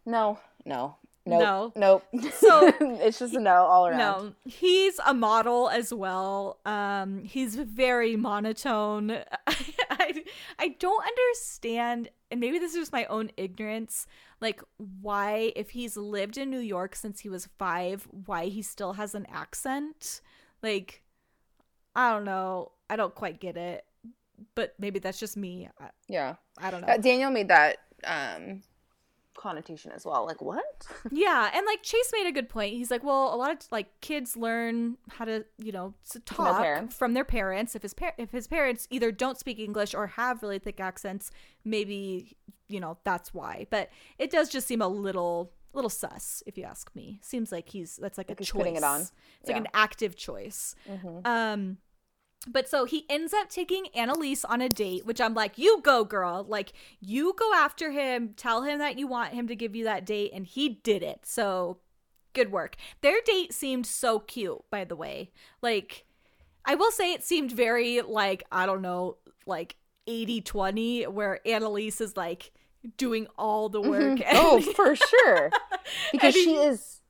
No, 0.05 0.39
no. 0.65 0.97
Nope, 1.25 1.73
no. 1.75 2.01
Nope. 2.13 2.31
So 2.33 2.73
it's 2.81 3.19
just 3.19 3.35
a 3.35 3.39
no 3.39 3.53
all 3.53 3.87
around. 3.87 3.97
No. 3.97 4.33
He's 4.45 4.99
a 5.05 5.13
model 5.13 5.69
as 5.69 5.93
well. 5.93 6.59
Um, 6.65 7.23
he's 7.23 7.55
very 7.55 8.15
monotone. 8.15 9.11
I, 9.11 9.23
I, 9.89 10.23
I 10.57 10.67
don't 10.79 11.05
understand 11.05 12.09
and 12.31 12.39
maybe 12.39 12.59
this 12.59 12.71
is 12.71 12.79
just 12.79 12.93
my 12.93 13.05
own 13.05 13.29
ignorance, 13.35 14.07
like 14.39 14.61
why, 14.77 15.51
if 15.57 15.71
he's 15.71 15.97
lived 15.97 16.37
in 16.37 16.49
New 16.49 16.59
York 16.59 16.95
since 16.95 17.19
he 17.19 17.29
was 17.29 17.49
five, 17.59 18.07
why 18.25 18.45
he 18.45 18.61
still 18.61 18.93
has 18.93 19.13
an 19.13 19.27
accent. 19.29 20.21
Like, 20.63 21.03
I 21.93 22.13
don't 22.13 22.23
know. 22.23 22.71
I 22.89 22.95
don't 22.95 23.13
quite 23.13 23.41
get 23.41 23.57
it. 23.57 23.83
But 24.55 24.73
maybe 24.79 24.99
that's 24.99 25.19
just 25.19 25.35
me. 25.35 25.67
Yeah. 26.07 26.35
I 26.57 26.71
don't 26.71 26.81
know. 26.81 26.87
Uh, 26.87 26.97
Daniel 26.97 27.29
made 27.31 27.49
that 27.49 27.77
um 28.05 28.63
connotation 29.41 29.91
as 29.91 30.05
well. 30.05 30.25
Like 30.25 30.41
what? 30.41 30.87
yeah, 31.11 31.49
and 31.53 31.65
like 31.65 31.81
Chase 31.81 32.11
made 32.13 32.27
a 32.27 32.31
good 32.31 32.47
point. 32.47 32.75
He's 32.75 32.91
like, 32.91 33.03
well, 33.03 33.33
a 33.33 33.35
lot 33.35 33.51
of 33.51 33.71
like 33.71 33.87
kids 34.01 34.37
learn 34.37 34.97
how 35.09 35.25
to, 35.25 35.45
you 35.57 35.71
know, 35.71 35.93
to 36.11 36.19
talk 36.19 36.55
from 36.55 36.61
their, 36.61 36.87
from 36.89 37.13
their 37.13 37.25
parents. 37.25 37.75
If 37.75 37.81
his 37.81 37.93
par- 37.93 38.13
if 38.17 38.31
his 38.31 38.47
parents 38.47 38.87
either 38.91 39.11
don't 39.11 39.37
speak 39.37 39.59
English 39.59 39.95
or 39.95 40.07
have 40.07 40.43
really 40.43 40.59
thick 40.59 40.79
accents, 40.79 41.31
maybe 41.65 42.37
you 42.67 42.79
know 42.79 42.97
that's 43.03 43.33
why. 43.33 43.67
But 43.69 43.89
it 44.19 44.29
does 44.29 44.49
just 44.49 44.67
seem 44.67 44.81
a 44.81 44.87
little 44.87 45.51
little 45.73 45.89
sus, 45.89 46.43
if 46.45 46.57
you 46.57 46.63
ask 46.63 46.93
me. 46.95 47.19
Seems 47.21 47.51
like 47.51 47.69
he's 47.69 47.97
that's 47.97 48.17
like, 48.17 48.29
like 48.29 48.41
a 48.41 48.43
choice. 48.43 48.51
Putting 48.51 48.75
it 48.75 48.83
on. 48.83 49.01
It's 49.01 49.11
yeah. 49.45 49.53
like 49.53 49.61
an 49.61 49.67
active 49.73 50.15
choice. 50.15 50.75
Mm-hmm. 50.89 51.25
Um 51.25 51.77
but 52.47 52.67
so 52.67 52.85
he 52.85 53.05
ends 53.09 53.33
up 53.33 53.49
taking 53.49 53.85
Annaliese 53.95 54.43
on 54.47 54.61
a 54.61 54.69
date, 54.69 55.05
which 55.05 55.21
I'm 55.21 55.33
like, 55.33 55.57
you 55.57 55.79
go, 55.83 56.03
girl. 56.03 56.45
Like, 56.47 56.73
you 56.99 57.35
go 57.37 57.53
after 57.53 57.91
him, 57.91 58.33
tell 58.35 58.63
him 58.63 58.79
that 58.79 58.97
you 58.97 59.07
want 59.07 59.33
him 59.33 59.47
to 59.47 59.55
give 59.55 59.75
you 59.75 59.83
that 59.83 60.05
date, 60.05 60.31
and 60.33 60.45
he 60.45 60.69
did 60.69 61.03
it. 61.03 61.19
So 61.23 61.77
good 62.33 62.51
work. 62.51 62.77
Their 63.01 63.19
date 63.25 63.53
seemed 63.53 63.85
so 63.85 64.19
cute, 64.19 64.63
by 64.71 64.85
the 64.85 64.95
way. 64.95 65.31
Like, 65.61 66.05
I 66.65 66.75
will 66.75 66.91
say 66.91 67.13
it 67.13 67.23
seemed 67.23 67.51
very, 67.51 68.01
like, 68.01 68.43
I 68.51 68.65
don't 68.65 68.81
know, 68.81 69.17
like 69.45 69.75
80 70.07 70.41
20, 70.41 71.03
where 71.07 71.39
Annaliese 71.45 72.01
is 72.01 72.17
like 72.17 72.51
doing 72.97 73.27
all 73.37 73.69
the 73.69 73.81
work. 73.81 74.19
Mm-hmm. 74.19 74.35
oh, 74.35 74.61
for 74.61 74.95
sure. 74.95 75.51
Because 76.11 76.35
he, 76.35 76.43
she 76.45 76.55
is 76.55 77.00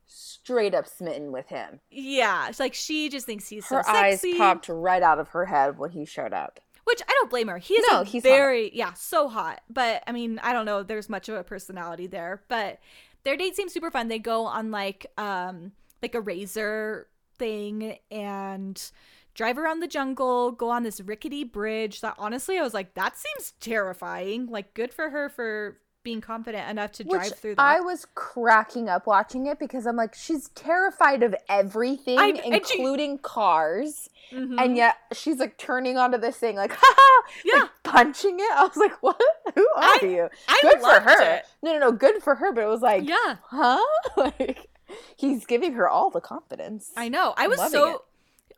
straight 0.51 0.73
up 0.73 0.87
smitten 0.87 1.31
with 1.31 1.47
him. 1.47 1.79
Yeah, 1.89 2.49
it's 2.49 2.59
like 2.59 2.73
she 2.73 3.09
just 3.09 3.25
thinks 3.25 3.47
he's 3.47 3.65
so 3.65 3.81
sexy. 3.81 3.91
her 3.91 4.17
so 4.17 4.27
eyes 4.29 4.37
popped 4.37 4.69
right 4.69 5.01
out 5.01 5.19
of 5.19 5.29
her 5.29 5.45
head 5.45 5.77
when 5.77 5.91
he 5.91 6.05
showed 6.05 6.33
up. 6.33 6.59
Which 6.83 7.01
I 7.07 7.11
don't 7.13 7.29
blame 7.29 7.47
her. 7.47 7.57
He's 7.57 7.83
no, 7.89 8.03
he's 8.03 8.23
very 8.23 8.65
hot. 8.65 8.73
yeah, 8.73 8.93
so 8.93 9.29
hot. 9.29 9.61
But 9.69 10.03
I 10.07 10.11
mean, 10.11 10.39
I 10.39 10.51
don't 10.51 10.65
know. 10.65 10.83
There's 10.83 11.09
much 11.09 11.29
of 11.29 11.35
a 11.35 11.43
personality 11.43 12.07
there, 12.07 12.43
but 12.47 12.79
their 13.23 13.37
date 13.37 13.55
seems 13.55 13.73
super 13.73 13.91
fun. 13.91 14.07
They 14.07 14.19
go 14.19 14.45
on 14.45 14.71
like 14.71 15.05
um 15.17 15.71
like 16.01 16.15
a 16.15 16.21
razor 16.21 17.07
thing 17.37 17.97
and 18.09 18.91
drive 19.35 19.57
around 19.57 19.79
the 19.79 19.87
jungle, 19.87 20.51
go 20.51 20.69
on 20.69 20.83
this 20.83 20.99
rickety 20.99 21.43
bridge 21.43 22.01
that 22.01 22.15
honestly 22.17 22.57
I 22.57 22.63
was 22.63 22.73
like 22.73 22.95
that 22.95 23.15
seems 23.17 23.53
terrifying. 23.59 24.47
Like 24.47 24.73
good 24.73 24.93
for 24.93 25.11
her 25.11 25.29
for 25.29 25.77
being 26.03 26.21
confident 26.21 26.69
enough 26.69 26.91
to 26.93 27.03
drive 27.03 27.37
through 27.37 27.55
that. 27.55 27.61
I 27.61 27.79
was 27.79 28.07
cracking 28.15 28.89
up 28.89 29.07
watching 29.07 29.45
it 29.47 29.59
because 29.59 29.85
I'm 29.85 29.95
like, 29.95 30.15
she's 30.15 30.49
terrified 30.49 31.23
of 31.23 31.35
everything, 31.49 32.19
I, 32.19 32.33
including 32.43 33.17
she, 33.17 33.21
cars. 33.21 34.09
Mm-hmm. 34.31 34.59
And 34.59 34.77
yet 34.77 34.97
she's 35.13 35.37
like 35.37 35.57
turning 35.57 35.97
onto 35.97 36.17
this 36.17 36.37
thing, 36.37 36.55
like, 36.55 36.71
yeah, 37.45 37.61
like 37.61 37.69
punching 37.83 38.39
it. 38.39 38.51
I 38.51 38.63
was 38.63 38.77
like, 38.77 39.01
what? 39.01 39.21
Who 39.55 39.61
are 39.61 39.83
I, 39.83 39.99
you? 40.01 40.29
I 40.47 40.59
good 40.61 40.79
for 40.79 40.99
her. 40.99 41.35
It. 41.35 41.45
No, 41.61 41.73
no, 41.73 41.79
no, 41.79 41.91
good 41.91 42.23
for 42.23 42.35
her. 42.35 42.51
But 42.51 42.63
it 42.63 42.67
was 42.67 42.81
like, 42.81 43.07
yeah, 43.07 43.37
huh? 43.43 43.81
like, 44.17 44.69
he's 45.15 45.45
giving 45.45 45.73
her 45.73 45.87
all 45.87 46.09
the 46.09 46.21
confidence. 46.21 46.91
I 46.95 47.09
know. 47.09 47.33
I 47.37 47.47
was 47.47 47.59
so. 47.71 47.95
It. 47.95 48.01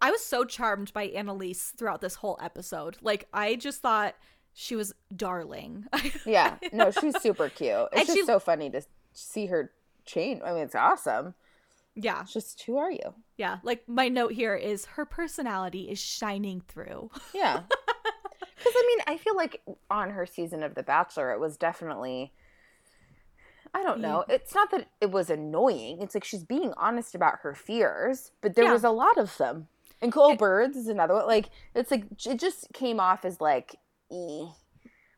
I 0.02 0.12
was 0.12 0.24
so 0.24 0.44
charmed 0.44 0.92
by 0.92 1.08
Annaliese 1.08 1.76
throughout 1.76 2.02
this 2.02 2.16
whole 2.16 2.38
episode. 2.42 2.98
Like, 3.02 3.28
I 3.34 3.56
just 3.56 3.82
thought 3.82 4.16
she 4.54 4.76
was 4.76 4.94
darling. 5.16 5.86
yeah, 6.26 6.58
no, 6.72 6.92
she's 6.92 7.20
super 7.22 7.50
cute. 7.50 7.88
It's 7.92 8.02
and 8.02 8.06
just 8.06 8.18
she, 8.18 8.26
so 8.26 8.40
funny 8.40 8.70
to 8.70 8.82
see 9.14 9.48
her 9.48 9.72
change. 10.06 10.42
I 10.46 10.54
mean, 10.54 10.64
it's 10.64 10.76
awesome. 10.76 11.34
Yeah. 11.96 12.22
It's 12.22 12.34
just 12.34 12.62
who 12.64 12.78
are 12.78 12.92
you? 12.92 13.14
Yeah. 13.38 13.58
Like 13.64 13.88
my 13.88 14.10
note 14.10 14.34
here 14.34 14.56
is 14.56 14.86
her 14.86 15.06
personality 15.06 15.90
is 15.90 16.00
shining 16.00 16.62
through. 16.68 17.12
yeah. 17.34 17.62
Because 18.56 18.74
I 18.78 18.88
mean, 18.88 19.16
I 19.16 19.18
feel 19.18 19.36
like 19.36 19.62
on 19.90 20.12
her 20.12 20.26
season 20.26 20.64
of 20.64 20.76
The 20.76 20.84
Bachelor, 20.84 21.34
it 21.34 21.40
was 21.40 21.58
definitely. 21.58 22.32
I 23.74 23.84
don't 23.84 24.00
know. 24.00 24.24
It's 24.30 24.56
not 24.56 24.72
that 24.72 24.88
it 25.02 25.12
was 25.12 25.30
annoying. 25.30 26.02
It's 26.02 26.16
like 26.16 26.24
she's 26.24 26.44
being 26.46 26.74
honest 26.78 27.14
about 27.14 27.40
her 27.42 27.56
fears, 27.56 28.32
but 28.40 28.56
there 28.56 28.66
yeah. 28.66 28.72
was 28.72 28.86
a 28.86 28.90
lot 28.90 29.18
of 29.18 29.36
them. 29.38 29.68
And 30.02 30.14
Cole 30.14 30.36
Birds 30.36 30.78
is 30.78 30.88
another 30.88 31.16
one. 31.16 31.28
Like 31.28 31.50
it's 31.76 31.92
like 31.92 32.06
it 32.26 32.40
just 32.40 32.72
came 32.72 33.02
off 33.02 33.26
as 33.26 33.42
like 33.42 33.76
eh. 34.14 34.52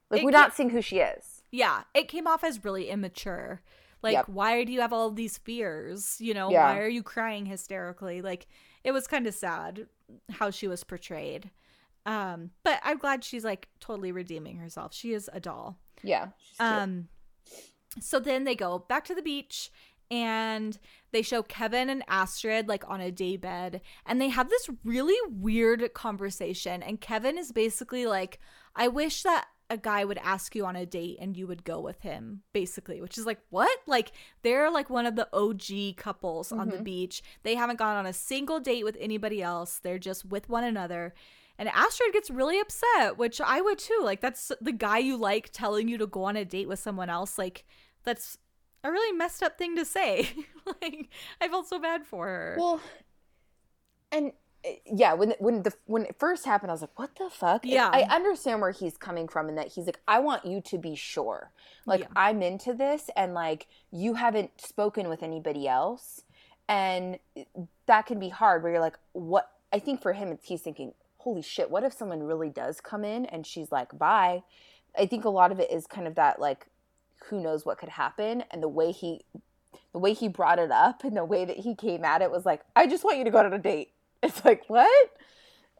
Like 0.09 0.21
it 0.21 0.25
we're 0.25 0.31
not 0.31 0.55
seeing 0.55 0.69
who 0.69 0.81
she 0.81 0.99
is. 0.99 1.43
Yeah, 1.51 1.83
it 1.93 2.07
came 2.07 2.27
off 2.27 2.43
as 2.43 2.63
really 2.63 2.89
immature. 2.89 3.61
Like, 4.03 4.13
yep. 4.13 4.29
why 4.29 4.63
do 4.63 4.71
you 4.71 4.81
have 4.81 4.93
all 4.93 5.09
these 5.09 5.37
fears? 5.39 6.17
You 6.19 6.33
know, 6.33 6.51
yeah. 6.51 6.73
why 6.73 6.79
are 6.79 6.87
you 6.87 7.01
crying 7.01 7.45
hysterically? 7.45 8.21
Like, 8.21 8.45
it 8.83 8.91
was 8.91 9.07
kind 9.07 9.25
of 9.25 9.33
sad 9.33 9.87
how 10.29 10.51
she 10.51 10.67
was 10.67 10.83
portrayed. 10.83 11.49
Um, 12.05 12.51
but 12.63 12.79
I'm 12.83 12.99
glad 12.99 13.23
she's 13.23 13.43
like 13.43 13.67
totally 13.79 14.11
redeeming 14.11 14.57
herself. 14.57 14.93
She 14.93 15.13
is 15.13 15.29
a 15.33 15.39
doll. 15.39 15.79
Yeah. 16.03 16.27
Um, 16.59 17.07
so 17.99 18.19
then 18.19 18.43
they 18.43 18.55
go 18.55 18.77
back 18.77 19.05
to 19.05 19.15
the 19.15 19.23
beach 19.23 19.71
and 20.11 20.77
they 21.11 21.23
show 21.23 21.41
Kevin 21.41 21.89
and 21.89 22.03
Astrid 22.07 22.67
like 22.67 22.87
on 22.87 23.01
a 23.01 23.11
day 23.11 23.37
bed 23.37 23.81
and 24.05 24.21
they 24.21 24.29
have 24.29 24.49
this 24.49 24.69
really 24.83 25.17
weird 25.31 25.93
conversation. 25.95 26.83
And 26.83 27.01
Kevin 27.01 27.39
is 27.39 27.51
basically 27.51 28.05
like, 28.05 28.39
I 28.75 28.87
wish 28.87 29.23
that 29.23 29.47
a 29.69 29.77
guy 29.77 30.05
would 30.05 30.19
ask 30.19 30.55
you 30.55 30.65
on 30.65 30.75
a 30.75 30.85
date 30.85 31.17
and 31.19 31.35
you 31.35 31.47
would 31.47 31.63
go 31.63 31.79
with 31.79 32.01
him, 32.01 32.41
basically, 32.53 33.01
which 33.01 33.17
is 33.17 33.25
like, 33.25 33.39
what? 33.49 33.77
Like, 33.87 34.11
they're 34.43 34.69
like 34.69 34.89
one 34.89 35.05
of 35.05 35.15
the 35.15 35.27
OG 35.33 35.97
couples 35.97 36.51
on 36.51 36.69
the 36.69 36.75
mm-hmm. 36.75 36.83
beach. 36.83 37.23
They 37.43 37.55
haven't 37.55 37.79
gone 37.79 37.95
on 37.97 38.05
a 38.05 38.13
single 38.13 38.59
date 38.59 38.83
with 38.83 38.97
anybody 38.99 39.41
else, 39.41 39.79
they're 39.79 39.99
just 39.99 40.25
with 40.25 40.49
one 40.49 40.63
another. 40.63 41.13
And 41.57 41.69
Astrid 41.69 42.11
gets 42.11 42.29
really 42.29 42.59
upset, 42.59 43.17
which 43.17 43.39
I 43.39 43.61
would 43.61 43.79
too. 43.79 44.01
Like, 44.03 44.19
that's 44.19 44.51
the 44.59 44.73
guy 44.73 44.97
you 44.97 45.15
like 45.17 45.49
telling 45.51 45.87
you 45.87 45.97
to 45.97 46.07
go 46.07 46.25
on 46.25 46.35
a 46.35 46.43
date 46.43 46.67
with 46.67 46.79
someone 46.79 47.09
else. 47.09 47.37
Like, 47.37 47.65
that's 48.03 48.37
a 48.83 48.91
really 48.91 49.17
messed 49.17 49.41
up 49.41 49.57
thing 49.57 49.75
to 49.77 49.85
say. 49.85 50.29
like, 50.81 51.09
I 51.39 51.47
felt 51.47 51.67
so 51.67 51.79
bad 51.79 52.05
for 52.05 52.25
her. 52.25 52.55
Well, 52.59 52.81
and 54.11 54.33
yeah, 54.85 55.13
when 55.13 55.33
when 55.39 55.63
the 55.63 55.73
when 55.85 56.05
it 56.05 56.15
first 56.17 56.45
happened, 56.45 56.71
I 56.71 56.73
was 56.73 56.81
like, 56.81 56.97
"What 56.97 57.15
the 57.17 57.29
fuck?" 57.29 57.65
Yeah. 57.65 57.89
I 57.91 58.03
understand 58.03 58.61
where 58.61 58.71
he's 58.71 58.97
coming 58.97 59.27
from, 59.27 59.49
and 59.49 59.57
that 59.57 59.69
he's 59.69 59.85
like, 59.85 59.99
"I 60.07 60.19
want 60.19 60.45
you 60.45 60.61
to 60.61 60.77
be 60.77 60.95
sure, 60.95 61.51
like 61.85 62.01
Yeah. 62.01 62.07
I'm 62.15 62.41
into 62.41 62.73
this, 62.73 63.09
and 63.15 63.33
like 63.33 63.67
you 63.91 64.15
haven't 64.15 64.61
spoken 64.61 65.09
with 65.09 65.23
anybody 65.23 65.67
else, 65.67 66.23
and 66.67 67.19
that 67.85 68.05
can 68.05 68.19
be 68.19 68.29
hard. 68.29 68.63
Where 68.63 68.71
you're 68.71 68.81
like, 68.81 68.97
what? 69.13 69.51
I 69.71 69.79
think 69.79 70.01
for 70.01 70.13
him, 70.13 70.31
it's 70.31 70.47
he's 70.47 70.61
thinking, 70.61 70.93
"Holy 71.17 71.41
shit! 71.41 71.69
What 71.69 71.83
if 71.83 71.93
someone 71.93 72.23
really 72.23 72.49
does 72.49 72.81
come 72.81 73.03
in 73.05 73.25
and 73.25 73.45
she's 73.45 73.71
like, 73.71 73.97
bye?" 73.97 74.43
I 74.97 75.05
think 75.05 75.25
a 75.25 75.29
lot 75.29 75.51
of 75.51 75.59
it 75.59 75.69
is 75.71 75.87
kind 75.87 76.07
of 76.07 76.15
that 76.15 76.39
like, 76.39 76.67
who 77.25 77.41
knows 77.41 77.65
what 77.65 77.77
could 77.77 77.89
happen, 77.89 78.43
and 78.49 78.63
the 78.63 78.69
way 78.69 78.91
he 78.91 79.25
the 79.91 79.99
way 79.99 80.13
he 80.13 80.27
brought 80.27 80.59
it 80.59 80.71
up 80.71 81.05
and 81.05 81.15
the 81.15 81.23
way 81.23 81.45
that 81.45 81.57
he 81.57 81.73
came 81.73 82.03
at 82.03 82.21
it 82.21 82.29
was 82.29 82.45
like, 82.45 82.61
I 82.75 82.85
just 82.85 83.05
want 83.05 83.17
you 83.17 83.23
to 83.23 83.31
go 83.31 83.37
on 83.37 83.53
a 83.53 83.57
date. 83.57 83.91
It's 84.25 84.43
like, 84.43 84.63
what? 84.67 85.11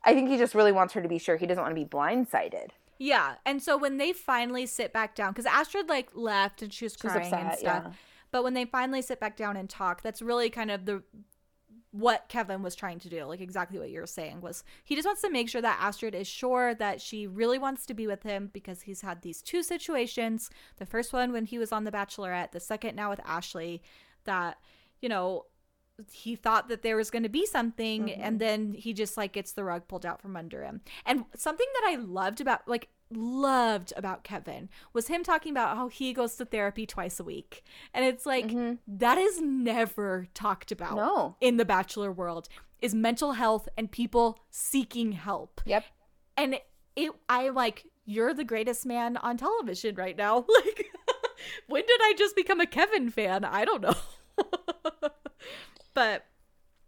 I 0.03 0.13
think 0.13 0.29
he 0.29 0.37
just 0.37 0.53
really 0.53 0.71
wants 0.71 0.93
her 0.93 1.01
to 1.01 1.09
be 1.09 1.17
sure. 1.17 1.35
He 1.35 1.47
doesn't 1.47 1.63
want 1.63 1.75
to 1.75 1.81
be 1.81 1.87
blindsided. 1.87 2.69
Yeah, 2.97 3.35
and 3.45 3.61
so 3.61 3.77
when 3.77 3.97
they 3.97 4.13
finally 4.13 4.65
sit 4.65 4.93
back 4.93 5.15
down, 5.15 5.33
because 5.33 5.45
Astrid 5.45 5.89
like 5.89 6.09
left 6.13 6.61
and 6.61 6.71
she 6.71 6.85
was 6.85 6.95
crying 6.95 7.33
and 7.33 7.57
stuff, 7.57 7.83
yeah. 7.85 7.91
but 8.31 8.43
when 8.43 8.53
they 8.53 8.65
finally 8.65 9.01
sit 9.01 9.19
back 9.19 9.35
down 9.35 9.57
and 9.57 9.69
talk, 9.69 10.01
that's 10.01 10.21
really 10.21 10.49
kind 10.49 10.71
of 10.71 10.85
the 10.85 11.03
what 11.91 12.27
Kevin 12.27 12.61
was 12.61 12.75
trying 12.75 12.99
to 12.99 13.09
do, 13.09 13.23
like 13.23 13.39
exactly 13.39 13.79
what 13.79 13.89
you're 13.89 14.05
saying 14.05 14.41
was 14.41 14.65
he 14.83 14.95
just 14.95 15.05
wants 15.05 15.21
to 15.21 15.29
make 15.29 15.47
sure 15.47 15.61
that 15.61 15.79
Astrid 15.81 16.13
is 16.13 16.27
sure 16.27 16.75
that 16.75 16.99
she 16.99 17.25
really 17.25 17.57
wants 17.57 17.85
to 17.85 17.93
be 17.93 18.05
with 18.05 18.23
him 18.23 18.49
because 18.51 18.81
he's 18.81 18.99
had 18.99 19.21
these 19.21 19.41
two 19.41 19.63
situations. 19.63 20.49
The 20.77 20.85
first 20.85 21.13
one 21.13 21.31
when 21.31 21.45
he 21.45 21.57
was 21.57 21.71
on 21.71 21.85
The 21.85 21.91
Bachelorette, 21.91 22.51
the 22.51 22.59
second 22.59 22.95
now 22.95 23.09
with 23.09 23.21
Ashley, 23.23 23.81
that 24.25 24.57
you 25.01 25.07
know 25.07 25.45
he 26.11 26.35
thought 26.35 26.67
that 26.67 26.81
there 26.81 26.97
was 26.97 27.09
going 27.09 27.23
to 27.23 27.29
be 27.29 27.45
something 27.45 28.11
and 28.11 28.21
mm-hmm. 28.21 28.37
then 28.37 28.73
he 28.73 28.93
just 28.93 29.17
like 29.17 29.33
gets 29.33 29.53
the 29.53 29.63
rug 29.63 29.87
pulled 29.87 30.05
out 30.05 30.21
from 30.21 30.35
under 30.35 30.63
him. 30.63 30.81
And 31.05 31.25
something 31.35 31.67
that 31.73 31.89
i 31.91 31.95
loved 31.95 32.41
about 32.41 32.67
like 32.67 32.89
loved 33.11 33.93
about 33.95 34.23
kevin 34.23 34.67
was 34.91 35.07
him 35.07 35.23
talking 35.23 35.51
about 35.51 35.77
how 35.77 35.87
he 35.87 36.11
goes 36.11 36.35
to 36.35 36.45
therapy 36.45 36.85
twice 36.85 37.19
a 37.19 37.23
week. 37.23 37.63
And 37.93 38.05
it's 38.05 38.25
like 38.25 38.47
mm-hmm. 38.47 38.73
that 38.87 39.17
is 39.17 39.39
never 39.41 40.27
talked 40.33 40.71
about 40.71 40.95
No. 40.95 41.35
in 41.39 41.57
the 41.57 41.65
bachelor 41.65 42.11
world 42.11 42.49
is 42.81 42.93
mental 42.93 43.33
health 43.33 43.69
and 43.77 43.89
people 43.89 44.39
seeking 44.49 45.13
help. 45.13 45.61
Yep. 45.65 45.85
and 46.35 46.59
it 46.95 47.11
i 47.29 47.49
like 47.49 47.85
you're 48.05 48.33
the 48.33 48.43
greatest 48.43 48.85
man 48.85 49.17
on 49.17 49.37
television 49.37 49.95
right 49.95 50.17
now. 50.17 50.45
Like 50.65 50.87
when 51.67 51.83
did 51.85 51.99
i 52.01 52.13
just 52.17 52.35
become 52.35 52.59
a 52.59 52.65
kevin 52.65 53.09
fan? 53.09 53.45
I 53.45 53.65
don't 53.65 53.81
know 53.81 53.95
but 55.95 56.25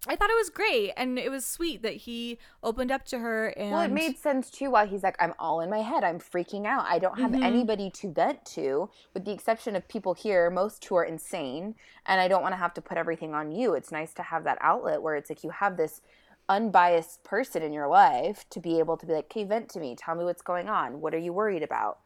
i 0.08 0.16
thought 0.16 0.30
it 0.30 0.38
was 0.38 0.52
great 0.52 0.92
and 0.96 1.18
it 1.18 1.32
was 1.32 1.44
sweet 1.46 1.82
that 1.82 1.96
he 1.96 2.38
opened 2.62 2.92
up 2.92 3.04
to 3.06 3.18
her 3.18 3.48
and 3.50 3.72
Well, 3.72 3.82
it 3.82 3.92
made 3.92 4.18
sense 4.18 4.52
too 4.52 4.70
while 4.70 4.86
he's 4.86 5.02
like, 5.02 5.16
I'm 5.20 5.34
all 5.40 5.62
in 5.62 5.70
my 5.70 5.80
head. 5.80 6.04
I'm 6.04 6.20
freaking 6.20 6.66
out. 6.68 6.86
I 6.88 7.00
don't 7.00 7.20
have 7.20 7.32
mm-hmm. 7.32 7.44
anybody 7.44 7.90
to 7.92 8.12
vent 8.12 8.46
to, 8.54 8.90
with 9.14 9.26
the 9.26 9.32
exception 9.32 9.76
of 9.76 9.88
people 9.88 10.14
here, 10.14 10.50
most 10.52 10.86
who 10.86 10.96
are 10.96 11.04
insane. 11.04 11.76
And 12.06 12.22
I 12.22 12.28
don't 12.28 12.42
want 12.42 12.54
to 12.54 12.58
have 12.58 12.74
to 12.76 12.82
put 12.82 12.98
everything 12.98 13.34
on 13.34 13.52
you. 13.52 13.74
It's 13.74 13.92
nice 13.92 14.14
to 14.16 14.22
have 14.24 14.44
that 14.44 14.60
outlet 14.62 15.02
where 15.02 15.16
it's 15.16 15.30
like 15.30 15.44
you 15.44 15.50
have 15.50 15.78
this 15.78 16.02
unbiased 16.50 17.24
person 17.24 17.62
in 17.62 17.74
your 17.74 17.88
life 17.88 18.46
to 18.52 18.60
be 18.60 18.80
able 18.80 18.98
to 18.98 19.06
be 19.06 19.14
like, 19.14 19.26
okay, 19.26 19.44
vent 19.44 19.70
to 19.70 19.80
me. 19.80 19.96
Tell 19.96 20.16
me 20.16 20.24
what's 20.24 20.42
going 20.42 20.70
on. 20.70 21.02
What 21.02 21.14
are 21.14 21.20
you 21.20 21.34
worried 21.34 21.64
about? 21.64 22.00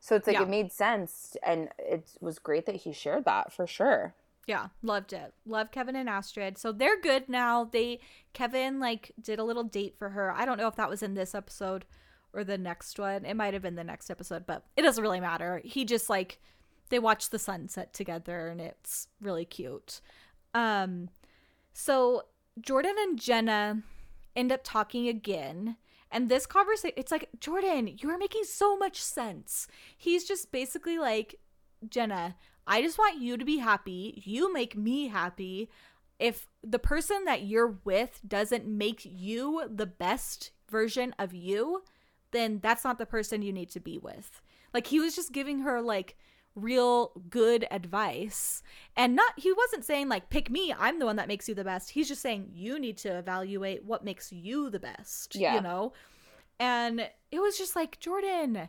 So 0.00 0.16
it's 0.16 0.26
like 0.26 0.36
Yeah. 0.36 0.42
it 0.42 0.48
made 0.48 0.72
sense. 0.72 1.36
And 1.44 1.68
it 1.78 2.08
was 2.20 2.38
great 2.38 2.66
that 2.66 2.76
he 2.76 2.92
shared 2.92 3.24
that 3.26 3.52
for 3.52 3.66
sure. 3.66 4.14
Yeah, 4.46 4.68
loved 4.82 5.12
it. 5.12 5.32
Love 5.46 5.70
Kevin 5.70 5.96
and 5.96 6.08
Astrid. 6.08 6.58
So 6.58 6.72
they're 6.72 7.00
good 7.00 7.28
now. 7.28 7.64
They 7.64 8.00
Kevin 8.32 8.78
like 8.78 9.12
did 9.20 9.38
a 9.38 9.44
little 9.44 9.64
date 9.64 9.96
for 9.98 10.10
her. 10.10 10.32
I 10.32 10.44
don't 10.44 10.58
know 10.58 10.68
if 10.68 10.76
that 10.76 10.90
was 10.90 11.02
in 11.02 11.14
this 11.14 11.34
episode 11.34 11.84
or 12.32 12.44
the 12.44 12.58
next 12.58 12.98
one. 12.98 13.24
It 13.24 13.34
might 13.36 13.54
have 13.54 13.62
been 13.62 13.76
the 13.76 13.84
next 13.84 14.10
episode, 14.10 14.44
but 14.46 14.64
it 14.76 14.82
doesn't 14.82 15.02
really 15.02 15.20
matter. 15.20 15.62
He 15.64 15.84
just 15.84 16.10
like 16.10 16.38
they 16.90 16.98
watch 16.98 17.30
the 17.30 17.38
sunset 17.38 17.92
together 17.94 18.48
and 18.48 18.60
it's 18.60 19.08
really 19.20 19.46
cute. 19.46 20.00
Um 20.52 21.08
so 21.72 22.24
Jordan 22.60 22.94
and 22.98 23.18
Jenna 23.18 23.82
end 24.36 24.52
up 24.52 24.60
talking 24.62 25.08
again. 25.08 25.76
And 26.10 26.28
this 26.28 26.46
conversation, 26.46 26.94
it's 26.96 27.10
like, 27.10 27.28
Jordan, 27.40 27.96
you 27.98 28.08
are 28.10 28.18
making 28.18 28.44
so 28.44 28.76
much 28.76 29.02
sense. 29.02 29.66
He's 29.96 30.24
just 30.24 30.52
basically 30.52 30.96
like, 30.96 31.34
Jenna, 31.90 32.36
I 32.66 32.82
just 32.82 32.98
want 32.98 33.20
you 33.20 33.36
to 33.36 33.44
be 33.44 33.58
happy. 33.58 34.22
You 34.24 34.52
make 34.52 34.76
me 34.76 35.08
happy. 35.08 35.70
If 36.18 36.46
the 36.62 36.78
person 36.78 37.24
that 37.24 37.42
you're 37.42 37.78
with 37.84 38.20
doesn't 38.26 38.66
make 38.66 39.02
you 39.04 39.68
the 39.70 39.86
best 39.86 40.50
version 40.70 41.14
of 41.18 41.34
you, 41.34 41.82
then 42.30 42.60
that's 42.62 42.84
not 42.84 42.98
the 42.98 43.06
person 43.06 43.42
you 43.42 43.52
need 43.52 43.70
to 43.70 43.80
be 43.80 43.98
with. 43.98 44.40
Like 44.72 44.86
he 44.86 45.00
was 45.00 45.14
just 45.14 45.32
giving 45.32 45.60
her 45.60 45.80
like 45.82 46.16
real 46.54 47.12
good 47.28 47.66
advice. 47.70 48.62
And 48.96 49.16
not 49.16 49.32
he 49.36 49.52
wasn't 49.52 49.84
saying 49.84 50.08
like 50.08 50.30
pick 50.30 50.50
me, 50.50 50.72
I'm 50.78 50.98
the 50.98 51.04
one 51.06 51.16
that 51.16 51.28
makes 51.28 51.48
you 51.48 51.54
the 51.54 51.64
best. 51.64 51.90
He's 51.90 52.08
just 52.08 52.22
saying 52.22 52.50
you 52.52 52.78
need 52.78 52.96
to 52.98 53.08
evaluate 53.18 53.84
what 53.84 54.04
makes 54.04 54.32
you 54.32 54.70
the 54.70 54.80
best, 54.80 55.34
Yeah. 55.34 55.56
you 55.56 55.60
know? 55.60 55.92
And 56.60 57.00
it 57.32 57.40
was 57.40 57.58
just 57.58 57.74
like, 57.74 57.98
Jordan, 57.98 58.68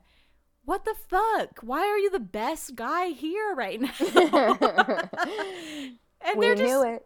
what 0.66 0.86
the 0.86 0.96
fuck? 1.08 1.60
Why 1.62 1.82
are 1.82 1.98
you 1.98 2.10
the 2.10 2.20
best 2.20 2.76
guy 2.76 3.08
here 3.10 3.54
right 3.56 3.80
now? 3.80 3.92
and 6.22 6.38
we 6.38 6.46
they're 6.48 6.56
just 6.56 6.68
knew 6.68 6.84
it. 6.84 7.06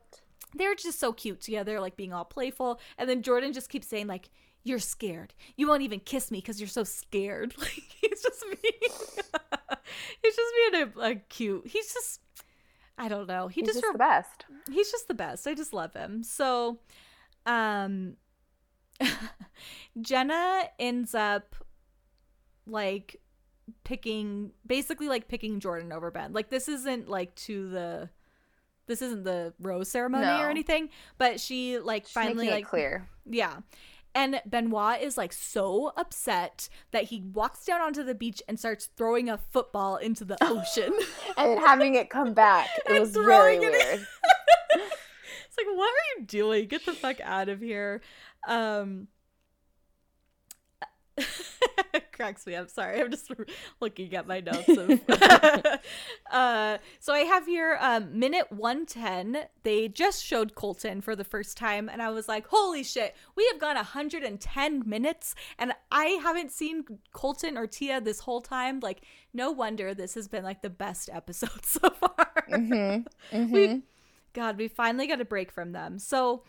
they're 0.56 0.76
just 0.76 1.00
so 1.00 1.14
cute 1.14 1.42
together, 1.42 1.80
like 1.80 1.96
being 1.96 2.14
all 2.14 2.26
playful. 2.26 2.80
And 2.98 3.10
then 3.10 3.22
Jordan 3.22 3.54
just 3.54 3.70
keeps 3.70 3.88
saying, 3.88 4.08
like, 4.08 4.30
you're 4.64 4.80
scared. 4.80 5.34
You 5.56 5.68
won't 5.68 5.82
even 5.84 6.00
kiss 6.00 6.32
me 6.32 6.40
because 6.40 6.60
you're 6.60 6.68
so 6.68 6.84
scared. 6.84 7.54
Like 7.60 7.84
he's 8.02 8.22
just 8.22 8.44
being 8.44 8.74
he's 10.22 10.36
just 10.36 10.54
being 10.72 10.92
a, 10.96 11.00
a 11.02 11.16
cute. 11.16 11.68
He's 11.68 11.94
just 11.94 12.22
I 12.98 13.08
don't 13.08 13.28
know. 13.28 13.48
He 13.48 13.62
He's 13.62 13.70
just, 13.70 13.82
just 13.82 13.94
the 13.94 13.98
best. 13.98 14.46
he's 14.72 14.92
just 14.92 15.08
the 15.08 15.14
best. 15.14 15.48
I 15.48 15.54
just 15.54 15.74
love 15.74 15.94
him. 15.94 16.24
So 16.24 16.80
um 17.46 18.16
Jenna 20.02 20.64
ends 20.78 21.16
up 21.16 21.56
like 22.68 23.20
picking 23.84 24.52
basically 24.66 25.08
like 25.08 25.28
picking 25.28 25.60
Jordan 25.60 25.92
over 25.92 26.12
Ben. 26.12 26.34
Like 26.34 26.50
this 26.50 26.68
isn't 26.68 27.10
like 27.10 27.36
to 27.36 27.70
the 27.70 28.10
this 28.88 29.02
isn't 29.02 29.24
the 29.24 29.54
rose 29.60 29.90
ceremony 29.90 30.26
No. 30.26 30.42
or 30.42 30.50
anything, 30.50 30.90
but 31.18 31.40
she 31.40 31.78
like 31.80 32.04
Just 32.04 32.14
finally 32.14 32.50
like 32.50 32.66
clear. 32.66 33.08
yeah. 33.26 33.58
And 34.16 34.42
Benoit 34.48 35.02
is 35.02 35.18
like 35.18 35.32
so 35.32 35.94
upset 35.96 36.68
that 36.90 37.04
he 37.04 37.22
walks 37.22 37.64
down 37.66 37.80
onto 37.82 38.04
the 38.04 38.16
beach 38.16 38.42
and 38.48 38.58
starts 38.60 38.90
throwing 38.98 39.30
a 39.30 39.38
football 39.38 39.98
into 39.98 40.26
the 40.26 40.36
ocean. 40.42 40.92
and 41.38 41.60
having 41.60 41.94
it 41.94 42.10
come 42.10 42.34
back. 42.34 42.68
It 42.90 43.00
was 43.00 43.12
very 43.12 43.26
throwing 43.26 43.62
it 43.64 43.66
in. 43.66 43.72
weird. 43.72 44.00
it's 44.74 45.58
like, 45.58 45.68
what 45.78 45.90
are 45.94 46.20
you 46.20 46.26
doing? 46.26 46.68
Get 46.68 46.86
the 46.88 46.94
fuck 46.94 47.20
out 47.22 47.50
of 47.50 47.62
here. 47.62 48.02
Um 48.48 49.08
cracks 52.12 52.46
me 52.46 52.56
up. 52.56 52.70
Sorry, 52.70 53.00
I'm 53.00 53.10
just 53.10 53.32
looking 53.80 54.14
at 54.14 54.28
my 54.28 54.42
notes. 54.42 54.68
Of, 54.68 55.02
uh, 56.32 56.78
so 57.00 57.14
I 57.14 57.20
have 57.20 57.46
here 57.46 57.78
um, 57.82 58.20
minute 58.20 58.52
110. 58.52 59.46
They 59.64 59.88
just 59.88 60.24
showed 60.24 60.54
Colton 60.54 61.02
for 61.02 61.16
the 61.16 61.24
first 61.24 61.58
time, 61.58 61.90
and 61.90 62.02
I 62.02 62.10
was 62.10 62.28
like, 62.28 62.48
holy 62.48 62.84
shit, 62.84 63.16
we 63.36 63.48
have 63.52 63.60
gone 63.60 63.76
110 63.76 64.84
minutes, 64.88 65.36
and 65.58 65.74
I 65.92 66.06
haven't 66.22 66.52
seen 66.52 66.84
Colton 67.14 67.58
or 67.58 67.68
Tia 67.68 68.02
this 68.02 68.20
whole 68.20 68.42
time. 68.42 68.80
Like, 68.82 69.02
no 69.34 69.52
wonder 69.52 69.94
this 69.94 70.16
has 70.16 70.28
been 70.28 70.44
like 70.44 70.62
the 70.62 70.70
best 70.70 71.10
episode 71.12 71.66
so 71.66 71.90
far. 71.90 72.46
Mm-hmm. 72.52 73.52
We, 73.52 73.84
God, 74.34 74.58
we 74.58 74.68
finally 74.68 75.08
got 75.08 75.22
a 75.22 75.26
break 75.26 75.52
from 75.52 75.72
them. 75.72 76.00
So 76.00 76.44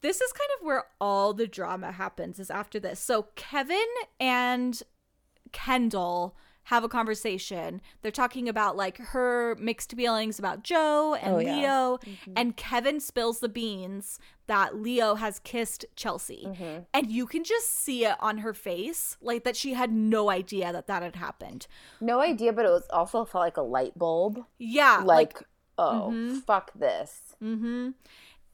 this 0.00 0.20
is 0.20 0.32
kind 0.32 0.50
of 0.60 0.66
where 0.66 0.84
all 1.00 1.32
the 1.34 1.46
drama 1.46 1.92
happens 1.92 2.38
is 2.38 2.50
after 2.50 2.78
this. 2.80 3.00
So 3.00 3.28
Kevin 3.34 3.86
and 4.20 4.82
Kendall 5.52 6.36
have 6.64 6.82
a 6.82 6.88
conversation. 6.88 7.80
They're 8.02 8.10
talking 8.10 8.48
about 8.48 8.76
like 8.76 8.98
her 8.98 9.54
mixed 9.60 9.92
feelings 9.92 10.38
about 10.40 10.64
Joe 10.64 11.14
and 11.14 11.34
Oh, 11.36 11.38
yeah. 11.38 11.54
Leo, 11.56 11.98
and 12.34 12.56
Kevin 12.56 12.98
spills 12.98 13.38
the 13.38 13.48
beans 13.48 14.18
that 14.48 14.74
Leo 14.74 15.14
has 15.14 15.38
kissed 15.38 15.84
Chelsea. 15.94 16.44
Mm-hmm. 16.44 16.80
And 16.92 17.10
you 17.10 17.26
can 17.26 17.44
just 17.44 17.68
see 17.72 18.04
it 18.04 18.16
on 18.18 18.38
her 18.38 18.52
face, 18.52 19.16
like 19.20 19.44
that 19.44 19.56
she 19.56 19.74
had 19.74 19.92
no 19.92 20.28
idea 20.28 20.72
that 20.72 20.88
that 20.88 21.02
had 21.04 21.14
happened. 21.16 21.68
No 22.00 22.20
idea, 22.20 22.52
but 22.52 22.64
it 22.64 22.70
was 22.70 22.86
also 22.90 23.24
felt 23.24 23.42
like 23.44 23.56
a 23.56 23.62
light 23.62 23.96
bulb. 23.96 24.44
Yeah, 24.58 25.02
Like, 25.04 25.40
oh, 25.78 26.10
Mhm. 26.12 26.42
fuck 26.44 26.72
this. 26.74 27.36
Mm-hmm. 27.40 27.90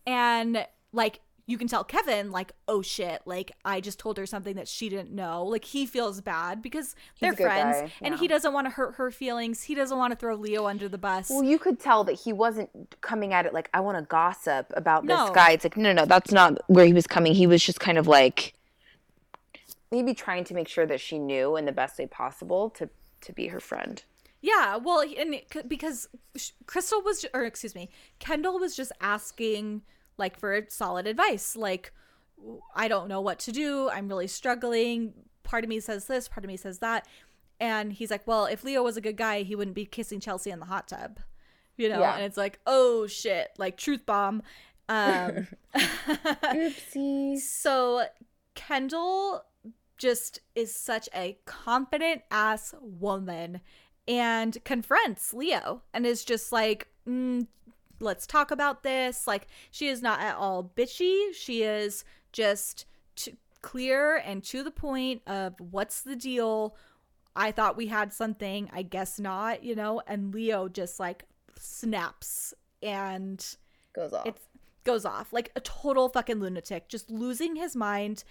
And 0.06 0.66
like 0.92 1.20
you 1.46 1.58
can 1.58 1.66
tell 1.66 1.82
Kevin, 1.82 2.30
like, 2.30 2.52
oh 2.68 2.82
shit, 2.82 3.22
like 3.24 3.52
I 3.64 3.80
just 3.80 3.98
told 3.98 4.16
her 4.16 4.26
something 4.26 4.54
that 4.56 4.68
she 4.68 4.88
didn't 4.88 5.10
know. 5.10 5.44
Like 5.44 5.64
he 5.64 5.86
feels 5.86 6.20
bad 6.20 6.62
because 6.62 6.94
they're 7.20 7.34
friends 7.34 7.76
guy, 7.80 7.92
and 8.00 8.18
he 8.18 8.28
doesn't 8.28 8.52
want 8.52 8.66
to 8.66 8.70
hurt 8.70 8.94
her 8.94 9.10
feelings. 9.10 9.64
He 9.64 9.74
doesn't 9.74 9.96
want 9.96 10.12
to 10.12 10.16
throw 10.16 10.36
Leo 10.36 10.66
under 10.66 10.88
the 10.88 10.98
bus. 10.98 11.30
Well, 11.30 11.42
you 11.42 11.58
could 11.58 11.80
tell 11.80 12.04
that 12.04 12.14
he 12.14 12.32
wasn't 12.32 12.70
coming 13.00 13.32
at 13.32 13.44
it 13.44 13.52
like 13.52 13.68
I 13.74 13.80
want 13.80 13.98
to 13.98 14.04
gossip 14.04 14.72
about 14.76 15.06
this 15.06 15.30
guy. 15.30 15.52
It's 15.52 15.64
like 15.64 15.76
no, 15.76 15.92
no, 15.92 16.02
no, 16.02 16.06
that's 16.06 16.30
not 16.30 16.58
where 16.68 16.86
he 16.86 16.92
was 16.92 17.06
coming. 17.06 17.34
He 17.34 17.46
was 17.46 17.62
just 17.62 17.80
kind 17.80 17.98
of 17.98 18.06
like 18.06 18.54
maybe 19.90 20.14
trying 20.14 20.44
to 20.44 20.54
make 20.54 20.68
sure 20.68 20.86
that 20.86 21.00
she 21.00 21.18
knew 21.18 21.56
in 21.56 21.64
the 21.64 21.72
best 21.72 21.98
way 21.98 22.06
possible 22.06 22.70
to 22.70 22.88
to 23.22 23.32
be 23.32 23.48
her 23.48 23.60
friend. 23.60 24.04
Yeah, 24.40 24.76
well, 24.76 25.04
and 25.16 25.40
because 25.68 26.08
Krystal 26.66 27.04
was, 27.04 27.24
or 27.32 27.44
excuse 27.44 27.76
me, 27.76 27.90
Kendall 28.18 28.58
was 28.58 28.74
just 28.74 28.90
asking 29.00 29.82
like 30.22 30.38
for 30.40 30.64
solid 30.70 31.06
advice. 31.06 31.54
Like, 31.56 31.92
I 32.74 32.88
don't 32.88 33.08
know 33.08 33.20
what 33.20 33.38
to 33.40 33.52
do. 33.52 33.90
I'm 33.90 34.08
really 34.08 34.26
struggling. 34.28 35.12
Part 35.42 35.64
of 35.64 35.68
me 35.68 35.80
says 35.80 36.06
this, 36.06 36.28
part 36.28 36.44
of 36.44 36.48
me 36.48 36.56
says 36.56 36.78
that, 36.78 37.06
and 37.60 37.92
he's 37.92 38.10
like, 38.10 38.26
"Well, 38.26 38.46
if 38.46 38.64
Leo 38.64 38.82
was 38.82 38.96
a 38.96 39.00
good 39.02 39.16
guy, 39.16 39.42
he 39.42 39.54
wouldn't 39.54 39.74
be 39.76 39.84
kissing 39.84 40.20
Chelsea 40.20 40.50
in 40.50 40.60
the 40.60 40.66
hot 40.66 40.88
tub." 40.88 41.20
You 41.76 41.88
know, 41.88 42.00
Yeah. 42.00 42.14
and 42.14 42.24
it's 42.24 42.36
like, 42.36 42.58
"Oh 42.66 43.06
shit!" 43.06 43.50
Like 43.58 43.76
truth 43.76 44.06
bomb. 44.06 44.42
Um, 44.88 45.46
Oopsies. 45.74 47.38
so 47.40 48.04
Kendall 48.54 49.44
just 49.96 50.40
is 50.54 50.74
such 50.74 51.08
a 51.14 51.38
confident 51.44 52.22
ass 52.30 52.74
woman 52.80 53.60
and 54.08 54.58
confronts 54.64 55.32
Leo 55.32 55.82
and 55.94 56.04
is 56.04 56.24
just 56.24 56.50
like, 56.52 56.88
mm, 57.08 57.46
let's 58.02 58.26
talk 58.26 58.50
about 58.50 58.82
this. 58.82 59.26
Like, 59.26 59.46
she 59.70 59.88
is 59.88 60.02
not 60.02 60.20
at 60.20 60.36
all 60.36 60.70
bitchy. 60.76 61.32
She 61.34 61.62
is 61.62 62.04
just 62.32 62.84
t- 63.16 63.36
clear 63.62 64.16
and 64.16 64.42
to 64.44 64.62
the 64.62 64.70
point 64.70 65.22
of 65.26 65.54
what's 65.58 66.02
the 66.02 66.16
deal. 66.16 66.76
I 67.34 67.52
thought 67.52 67.76
we 67.76 67.86
had 67.86 68.12
something. 68.12 68.68
I 68.72 68.82
guess 68.82 69.18
not, 69.18 69.62
you 69.64 69.74
know? 69.74 70.02
And 70.06 70.34
Leo 70.34 70.68
just 70.68 71.00
like 71.00 71.24
snaps 71.58 72.52
and 72.82 73.56
Goes 73.94 74.12
off. 74.12 74.26
it 74.26 74.36
goes 74.84 75.04
off 75.04 75.32
like 75.32 75.52
a 75.54 75.60
total 75.60 76.08
fucking 76.08 76.40
lunatic, 76.40 76.88
just 76.88 77.10
losing 77.10 77.56
his 77.56 77.76
mind. 77.76 78.24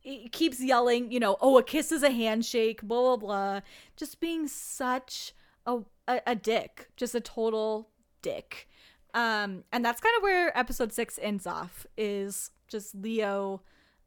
He 0.00 0.28
keeps 0.28 0.60
yelling, 0.62 1.10
you 1.10 1.18
know, 1.18 1.36
oh, 1.40 1.56
a 1.56 1.62
kiss 1.62 1.90
is 1.90 2.02
a 2.02 2.10
handshake, 2.10 2.82
blah 2.82 3.00
blah 3.00 3.16
blah, 3.16 3.60
just 3.96 4.20
being 4.20 4.46
such 4.48 5.32
a 5.66 5.78
a, 6.06 6.20
a 6.26 6.34
dick, 6.34 6.88
just 6.96 7.14
a 7.14 7.20
total 7.20 7.88
dick. 8.20 8.68
Um, 9.14 9.64
and 9.72 9.84
that's 9.84 10.00
kind 10.00 10.14
of 10.16 10.22
where 10.22 10.56
episode 10.58 10.92
six 10.92 11.18
ends 11.22 11.46
off. 11.46 11.86
Is 11.96 12.50
just 12.68 12.94
Leo, 12.94 13.62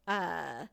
uh, 0.07 0.65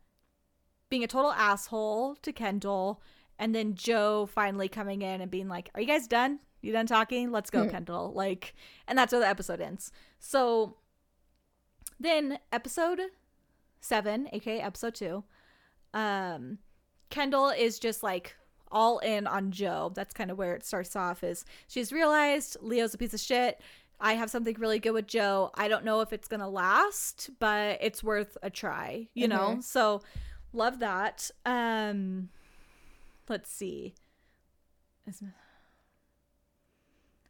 being 0.90 1.04
a 1.04 1.06
total 1.06 1.32
asshole 1.32 2.16
to 2.16 2.32
Kendall, 2.32 3.00
and 3.38 3.54
then 3.54 3.74
Joe 3.74 4.26
finally 4.26 4.68
coming 4.68 5.02
in 5.02 5.20
and 5.20 5.30
being 5.30 5.48
like, 5.48 5.70
"Are 5.74 5.80
you 5.80 5.86
guys 5.86 6.08
done? 6.08 6.40
You 6.60 6.72
done 6.72 6.86
talking? 6.86 7.30
Let's 7.30 7.50
go, 7.50 7.68
Kendall." 7.68 8.12
Like, 8.12 8.54
and 8.88 8.98
that's 8.98 9.12
where 9.12 9.20
the 9.20 9.28
episode 9.28 9.60
ends. 9.60 9.92
So 10.18 10.76
then 12.00 12.38
episode 12.52 13.00
seven, 13.80 14.28
aka 14.32 14.60
episode 14.60 14.94
two, 14.96 15.24
um, 15.92 16.58
Kendall 17.10 17.50
is 17.50 17.78
just 17.78 18.02
like 18.02 18.34
all 18.72 18.98
in 18.98 19.26
on 19.26 19.52
Joe. 19.52 19.92
That's 19.94 20.12
kind 20.12 20.30
of 20.30 20.38
where 20.38 20.54
it 20.54 20.64
starts 20.64 20.96
off. 20.96 21.22
Is 21.22 21.44
she's 21.68 21.92
realized 21.92 22.56
Leo's 22.60 22.94
a 22.94 22.98
piece 22.98 23.14
of 23.14 23.20
shit. 23.20 23.60
I 24.00 24.14
have 24.14 24.30
something 24.30 24.56
really 24.58 24.78
good 24.80 24.92
with 24.92 25.06
Joe. 25.06 25.50
I 25.54 25.68
don't 25.68 25.84
know 25.84 26.00
if 26.00 26.12
it's 26.12 26.28
gonna 26.28 26.48
last, 26.48 27.30
but 27.38 27.78
it's 27.80 28.02
worth 28.02 28.36
a 28.42 28.50
try. 28.50 29.08
You 29.14 29.28
know, 29.28 29.58
so 29.60 30.02
love 30.52 30.80
that. 30.80 31.30
Um, 31.46 32.28
let's 33.28 33.50
see. 33.50 33.94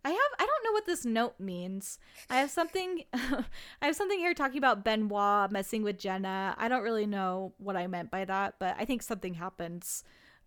I 0.06 0.10
have 0.10 0.18
I 0.38 0.44
don't 0.44 0.64
know 0.64 0.72
what 0.72 0.86
this 0.86 1.04
note 1.06 1.40
means. 1.40 1.98
I 2.28 2.36
have 2.36 2.50
something 2.50 3.04
I 3.14 3.44
have 3.86 3.96
something 3.96 4.18
here 4.18 4.34
talking 4.34 4.58
about 4.58 4.84
Benoit 4.84 5.50
messing 5.50 5.82
with 5.82 5.98
Jenna. 5.98 6.54
I 6.58 6.68
don't 6.68 6.82
really 6.82 7.06
know 7.06 7.54
what 7.58 7.76
I 7.76 7.86
meant 7.86 8.10
by 8.10 8.24
that, 8.26 8.56
but 8.58 8.76
I 8.78 8.84
think 8.84 9.02
something 9.02 9.34
happens. 9.34 10.04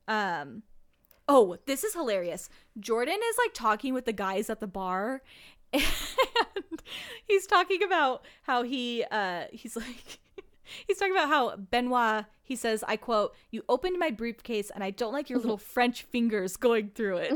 Um 0.07 0.63
Oh, 1.30 1.57
this 1.65 1.84
is 1.84 1.93
hilarious. 1.93 2.49
Jordan 2.80 3.18
is 3.30 3.38
like 3.43 3.53
talking 3.53 3.93
with 3.93 4.05
the 4.05 4.13
guys 4.13 4.49
at 4.49 4.61
the 4.61 4.68
bar 4.68 5.22
and 5.74 6.82
he's 7.26 7.45
talking 7.45 7.84
about 7.84 8.24
how 8.43 8.63
he 8.63 9.03
uh 9.11 9.43
he's 9.51 9.76
like 9.76 10.20
He's 10.88 10.97
talking 10.97 11.13
about 11.13 11.30
how 11.30 11.55
Benoit, 11.55 12.26
he 12.43 12.55
says, 12.55 12.84
I 12.88 12.97
quote, 12.97 13.34
You 13.51 13.63
opened 13.70 13.97
my 13.99 14.11
briefcase 14.11 14.70
and 14.70 14.84
I 14.84 14.91
don't 14.91 15.13
like 15.13 15.30
your 15.30 15.39
little 15.39 15.57
French 15.74 16.03
fingers 16.03 16.57
going 16.57 16.91
through 16.93 17.18
it. 17.18 17.32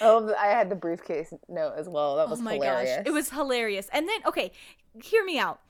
oh, 0.00 0.34
I 0.38 0.46
had 0.46 0.70
the 0.70 0.76
briefcase 0.76 1.32
note 1.48 1.74
as 1.76 1.88
well. 1.88 2.16
That 2.16 2.28
was 2.28 2.40
oh 2.40 2.42
my 2.42 2.54
hilarious. 2.54 2.96
gosh. 2.96 3.06
It 3.06 3.12
was 3.12 3.30
hilarious. 3.30 3.88
And 3.92 4.08
then, 4.08 4.20
okay, 4.26 4.52
hear 5.02 5.24
me 5.24 5.38
out. 5.38 5.60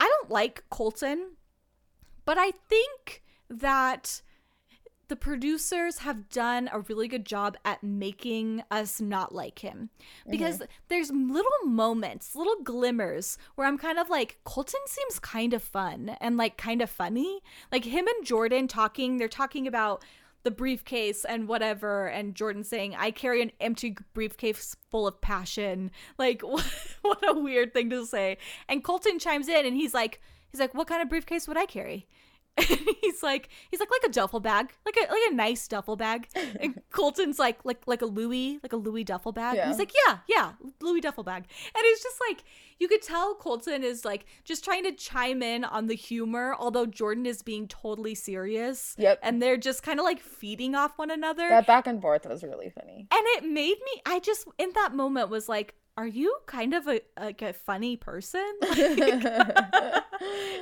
I 0.00 0.08
don't 0.08 0.30
like 0.30 0.64
Colton, 0.70 1.32
but 2.24 2.38
I 2.38 2.50
think 2.68 3.22
that 3.48 4.22
the 5.08 5.16
producers 5.16 5.98
have 5.98 6.28
done 6.28 6.68
a 6.72 6.80
really 6.80 7.08
good 7.08 7.24
job 7.26 7.56
at 7.64 7.82
making 7.82 8.62
us 8.70 9.00
not 9.00 9.34
like 9.34 9.58
him. 9.58 9.90
Because 10.28 10.56
mm-hmm. 10.56 10.64
there's 10.88 11.10
little 11.10 11.50
moments, 11.66 12.34
little 12.34 12.62
glimmers 12.62 13.38
where 13.54 13.66
I'm 13.66 13.78
kind 13.78 13.98
of 13.98 14.08
like, 14.08 14.38
Colton 14.44 14.80
seems 14.86 15.18
kind 15.18 15.52
of 15.52 15.62
fun 15.62 16.16
and 16.20 16.36
like 16.36 16.56
kind 16.56 16.80
of 16.82 16.90
funny. 16.90 17.40
Like 17.70 17.84
him 17.84 18.06
and 18.06 18.26
Jordan 18.26 18.68
talking, 18.68 19.18
they're 19.18 19.28
talking 19.28 19.66
about 19.66 20.02
the 20.44 20.50
briefcase 20.50 21.24
and 21.24 21.48
whatever 21.48 22.06
and 22.06 22.34
Jordan 22.34 22.64
saying 22.64 22.94
I 22.94 23.10
carry 23.10 23.42
an 23.42 23.50
empty 23.60 23.96
briefcase 24.12 24.76
full 24.90 25.06
of 25.06 25.20
passion. 25.20 25.90
Like 26.18 26.42
what, 26.42 26.64
what 27.02 27.28
a 27.28 27.38
weird 27.38 27.72
thing 27.72 27.90
to 27.90 28.06
say. 28.06 28.38
And 28.68 28.84
Colton 28.84 29.18
chimes 29.18 29.48
in 29.48 29.66
and 29.66 29.76
he's 29.76 29.94
like 29.94 30.20
he's 30.50 30.60
like 30.60 30.74
what 30.74 30.86
kind 30.86 31.02
of 31.02 31.08
briefcase 31.08 31.48
would 31.48 31.56
I 31.56 31.66
carry 31.66 32.06
he's 33.02 33.22
like 33.22 33.48
he's 33.70 33.80
like 33.80 33.88
like 33.90 34.08
a 34.08 34.12
duffel 34.12 34.38
bag 34.38 34.72
like 34.86 34.96
a 34.96 35.10
like 35.12 35.22
a 35.30 35.34
nice 35.34 35.66
duffel 35.66 35.96
bag 35.96 36.28
and 36.60 36.80
colton's 36.90 37.38
like 37.38 37.58
like 37.64 37.82
like 37.86 38.00
a 38.00 38.06
louis 38.06 38.60
like 38.62 38.72
a 38.72 38.76
louis 38.76 39.02
duffel 39.02 39.32
bag 39.32 39.56
Yeah. 39.56 39.66
he's 39.68 39.78
like 39.78 39.92
yeah 40.06 40.18
yeah 40.28 40.52
louis 40.80 41.00
duffel 41.00 41.24
bag 41.24 41.44
and 41.64 41.82
it's 41.84 42.02
just 42.02 42.16
like 42.28 42.44
you 42.78 42.86
could 42.86 43.02
tell 43.02 43.34
colton 43.34 43.82
is 43.82 44.04
like 44.04 44.26
just 44.44 44.64
trying 44.64 44.84
to 44.84 44.92
chime 44.92 45.42
in 45.42 45.64
on 45.64 45.86
the 45.88 45.94
humor 45.96 46.54
although 46.58 46.86
jordan 46.86 47.26
is 47.26 47.42
being 47.42 47.66
totally 47.66 48.14
serious 48.14 48.94
Yep. 48.98 49.18
and 49.22 49.42
they're 49.42 49.56
just 49.56 49.82
kind 49.82 49.98
of 49.98 50.04
like 50.04 50.20
feeding 50.20 50.74
off 50.76 50.96
one 50.96 51.10
another 51.10 51.48
that 51.48 51.66
back 51.66 51.86
and 51.88 52.00
forth 52.00 52.24
was 52.26 52.44
really 52.44 52.70
funny. 52.70 53.08
and 53.10 53.22
it 53.36 53.44
made 53.44 53.78
me 53.84 54.02
i 54.06 54.20
just 54.20 54.46
in 54.58 54.70
that 54.76 54.94
moment 54.94 55.28
was 55.28 55.48
like 55.48 55.74
are 55.96 56.06
you 56.06 56.36
kind 56.46 56.74
of 56.74 56.88
a 56.88 57.00
like 57.18 57.42
a 57.42 57.52
funny 57.52 57.96
person? 57.96 58.44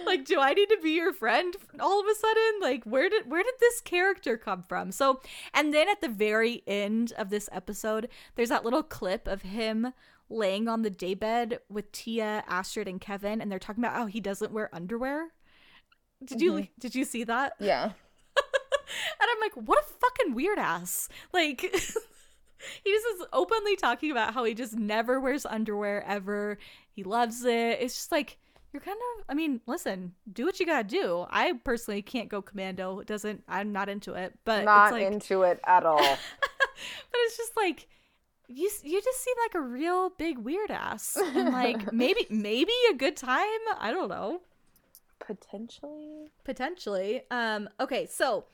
Like 0.04 0.24
do 0.24 0.40
i 0.40 0.52
need 0.52 0.68
to 0.68 0.78
be 0.82 0.90
your 0.90 1.12
friend 1.12 1.54
all 1.80 2.00
of 2.00 2.06
a 2.06 2.14
sudden? 2.14 2.60
Like 2.60 2.84
where 2.84 3.08
did 3.08 3.30
where 3.30 3.42
did 3.42 3.54
this 3.60 3.80
character 3.80 4.36
come 4.36 4.62
from? 4.62 4.92
So 4.92 5.20
and 5.54 5.72
then 5.72 5.88
at 5.88 6.00
the 6.00 6.08
very 6.08 6.62
end 6.66 7.12
of 7.16 7.30
this 7.30 7.48
episode 7.52 8.08
there's 8.34 8.48
that 8.48 8.64
little 8.64 8.82
clip 8.82 9.26
of 9.28 9.42
him 9.42 9.92
laying 10.28 10.68
on 10.68 10.82
the 10.82 10.90
daybed 10.90 11.58
with 11.68 11.92
tia 11.92 12.44
astrid 12.48 12.88
and 12.88 13.00
kevin 13.00 13.40
and 13.40 13.50
they're 13.50 13.58
talking 13.58 13.84
about 13.84 13.96
how 13.96 14.06
he 14.06 14.20
doesn't 14.20 14.52
wear 14.52 14.68
underwear. 14.74 15.28
Did 16.24 16.40
you 16.40 16.52
mm-hmm. 16.52 16.64
did 16.78 16.94
you 16.94 17.04
see 17.04 17.24
that? 17.24 17.54
Yeah. 17.58 17.84
and 18.36 19.28
I'm 19.30 19.40
like, 19.40 19.54
what 19.54 19.78
a 19.78 19.82
fucking 19.82 20.34
weird 20.34 20.58
ass. 20.58 21.08
Like, 21.32 21.74
he 22.84 22.90
just 22.90 23.06
is 23.14 23.26
openly 23.32 23.76
talking 23.76 24.10
about 24.10 24.34
how 24.34 24.44
he 24.44 24.54
just 24.54 24.76
never 24.76 25.20
wears 25.20 25.46
underwear 25.46 26.04
ever. 26.06 26.58
He 26.90 27.04
loves 27.04 27.44
it. 27.44 27.78
It's 27.80 27.94
just 27.94 28.12
like, 28.12 28.38
you're 28.72 28.80
kind 28.80 28.96
of, 29.18 29.24
I 29.28 29.34
mean, 29.34 29.60
listen, 29.66 30.14
do 30.32 30.46
what 30.46 30.58
you 30.58 30.66
gotta 30.66 30.88
do. 30.88 31.26
I 31.28 31.52
personally 31.64 32.02
can't 32.02 32.28
go 32.28 32.40
commando. 32.40 33.00
It 33.00 33.06
doesn't, 33.06 33.44
I'm 33.48 33.72
not 33.72 33.88
into 33.88 34.14
it. 34.14 34.32
But 34.44 34.64
Not 34.64 34.86
it's 34.86 34.92
like, 34.92 35.12
into 35.12 35.42
it 35.42 35.60
at 35.64 35.84
all. 35.84 35.98
but 35.98 37.18
it's 37.24 37.36
just 37.36 37.56
like, 37.56 37.86
you, 38.48 38.70
you 38.82 39.00
just 39.02 39.22
seem 39.22 39.34
like 39.44 39.54
a 39.54 39.60
real 39.60 40.10
big 40.10 40.38
weird 40.38 40.70
ass. 40.70 41.16
And 41.16 41.52
like, 41.52 41.92
maybe, 41.94 42.26
maybe 42.30 42.72
a 42.90 42.94
good 42.94 43.16
time. 43.16 43.46
I 43.78 43.90
don't 43.90 44.08
know 44.08 44.40
Potentially. 45.24 46.30
potentially 46.44 47.22
um 47.30 47.68
okay 47.78 48.06
so 48.10 48.44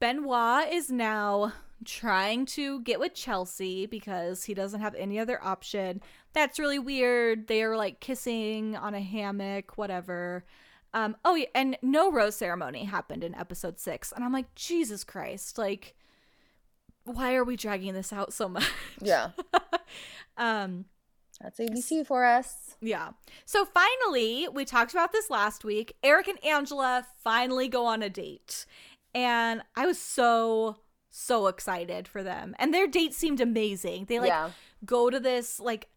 Benoit 0.00 0.70
is 0.70 0.90
now 0.90 1.52
trying 1.84 2.46
to 2.46 2.80
get 2.80 2.98
with 3.00 3.14
Chelsea 3.14 3.86
because 3.86 4.44
he 4.44 4.54
doesn't 4.54 4.80
have 4.80 4.94
any 4.94 5.18
other 5.18 5.42
option. 5.42 6.00
That's 6.32 6.58
really 6.58 6.78
weird. 6.78 7.46
They 7.46 7.62
are 7.62 7.76
like 7.76 8.00
kissing 8.00 8.76
on 8.76 8.94
a 8.94 9.00
hammock, 9.00 9.76
whatever. 9.76 10.44
Um, 10.94 11.16
oh, 11.24 11.34
yeah, 11.34 11.46
and 11.54 11.76
no 11.82 12.10
rose 12.10 12.36
ceremony 12.36 12.84
happened 12.84 13.22
in 13.22 13.34
episode 13.34 13.78
six. 13.78 14.12
And 14.12 14.24
I'm 14.24 14.32
like, 14.32 14.54
Jesus 14.54 15.04
Christ, 15.04 15.58
like, 15.58 15.94
why 17.04 17.34
are 17.34 17.44
we 17.44 17.56
dragging 17.56 17.94
this 17.94 18.12
out 18.12 18.32
so 18.32 18.48
much? 18.48 18.70
Yeah. 19.00 19.30
um, 20.36 20.86
That's 21.40 21.58
ABC 21.60 22.06
for 22.06 22.24
us. 22.24 22.76
yeah. 22.80 23.10
So 23.44 23.66
finally, 23.66 24.48
we 24.52 24.64
talked 24.64 24.92
about 24.92 25.12
this 25.12 25.28
last 25.30 25.64
week. 25.64 25.94
Eric 26.02 26.28
and 26.28 26.42
Angela 26.44 27.06
finally 27.22 27.68
go 27.68 27.84
on 27.86 28.02
a 28.02 28.08
date. 28.08 28.64
And 29.14 29.62
I 29.74 29.86
was 29.86 29.98
so, 29.98 30.76
so 31.16 31.46
excited 31.46 32.06
for 32.06 32.22
them. 32.22 32.54
And 32.58 32.72
their 32.74 32.86
date 32.86 33.14
seemed 33.14 33.40
amazing. 33.40 34.04
They 34.06 34.18
like 34.20 34.28
Yeah. 34.28 34.50
go 34.84 35.08
to 35.10 35.18
this 35.18 35.58
like 35.58 35.88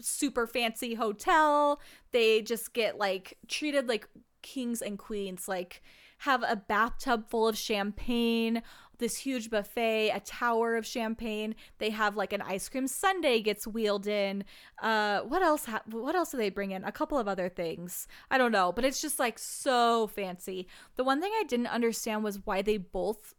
super 0.00 0.46
fancy 0.46 0.94
hotel. 0.94 1.80
They 2.12 2.42
just 2.42 2.72
get 2.74 2.98
like 2.98 3.38
treated 3.48 3.88
like 3.88 4.08
kings 4.42 4.82
and 4.82 4.98
queens, 4.98 5.48
like 5.48 5.82
have 6.18 6.42
a 6.42 6.56
bathtub 6.56 7.28
full 7.28 7.48
of 7.48 7.56
champagne, 7.58 8.62
this 8.98 9.18
huge 9.18 9.50
buffet, 9.50 10.10
a 10.10 10.20
tower 10.20 10.76
of 10.76 10.86
champagne. 10.86 11.54
They 11.78 11.90
have 11.90 12.16
like 12.16 12.32
an 12.32 12.40
ice 12.42 12.68
cream 12.68 12.86
sundae 12.86 13.40
gets 13.42 13.66
wheeled 13.66 14.06
in. 14.06 14.44
Uh 14.82 15.20
what 15.20 15.42
else 15.42 15.64
ha- 15.64 15.82
what 15.90 16.14
else 16.14 16.30
do 16.32 16.36
they 16.36 16.50
bring 16.50 16.70
in? 16.70 16.84
A 16.84 16.92
couple 16.92 17.18
of 17.18 17.28
other 17.28 17.48
things. 17.48 18.06
I 18.30 18.36
don't 18.38 18.52
know, 18.52 18.72
but 18.72 18.84
it's 18.84 19.00
just 19.00 19.18
like 19.18 19.38
so 19.38 20.06
fancy. 20.06 20.68
The 20.96 21.04
one 21.04 21.20
thing 21.22 21.32
I 21.34 21.44
didn't 21.44 21.66
understand 21.68 22.24
was 22.24 22.44
why 22.44 22.60
they 22.62 22.76
both 22.76 23.34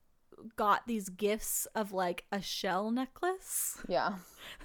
got 0.56 0.86
these 0.88 1.10
gifts 1.10 1.68
of 1.76 1.92
like 1.92 2.26
a 2.32 2.42
shell 2.42 2.92
necklace 2.92 3.78
Yeah. 3.88 4.16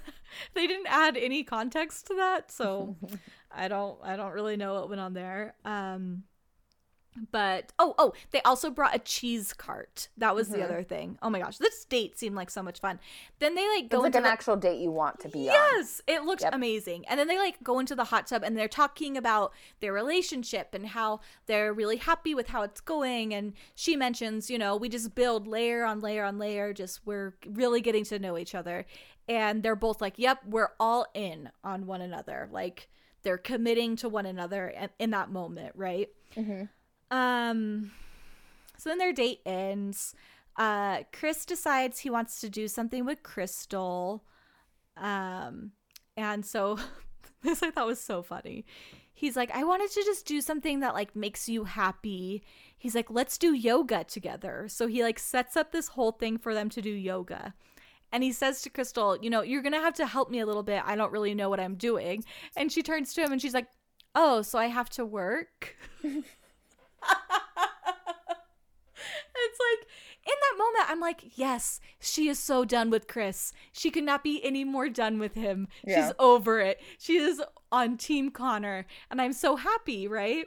they 0.53 0.67
didn't 0.67 0.87
add 0.87 1.17
any 1.17 1.43
context 1.43 2.07
to 2.07 2.15
that 2.15 2.51
so 2.51 2.95
i 3.51 3.67
don't 3.67 3.99
i 4.03 4.15
don't 4.15 4.33
really 4.33 4.57
know 4.57 4.73
what 4.75 4.89
went 4.89 5.01
on 5.01 5.13
there 5.13 5.55
um 5.65 6.23
but 7.31 7.71
oh 7.79 7.93
oh 7.97 8.13
they 8.31 8.41
also 8.41 8.69
brought 8.69 8.95
a 8.95 8.99
cheese 8.99 9.53
cart 9.53 10.07
that 10.17 10.33
was 10.35 10.49
the 10.49 10.57
Mhm. 10.57 10.63
other 10.63 10.83
thing 10.83 11.17
oh 11.21 11.29
my 11.29 11.39
gosh 11.39 11.57
this 11.57 11.85
date 11.85 12.17
seemed 12.17 12.35
like 12.35 12.49
so 12.49 12.63
much 12.63 12.79
fun 12.79 12.99
then 13.39 13.55
they 13.55 13.67
like 13.69 13.85
It's 13.85 13.91
go 13.91 13.99
like 13.99 14.07
into 14.07 14.17
an 14.19 14.23
the- 14.23 14.29
actual 14.29 14.55
date 14.55 14.79
you 14.81 14.91
want 14.91 15.19
to 15.19 15.29
be 15.29 15.49
on. 15.49 15.53
Yes, 15.55 16.01
it 16.07 16.23
looked 16.23 16.41
Yep. 16.43 16.53
amazing. 16.55 17.05
And 17.07 17.19
then 17.19 17.27
they 17.27 17.37
like 17.37 17.61
go 17.63 17.79
into 17.79 17.93
the 17.95 18.05
hot 18.05 18.27
tub 18.27 18.41
and 18.43 18.57
they're 18.57 18.67
talking 18.67 19.17
about 19.17 19.53
their 19.79 19.91
relationship 19.93 20.73
and 20.73 20.87
how 20.87 21.19
they're 21.45 21.73
really 21.73 21.97
happy 21.97 22.33
with 22.33 22.47
how 22.47 22.61
it's 22.63 22.79
going. 22.81 23.33
And 23.33 23.53
she 23.75 23.95
mentions, 23.95 24.49
you 24.49 24.57
know, 24.57 24.75
we 24.77 24.87
just 24.89 25.13
build 25.15 25.45
layer 25.47 25.83
on 25.85 25.99
layer 25.99 26.23
on 26.23 26.37
layer, 26.37 26.73
just 26.73 27.05
we're 27.05 27.33
really 27.45 27.81
getting 27.81 28.03
to 28.05 28.19
know 28.19 28.37
each 28.37 28.55
other. 28.55 28.85
And 29.27 29.61
they're 29.63 29.75
both 29.75 29.99
like, 30.01 30.17
yep, 30.17 30.39
we're 30.45 30.71
all 30.79 31.05
in 31.13 31.49
on 31.63 31.85
one 31.85 32.01
another. 32.01 32.47
Like 32.51 32.89
they're 33.23 33.37
committing 33.37 33.95
to 33.97 34.09
one 34.09 34.25
another 34.25 34.67
in, 34.69 34.89
in 34.99 35.09
that 35.11 35.29
moment, 35.31 35.73
right? 35.75 36.09
Mhm. 36.35 36.69
Um, 37.13 37.91
so 38.77 38.89
then 38.89 38.97
their 38.97 39.13
date 39.13 39.41
ends. 39.45 40.15
Uh, 40.57 41.03
Chris 41.13 41.45
decides 41.45 41.99
he 41.99 42.09
wants 42.09 42.41
to 42.41 42.49
do 42.49 42.67
something 42.67 43.05
with 43.05 43.21
Krystal. 43.21 44.21
Um, 44.97 45.71
and 46.17 46.43
so 46.43 46.79
this 47.43 47.61
I 47.61 47.69
thought 47.69 47.85
was 47.85 48.01
so 48.01 48.23
funny. 48.23 48.65
He's 49.13 49.35
like, 49.35 49.51
I 49.51 49.63
wanted 49.63 49.91
to 49.91 50.01
just 50.03 50.25
do 50.25 50.41
something 50.41 50.79
that 50.79 50.95
like 50.95 51.15
makes 51.15 51.47
you 51.47 51.65
happy. 51.65 52.43
He's 52.79 52.95
like, 52.95 53.11
let's 53.11 53.37
do 53.37 53.53
yoga 53.53 54.03
together. 54.03 54.65
So 54.67 54.87
he 54.87 55.03
like 55.03 55.19
sets 55.19 55.55
up 55.55 55.71
this 55.71 55.89
whole 55.89 56.13
thing 56.13 56.39
for 56.39 56.55
them 56.55 56.67
to 56.71 56.81
do 56.81 56.89
yoga. 56.89 57.53
And 58.11 58.23
he 58.23 58.31
says 58.31 58.63
to 58.63 58.71
Krystal, 58.71 59.23
you 59.23 59.29
know, 59.29 59.41
you're 59.41 59.61
going 59.61 59.73
to 59.73 59.79
have 59.79 59.95
to 59.95 60.07
help 60.07 60.31
me 60.31 60.39
a 60.39 60.45
little 60.47 60.63
bit. 60.63 60.81
I 60.83 60.95
don't 60.95 61.11
really 61.11 61.35
know 61.35 61.49
what 61.49 61.59
I'm 61.59 61.75
doing. 61.75 62.23
And 62.57 62.71
she 62.71 62.81
turns 62.81 63.13
to 63.13 63.21
him 63.21 63.31
and 63.31 63.41
she's 63.41 63.53
like, 63.53 63.67
oh, 64.15 64.41
so 64.41 64.57
I 64.57 64.65
have 64.65 64.89
to 64.91 65.05
work? 65.05 65.75
it's 69.35 69.59
like 69.59 69.87
in 70.25 70.33
that 70.41 70.57
moment 70.57 70.89
i'm 70.89 70.99
like 70.99 71.37
yes 71.37 71.79
she 71.99 72.27
is 72.27 72.39
so 72.39 72.65
done 72.65 72.89
with 72.89 73.07
chris. 73.07 73.53
She 73.71 73.89
could 73.89 74.03
not 74.03 74.23
be 74.23 74.43
any 74.43 74.63
more 74.63 74.89
done 74.89 75.19
with 75.19 75.35
him. 75.35 75.67
Yeah. 75.85 76.07
she's 76.07 76.13
over 76.19 76.59
it. 76.59 76.79
She 76.99 77.17
is 77.17 77.41
on 77.71 77.97
team 77.97 78.29
connor 78.29 78.85
and 79.09 79.21
i'm 79.21 79.33
so 79.33 79.55
happy 79.55 80.07
right? 80.07 80.45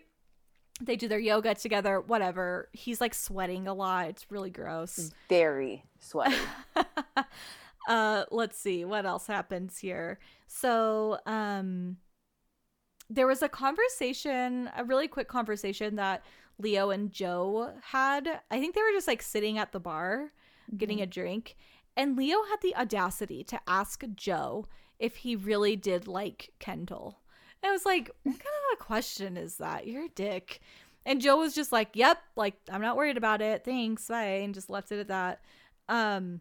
They 0.80 0.96
do 0.96 1.09
their 1.09 1.18
yoga 1.18 1.54
together 1.54 2.00
whatever. 2.00 2.68
He's 2.72 3.00
like 3.00 3.14
sweating 3.14 3.66
a 3.66 3.72
lot. 3.74 4.09
It's 4.09 4.30
really 4.30 4.50
gross. 4.50 5.11
Very 5.28 5.84
sweaty. 6.00 6.36
uh 7.88 8.24
let's 8.30 8.59
see. 8.59 8.84
What 8.84 9.07
else 9.07 9.26
happens 9.26 9.78
here? 9.78 10.18
So 10.46 11.18
um 11.26 11.96
there 13.09 13.26
was 13.26 13.42
a 13.42 13.48
conversation 13.48 14.68
a 14.76 14.84
really 14.84 15.09
quick 15.09 15.28
conversation 15.28 15.96
that 15.96 16.22
leo 16.59 16.90
and 16.90 17.12
joe 17.12 17.72
had 17.90 18.40
i 18.50 18.59
think 18.59 18.74
they 18.74 18.80
were 18.80 18.92
just 18.92 19.09
like 19.09 19.22
sitting 19.22 19.59
at 19.59 19.72
the 19.72 19.80
bar 19.80 20.32
getting 20.76 21.00
a 21.00 21.07
drink 21.07 21.57
and 21.96 22.16
leo 22.16 22.38
had 22.50 22.61
the 22.62 22.74
audacity 22.76 23.44
to 23.44 23.61
ask 23.66 24.04
joe 24.14 24.66
if 24.98 25.16
he 25.16 25.36
really 25.36 25.76
did 25.76 26.09
like 26.09 26.50
kendall 26.59 27.18
and 27.62 27.70
i 27.70 27.72
was 27.72 27.84
like 27.84 28.11
what 28.22 28.32
kind 28.38 28.40
of 28.40 28.80
a 28.80 28.82
question 28.82 29.36
is 29.36 29.57
that 29.57 29.86
you're 29.86 30.04
a 30.07 30.09
dick 30.14 30.61
and 31.04 31.20
joe 31.20 31.36
was 31.36 31.54
just 31.54 31.72
like 31.72 31.90
yep 31.94 32.18
like 32.36 32.54
i'm 32.70 32.80
not 32.82 32.96
worried 32.96 33.16
about 33.16 33.42
it 33.42 33.64
thanks 33.64 34.09
bye 34.09 34.22
and 34.24 34.54
just 34.54 34.70
left 34.70 34.90
it 34.92 34.98
at 34.98 35.09
that 35.09 35.40
um 35.88 36.40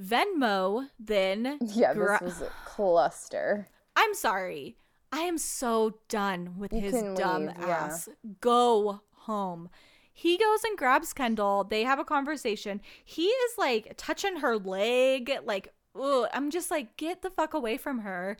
venmo 0.00 0.88
then 0.98 1.58
yeah, 1.60 1.92
gra- 1.94 2.18
this 2.22 2.38
was 2.38 2.42
a 2.42 2.50
cluster. 2.64 3.68
I'm 3.96 4.14
sorry. 4.14 4.76
I 5.12 5.20
am 5.20 5.36
so 5.38 5.94
done 6.08 6.54
with 6.56 6.72
You 6.72 6.80
his 6.80 7.02
dumb 7.18 7.46
leave, 7.46 7.56
yeah. 7.60 7.66
ass. 7.66 8.08
Go 8.40 9.00
home. 9.20 9.68
He 10.12 10.36
goes 10.36 10.64
and 10.64 10.76
grabs 10.76 11.12
Kendall. 11.12 11.64
They 11.64 11.84
have 11.84 11.98
a 11.98 12.04
conversation. 12.04 12.80
He 13.04 13.26
is 13.26 13.52
like 13.58 13.94
touching 13.96 14.36
her 14.36 14.56
leg. 14.58 15.30
Like, 15.44 15.72
ugh, 15.98 16.28
I'm 16.34 16.50
just 16.50 16.70
like, 16.70 16.96
get 16.96 17.22
the 17.22 17.30
fuck 17.30 17.54
away 17.54 17.76
from 17.76 18.00
her. 18.00 18.36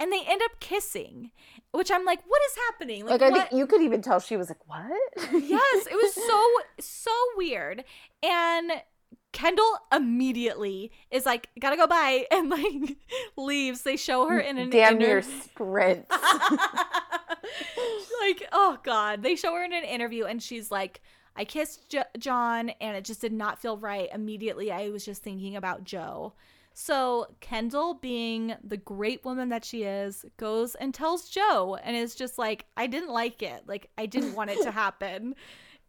And 0.00 0.12
they 0.12 0.22
end 0.26 0.42
up 0.44 0.58
kissing, 0.60 1.30
which 1.70 1.90
I'm 1.90 2.04
like, 2.04 2.20
what 2.26 2.40
is 2.50 2.56
happening? 2.68 3.06
Like, 3.06 3.22
I 3.22 3.30
what? 3.30 3.48
think 3.48 3.58
you 3.58 3.66
could 3.66 3.80
even 3.80 4.02
tell 4.02 4.18
she 4.18 4.36
was 4.36 4.48
like, 4.48 4.66
"What?" 4.66 4.90
yes, 5.32 5.86
it 5.86 5.94
was 5.94 6.14
so 6.26 6.50
so 6.80 7.12
weird. 7.36 7.84
And 8.22 8.72
Kendall 9.34 9.78
immediately 9.92 10.92
is 11.10 11.26
like, 11.26 11.50
gotta 11.60 11.76
go 11.76 11.86
bye, 11.88 12.24
and 12.30 12.48
like 12.48 12.96
leaves. 13.36 13.82
They 13.82 13.96
show 13.96 14.28
her 14.28 14.38
in 14.38 14.56
an 14.56 14.70
Damn 14.70 14.94
inter- 14.94 15.06
near 15.06 15.22
sprint. 15.44 16.06
like, 16.10 16.20
oh 18.52 18.78
god, 18.82 19.22
they 19.22 19.36
show 19.36 19.54
her 19.54 19.64
in 19.64 19.72
an 19.74 19.84
interview, 19.84 20.24
and 20.24 20.42
she's 20.42 20.70
like, 20.70 21.02
I 21.36 21.44
kissed 21.44 21.90
jo- 21.90 22.04
John, 22.16 22.70
and 22.80 22.96
it 22.96 23.04
just 23.04 23.20
did 23.20 23.32
not 23.32 23.58
feel 23.58 23.76
right. 23.76 24.08
Immediately, 24.14 24.70
I 24.70 24.88
was 24.90 25.04
just 25.04 25.22
thinking 25.22 25.56
about 25.56 25.84
Joe. 25.84 26.32
So 26.72 27.26
Kendall, 27.40 27.94
being 27.94 28.54
the 28.62 28.76
great 28.76 29.24
woman 29.24 29.48
that 29.48 29.64
she 29.64 29.82
is, 29.82 30.24
goes 30.36 30.76
and 30.76 30.94
tells 30.94 31.28
Joe, 31.28 31.76
and 31.82 31.96
is 31.96 32.14
just 32.14 32.38
like, 32.38 32.66
I 32.76 32.86
didn't 32.86 33.10
like 33.10 33.42
it. 33.42 33.64
Like, 33.66 33.90
I 33.98 34.06
didn't 34.06 34.34
want 34.34 34.50
it 34.50 34.62
to 34.62 34.70
happen. 34.70 35.34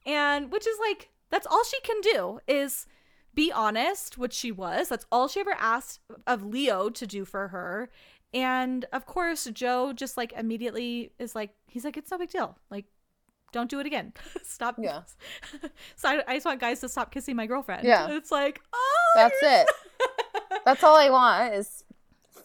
And 0.06 0.52
which 0.52 0.68
is 0.68 0.78
like, 0.80 1.10
that's 1.30 1.48
all 1.48 1.64
she 1.64 1.80
can 1.82 2.02
do 2.02 2.40
is 2.48 2.88
be 3.36 3.52
honest, 3.52 4.18
which 4.18 4.34
she 4.34 4.52
was. 4.52 4.90
That's 4.90 5.06
all 5.12 5.28
she 5.28 5.40
ever 5.42 5.56
asked 5.60 6.00
of 6.26 6.44
Leo 6.44 6.90
to 6.90 7.06
do 7.06 7.26
for 7.26 7.50
her. 7.50 7.90
And 8.34 8.86
of 8.92 9.06
course, 9.06 9.46
Joe 9.54 9.94
just 9.94 10.18
like 10.18 10.34
immediately 10.34 11.12
is 11.20 11.36
like, 11.36 11.52
he's 11.68 11.86
like, 11.86 11.98
it's 11.98 12.12
no 12.12 12.18
big 12.18 12.30
deal. 12.30 12.58
Like, 12.70 12.86
don't 13.52 13.70
do 13.70 13.80
it 13.80 13.86
again. 13.86 14.14
stop. 14.44 14.76
Yeah. 14.82 15.02
so 15.96 16.10
I, 16.10 16.24
I 16.28 16.34
just 16.36 16.46
want 16.46 16.60
guys 16.60 16.82
to 16.82 16.90
stop 16.90 17.12
kissing 17.12 17.36
my 17.36 17.46
girlfriend. 17.48 17.86
Yeah. 17.86 18.08
It's 18.12 18.32
like, 18.32 18.62
oh, 18.74 19.12
That's 19.16 19.38
it. 19.42 19.68
That's 20.66 20.84
all 20.84 20.96
I 20.96 21.10
want 21.10 21.54
is 21.54 21.84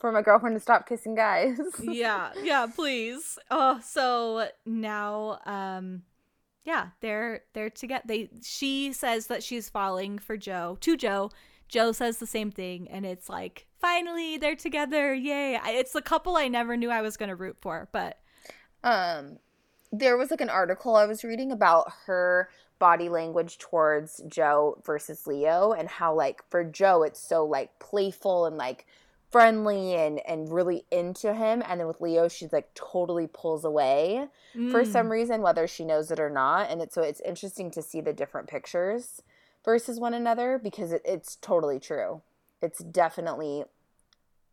for 0.01 0.13
my 0.13 0.23
girlfriend 0.23 0.57
to 0.57 0.61
stop 0.61 0.89
kissing 0.89 1.15
guys. 1.15 1.59
yeah 1.83 2.31
yeah 2.43 2.67
please 2.67 3.39
oh 3.51 3.79
so 3.85 4.49
now 4.65 5.39
um 5.45 6.03
yeah 6.65 6.89
they're 7.01 7.43
they're 7.53 7.71
together 7.71 8.05
they 8.07 8.29
she 8.43 8.93
says 8.93 9.27
that 9.29 9.43
she's 9.43 9.69
falling 9.69 10.19
for 10.19 10.37
joe 10.37 10.77
to 10.81 10.97
joe. 10.97 11.31
Joe 11.69 11.93
says 11.93 12.19
the 12.19 12.27
same 12.27 12.51
thing 12.51 12.89
and 12.91 13.07
it's 13.07 13.29
like 13.29 13.69
finally 13.81 14.37
they're 14.37 14.57
together 14.57 15.15
yay. 15.15 15.55
I, 15.57 15.71
it's 15.71 15.93
the 15.93 16.03
couple 16.03 16.37
i 16.37 16.49
never 16.49 16.77
knew 16.77 16.91
i 16.91 17.01
was 17.01 17.17
gonna 17.17 17.37
root 17.37 17.57
for 17.61 17.89
but 17.93 18.19
um 18.83 19.39
there 19.93 20.17
was 20.17 20.31
like 20.31 20.41
an 20.41 20.51
article 20.51 20.97
I 20.97 21.07
was 21.07 21.25
reading 21.25 21.53
about 21.53 21.93
her 22.07 22.49
body 22.79 23.09
language 23.09 23.59
towards 23.59 24.23
Joe 24.29 24.81
versus 24.85 25.27
Leo 25.27 25.73
and 25.73 25.89
how 25.89 26.15
like 26.15 26.43
for 26.49 26.65
Joe 26.65 27.03
it's 27.03 27.21
so 27.21 27.45
like 27.45 27.79
playful 27.79 28.47
and 28.47 28.57
like 28.57 28.87
friendly 29.31 29.95
and 29.95 30.21
and 30.27 30.53
really 30.53 30.85
into 30.91 31.33
him 31.33 31.63
and 31.69 31.79
then 31.79 31.87
with 31.87 32.01
Leo 32.01 32.27
she's 32.29 32.53
like 32.53 32.73
totally 32.75 33.27
pulls 33.27 33.65
away 33.65 34.27
for 34.53 34.83
mm, 34.83 34.87
some 34.87 35.09
reason 35.09 35.41
whether 35.41 35.69
she 35.69 35.85
knows 35.85 36.11
it 36.11 36.19
or 36.19 36.31
not 36.31 36.69
and 36.69 36.83
it's 36.83 36.95
so 36.95 37.03
it's 37.03 37.21
interesting 37.21 37.71
to 37.71 37.81
see 37.81 38.01
the 38.01 38.13
different 38.13 38.49
pictures 38.49 39.23
versus 39.65 40.01
one 40.01 40.15
another 40.15 40.59
because 40.63 40.93
it, 40.93 41.03
it's 41.05 41.37
totally 41.37 41.79
true. 41.79 42.23
It's 42.63 42.79
definitely 42.79 43.65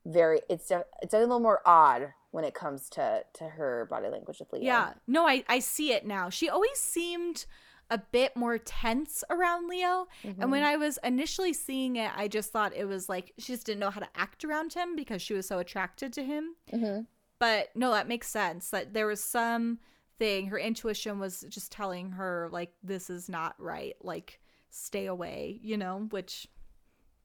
very 0.06 0.42
it's 0.50 0.68
de- 0.68 0.86
it's 1.02 1.14
a 1.14 1.20
little 1.20 1.40
more 1.40 1.62
odd 1.66 2.14
when 2.32 2.44
it 2.44 2.54
comes 2.54 2.90
to 2.90 3.24
to 3.34 3.44
her 3.44 3.88
body 3.90 4.08
language 4.10 4.40
with 4.40 4.52
Leo. 4.54 4.64
Yeah. 4.64 4.94
No, 5.08 5.28
I 5.28 5.44
I 5.48 5.60
see 5.60 5.92
it 5.92 6.06
now. 6.06 6.30
She 6.30 6.50
always 6.50 6.78
seemed 6.80 7.46
a 7.90 7.98
bit 7.98 8.36
more 8.36 8.58
tense 8.58 9.24
around 9.30 9.68
Leo. 9.70 10.08
Mm-hmm. 10.24 10.42
And 10.42 10.52
when 10.52 10.64
I 10.64 10.78
was 10.78 11.00
initially 11.04 11.54
seeing 11.54 11.96
it, 11.96 12.12
I 12.16 12.28
just 12.28 12.52
thought 12.52 12.76
it 12.76 12.86
was 12.86 13.10
like 13.10 13.34
she 13.38 13.54
just 13.54 13.66
didn't 13.66 13.80
know 13.80 13.90
how 13.90 14.02
to 14.02 14.10
act 14.16 14.44
around 14.44 14.74
him 14.74 14.96
because 14.96 15.22
she 15.22 15.34
was 15.34 15.48
so 15.48 15.60
attracted 15.60 16.14
to 16.14 16.24
him. 16.24 16.56
Mm-hmm. 16.72 17.02
But 17.40 17.70
no, 17.76 17.92
that 17.92 18.08
makes 18.08 18.28
sense. 18.28 18.70
That 18.72 18.94
there 18.94 19.08
was 19.08 19.24
some 19.24 19.80
thing 20.20 20.48
her 20.48 20.58
intuition 20.58 21.20
was 21.20 21.46
just 21.48 21.72
telling 21.72 22.12
her 22.12 22.50
like 22.52 22.74
this 22.84 23.10
is 23.10 23.30
not 23.30 23.56
right. 23.60 23.96
Like 24.02 24.40
stay 24.70 25.06
away, 25.06 25.60
you 25.62 25.78
know, 25.78 26.08
which 26.10 26.48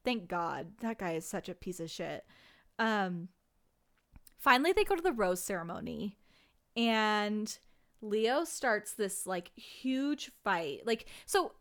thank 0.05 0.29
God. 0.29 0.69
That 0.81 0.99
guy 0.99 1.13
is 1.13 1.27
such 1.27 1.49
a 1.49 1.55
piece 1.55 1.81
of 1.81 1.91
shit. 1.91 2.25
Um 2.79 3.29
finally 4.39 4.73
they 4.73 4.85
go 4.85 4.95
to 4.95 5.03
the 5.03 5.13
rose 5.13 5.43
ceremony 5.43 6.19
and 6.77 7.59
Leo 8.03 8.45
starts 8.45 8.93
this 8.93 9.27
like 9.27 9.51
huge 9.57 10.31
fight. 10.45 10.83
Like, 10.85 11.07
so 11.25 11.53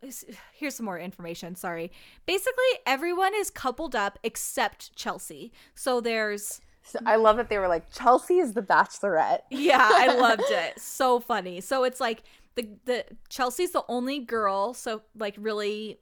here's 0.52 0.74
some 0.74 0.86
more 0.86 0.98
information. 0.98 1.54
Sorry. 1.54 1.90
Basically, 2.26 2.64
everyone 2.86 3.32
is 3.34 3.50
coupled 3.50 3.94
up 3.94 4.18
except 4.22 4.94
Chelsea. 4.96 5.52
So 5.74 6.00
there's, 6.00 6.60
So 6.82 6.98
I 7.06 7.16
love 7.16 7.36
that 7.36 7.48
they 7.48 7.58
were 7.58 7.68
like 7.68 7.92
Chelsea 7.92 8.38
is 8.38 8.52
the 8.52 8.62
bachelorette. 8.62 9.40
yeah, 9.50 9.88
I 9.90 10.14
loved 10.18 10.42
it. 10.48 10.80
So 10.80 11.20
funny. 11.20 11.60
So 11.60 11.84
it's 11.84 12.00
like 12.00 12.24
the 12.54 12.68
the 12.84 13.04
Chelsea's 13.28 13.70
the 13.70 13.84
only 13.88 14.18
girl, 14.18 14.74
so 14.74 15.02
like 15.16 15.34
really 15.38 16.00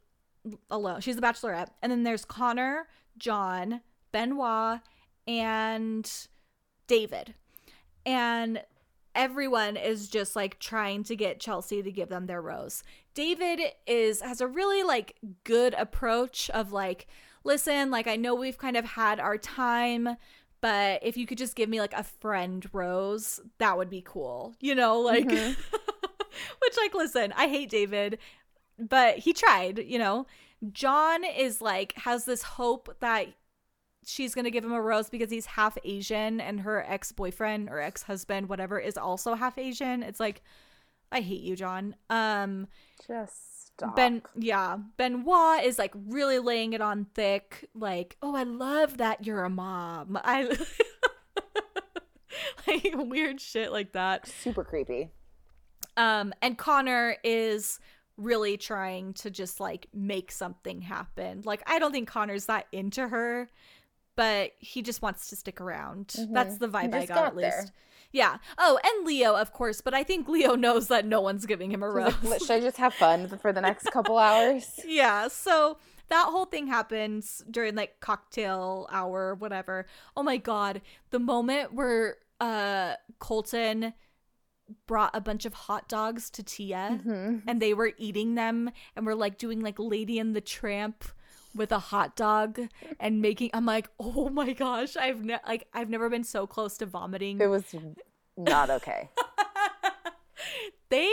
alone. 0.70 1.01
She's 1.01 1.16
the 1.16 1.22
bachelorette, 1.22 1.68
and 1.82 1.93
then 1.93 2.03
there's 2.03 2.24
Connor, 2.24 2.88
John, 3.18 3.82
Benoit, 4.11 4.80
and 5.28 6.11
David, 6.86 7.34
and 8.05 8.62
everyone 9.14 9.76
is 9.76 10.08
just 10.08 10.36
like 10.36 10.58
trying 10.58 11.04
to 11.04 11.16
get 11.16 11.40
Chelsea 11.40 11.82
to 11.82 11.92
give 11.92 12.08
them 12.08 12.26
their 12.26 12.40
rose. 12.40 12.82
David 13.14 13.61
is 13.86 14.20
has 14.20 14.40
a 14.40 14.46
really 14.46 14.82
like 14.82 15.16
good 15.44 15.74
approach 15.74 16.50
of 16.50 16.72
like 16.72 17.06
listen, 17.44 17.90
like 17.90 18.06
I 18.06 18.16
know 18.16 18.34
we've 18.34 18.58
kind 18.58 18.76
of 18.76 18.84
had 18.84 19.20
our 19.20 19.38
time, 19.38 20.16
but 20.61 21.00
if 21.02 21.16
you 21.16 21.26
could 21.26 21.38
just 21.38 21.56
give 21.56 21.68
me 21.68 21.80
like 21.80 21.94
a 21.94 22.04
friend 22.04 22.66
rose, 22.72 23.40
that 23.58 23.76
would 23.76 23.90
be 23.90 24.02
cool. 24.02 24.54
You 24.61 24.74
know, 24.74 25.00
like 25.00 25.26
mm-hmm. 25.26 25.61
which 26.62 26.76
like 26.76 26.94
listen, 26.94 27.32
I 27.36 27.48
hate 27.48 27.70
David, 27.70 28.18
but 28.78 29.18
he 29.18 29.32
tried, 29.32 29.78
you 29.78 29.98
know. 29.98 30.26
John 30.72 31.24
is 31.24 31.62
like 31.62 31.94
has 31.96 32.26
this 32.26 32.42
hope 32.42 32.94
that 33.00 33.28
she's 34.05 34.34
going 34.34 34.44
to 34.44 34.51
give 34.51 34.64
him 34.64 34.72
a 34.72 34.80
rose 34.80 35.11
because 35.11 35.30
he's 35.30 35.46
half 35.46 35.76
Asian 35.84 36.40
and 36.40 36.61
her 36.61 36.84
ex-boyfriend 36.88 37.68
or 37.68 37.80
ex-husband 37.80 38.48
whatever 38.48 38.78
is 38.78 38.96
also 38.96 39.34
half 39.34 39.59
Asian. 39.59 40.03
It's 40.03 40.20
like 40.20 40.42
I 41.12 41.20
hate 41.20 41.42
you, 41.42 41.57
John. 41.57 41.96
Um 42.09 42.68
Just 43.07 43.66
stop. 43.74 43.96
Ben 43.96 44.22
yeah, 44.36 44.78
Benoit 44.96 45.64
is 45.64 45.78
like 45.78 45.92
really 46.07 46.38
laying 46.38 46.72
it 46.72 46.80
on 46.80 47.07
thick 47.14 47.68
like, 47.74 48.16
"Oh, 48.22 48.34
I 48.34 48.44
love 48.44 48.98
that 48.98 49.26
you're 49.26 49.44
a 49.44 49.51
mom." 49.51 50.18
I 50.24 50.57
like 52.66 52.94
weird 52.94 53.40
shit 53.40 53.72
like 53.72 53.92
that. 53.92 54.26
super 54.26 54.64
creepy. 54.64 55.11
Um, 55.96 56.32
and 56.40 56.57
Connor 56.57 57.16
is 57.24 57.80
really 58.16 58.57
trying 58.57 59.14
to 59.14 59.30
just 59.30 59.61
like 59.61 59.86
make 59.92 60.30
something 60.30 60.80
happen. 60.80 61.42
Like, 61.44 61.62
I 61.66 61.78
don't 61.78 61.92
think 61.92 62.09
Connor's 62.09 62.46
that 62.46 62.66
into 62.72 63.09
her, 63.09 63.51
but 64.20 64.52
he 64.58 64.82
just 64.82 65.00
wants 65.00 65.30
to 65.30 65.36
stick 65.36 65.62
around. 65.62 66.14
That's 66.30 66.58
the 66.58 66.68
vibe 66.68 66.92
I 66.94 67.06
got, 67.06 67.08
got 67.08 67.26
at 67.28 67.36
least. 67.36 67.50
there. 67.50 67.66
Yeah. 68.12 68.36
Oh, 68.58 68.78
and 68.84 69.06
Leo, 69.06 69.34
of 69.34 69.54
course, 69.54 69.80
but 69.80 69.94
I 69.94 70.04
think 70.04 70.28
Leo 70.28 70.56
knows 70.56 70.88
that 70.88 71.06
no 71.06 71.22
one's 71.22 71.46
giving 71.46 71.70
him 71.70 71.82
a 71.82 71.88
rose. 71.88 72.12
Like, 72.22 72.40
Should 72.40 72.50
I 72.50 72.60
just 72.60 72.76
have 72.76 72.92
fun 72.92 73.28
for 73.38 73.50
the 73.50 73.62
next 73.62 73.90
couple 73.92 74.18
hours? 74.18 74.78
yeah. 74.86 75.28
So 75.28 75.78
that 76.10 76.26
whole 76.26 76.44
thing 76.44 76.66
happens 76.66 77.42
during 77.50 77.76
like 77.76 77.98
cocktail 78.00 78.86
hour, 78.92 79.36
whatever. 79.36 79.86
Oh 80.14 80.22
my 80.22 80.36
god, 80.36 80.82
the 81.12 81.18
moment 81.18 81.72
where 81.72 82.16
uh 82.42 82.96
Colton 83.20 83.94
brought 84.86 85.16
a 85.16 85.22
bunch 85.22 85.46
of 85.46 85.54
hot 85.54 85.88
dogs 85.88 86.28
to 86.28 86.42
Tia 86.42 87.00
and 87.46 87.62
they 87.62 87.72
were 87.72 87.92
eating 87.96 88.34
them 88.34 88.70
and 88.94 89.06
were 89.06 89.14
like 89.14 89.38
doing 89.38 89.60
like 89.60 89.78
Lady 89.78 90.18
and 90.18 90.36
the 90.36 90.42
Tramp 90.42 91.06
with 91.55 91.72
a 91.72 91.78
hot 91.78 92.16
dog 92.16 92.61
and 92.98 93.20
making 93.20 93.51
I'm 93.55 93.66
like, 93.66 93.88
"Oh 93.98 94.28
my 94.28 94.53
gosh, 94.53 94.96
I've 94.96 95.24
ne- 95.24 95.38
like 95.46 95.68
I've 95.72 95.90
never 95.90 96.09
been 96.09 96.24
so 96.24 96.46
close 96.46 96.76
to 96.78 96.86
vomiting." 96.86 97.40
It 97.40 97.48
was 97.48 97.74
not 98.36 98.70
okay. 98.70 99.11
they 100.88 101.11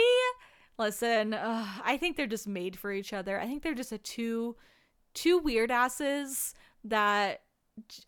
listen 0.78 1.34
uh, 1.34 1.66
i 1.84 1.96
think 1.96 2.16
they're 2.16 2.26
just 2.26 2.46
made 2.46 2.78
for 2.78 2.92
each 2.92 3.12
other 3.12 3.38
i 3.40 3.46
think 3.46 3.62
they're 3.62 3.74
just 3.74 3.92
a 3.92 3.98
two 3.98 4.54
two 5.12 5.38
weird 5.38 5.70
asses 5.70 6.54
that 6.84 7.42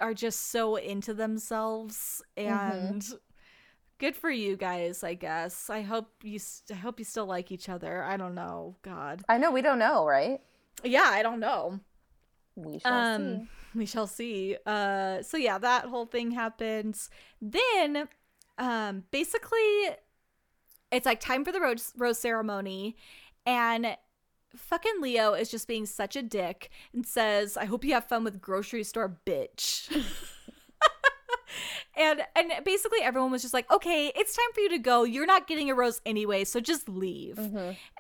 are 0.01 0.15
just 0.15 0.51
so 0.51 0.77
into 0.77 1.13
themselves 1.13 2.23
and 2.37 3.13
good 3.99 4.15
for 4.15 4.31
you 4.31 4.57
guys 4.57 5.03
i 5.03 5.15
guess 5.15 5.69
i 5.69 5.83
hope 5.83 6.13
you 6.23 6.39
I 6.71 6.75
hope 6.75 6.99
you 6.99 7.05
still 7.05 7.27
like 7.27 7.51
each 7.53 7.69
other 7.69 8.03
i 8.05 8.17
don't 8.17 8.35
know 8.35 8.77
god 8.83 9.23
I 9.29 9.39
know 9.39 9.51
we 9.51 9.63
don't 9.63 9.79
know, 9.79 10.07
right? 10.07 10.41
yeah 10.85 11.09
i 11.11 11.23
don't 11.23 11.41
know 11.41 11.81
We 12.65 12.79
shall 12.79 12.93
um 12.93 13.39
see. 13.39 13.49
we 13.79 13.87
shall 13.87 14.07
see. 14.07 14.57
Uh 14.67 15.23
so 15.23 15.37
yeah 15.37 15.59
that 15.59 15.87
whole 15.87 16.07
thing 16.07 16.31
happens. 16.33 17.11
Then 17.41 18.09
um 18.59 19.05
basically 19.11 19.91
it's 20.93 21.07
like 21.07 21.21
time 21.21 21.45
for 21.45 21.53
the 21.53 21.61
rose 21.61 21.93
rose 21.97 22.19
ceremony 22.19 22.97
and 23.47 23.97
fucking 24.57 25.01
leo 25.01 25.33
is 25.33 25.49
just 25.51 25.69
being 25.69 25.87
such 25.87 26.17
a 26.17 26.23
dick 26.23 26.71
and 26.93 27.07
says 27.07 27.57
i 27.57 27.65
hope 27.65 27.85
you 27.85 27.95
have 27.95 28.05
fun 28.05 28.25
with 28.25 28.41
grocery 28.41 28.83
store 28.83 29.17
bitch 29.25 29.89
and 32.01 32.23
and 32.35 32.65
basically 32.65 33.01
everyone 33.03 33.31
was 33.31 33.43
just 33.43 33.55
like 33.55 33.71
okay 33.71 34.11
it's 34.17 34.35
time 34.35 34.53
for 34.55 34.61
you 34.61 34.71
to 34.71 34.79
go 34.79 35.05
you're 35.05 35.27
not 35.27 35.47
getting 35.47 35.71
a 35.71 35.75
rose 35.75 36.01
anyway 36.07 36.43
so 36.45 36.59
just 36.59 36.89
leave 36.89 37.39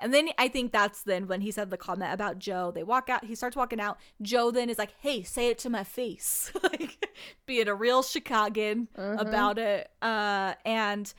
and 0.00 0.14
then 0.14 0.28
I 0.38 0.48
think 0.48 0.72
that's 0.72 1.02
then 1.02 1.26
when 1.26 1.40
he 1.40 1.50
said 1.50 1.70
the 1.70 1.76
comment 1.76 2.12
about 2.14 2.38
Joe. 2.38 2.72
They 2.74 2.82
walk 2.82 3.08
out, 3.10 3.24
he 3.24 3.34
starts 3.34 3.56
walking 3.56 3.80
out. 3.80 3.98
Joe 4.22 4.50
then 4.50 4.70
is 4.70 4.78
like, 4.78 4.94
hey, 5.00 5.22
say 5.22 5.48
it 5.48 5.58
to 5.58 5.70
my 5.70 5.84
face. 5.84 6.50
like 6.62 7.12
being 7.46 7.68
a 7.68 7.74
real 7.74 8.02
Chicagan 8.02 8.88
about 9.20 9.58
it. 9.58 9.90
Uh 10.00 10.54
and 10.64 11.12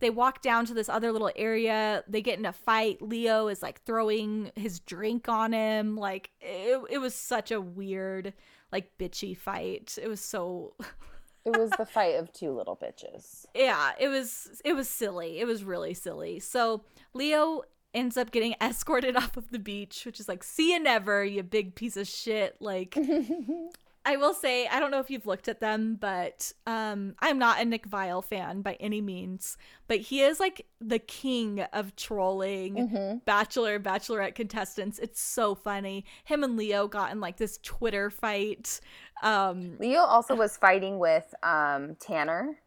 they 0.00 0.10
walk 0.10 0.42
down 0.42 0.66
to 0.66 0.74
this 0.74 0.88
other 0.88 1.12
little 1.12 1.30
area. 1.36 2.02
They 2.08 2.20
get 2.20 2.38
in 2.38 2.46
a 2.46 2.52
fight. 2.52 3.00
Leo 3.00 3.48
is 3.48 3.62
like 3.62 3.82
throwing 3.84 4.50
his 4.56 4.80
drink 4.80 5.28
on 5.28 5.52
him. 5.52 5.96
Like 5.96 6.30
it, 6.40 6.80
it 6.90 6.98
was 6.98 7.14
such 7.14 7.50
a 7.52 7.60
weird, 7.60 8.34
like 8.72 8.98
bitchy 8.98 9.36
fight. 9.36 9.96
It 10.02 10.08
was 10.08 10.20
so 10.20 10.74
It 11.44 11.56
was 11.56 11.70
the 11.76 11.86
fight 11.86 12.16
of 12.16 12.32
two 12.32 12.52
little 12.52 12.76
bitches. 12.76 13.46
yeah 13.54 13.92
it 13.98 14.08
was 14.08 14.60
it 14.64 14.74
was 14.74 14.88
silly. 14.88 15.40
It 15.40 15.46
was 15.46 15.64
really 15.64 15.94
silly. 15.94 16.40
So 16.40 16.84
leo 17.12 17.62
ends 17.92 18.16
up 18.16 18.30
getting 18.30 18.54
escorted 18.60 19.16
off 19.22 19.36
of 19.36 19.50
the 19.50 19.58
beach 19.58 20.04
which 20.04 20.18
is 20.18 20.28
like 20.28 20.42
see 20.42 20.72
you 20.72 20.80
never 20.80 21.24
you 21.24 21.42
big 21.42 21.74
piece 21.74 21.96
of 21.96 22.08
shit. 22.08 22.56
Like 22.60 22.96
i 24.04 24.16
will 24.16 24.34
say 24.34 24.66
i 24.68 24.78
don't 24.78 24.90
know 24.90 25.00
if 25.00 25.10
you've 25.10 25.26
looked 25.26 25.48
at 25.48 25.60
them 25.60 25.96
but 26.00 26.52
um 26.66 27.14
i'm 27.20 27.38
not 27.38 27.60
a 27.60 27.64
nick 27.64 27.88
viall 27.88 28.22
fan 28.24 28.62
by 28.62 28.74
any 28.80 29.00
means 29.00 29.56
but 29.88 29.98
he 29.98 30.20
is 30.22 30.38
like 30.40 30.66
the 30.80 30.98
king 30.98 31.60
of 31.72 31.94
trolling 31.96 33.20
bachelor 33.24 33.78
bachelorette 33.80 34.34
contestants. 34.34 34.98
It's 34.98 35.20
so 35.20 35.54
funny. 35.54 36.04
Him 36.24 36.42
and 36.44 36.56
leo 36.56 36.88
got 36.88 37.12
in 37.12 37.20
like 37.20 37.36
this 37.36 37.58
twitter 37.62 38.10
fight 38.10 38.80
um 39.22 39.76
Leo 39.78 40.00
also 40.00 40.34
was 40.34 40.56
fighting 40.56 40.98
with 40.98 41.34
um, 41.42 41.94
Tanner 41.96 42.58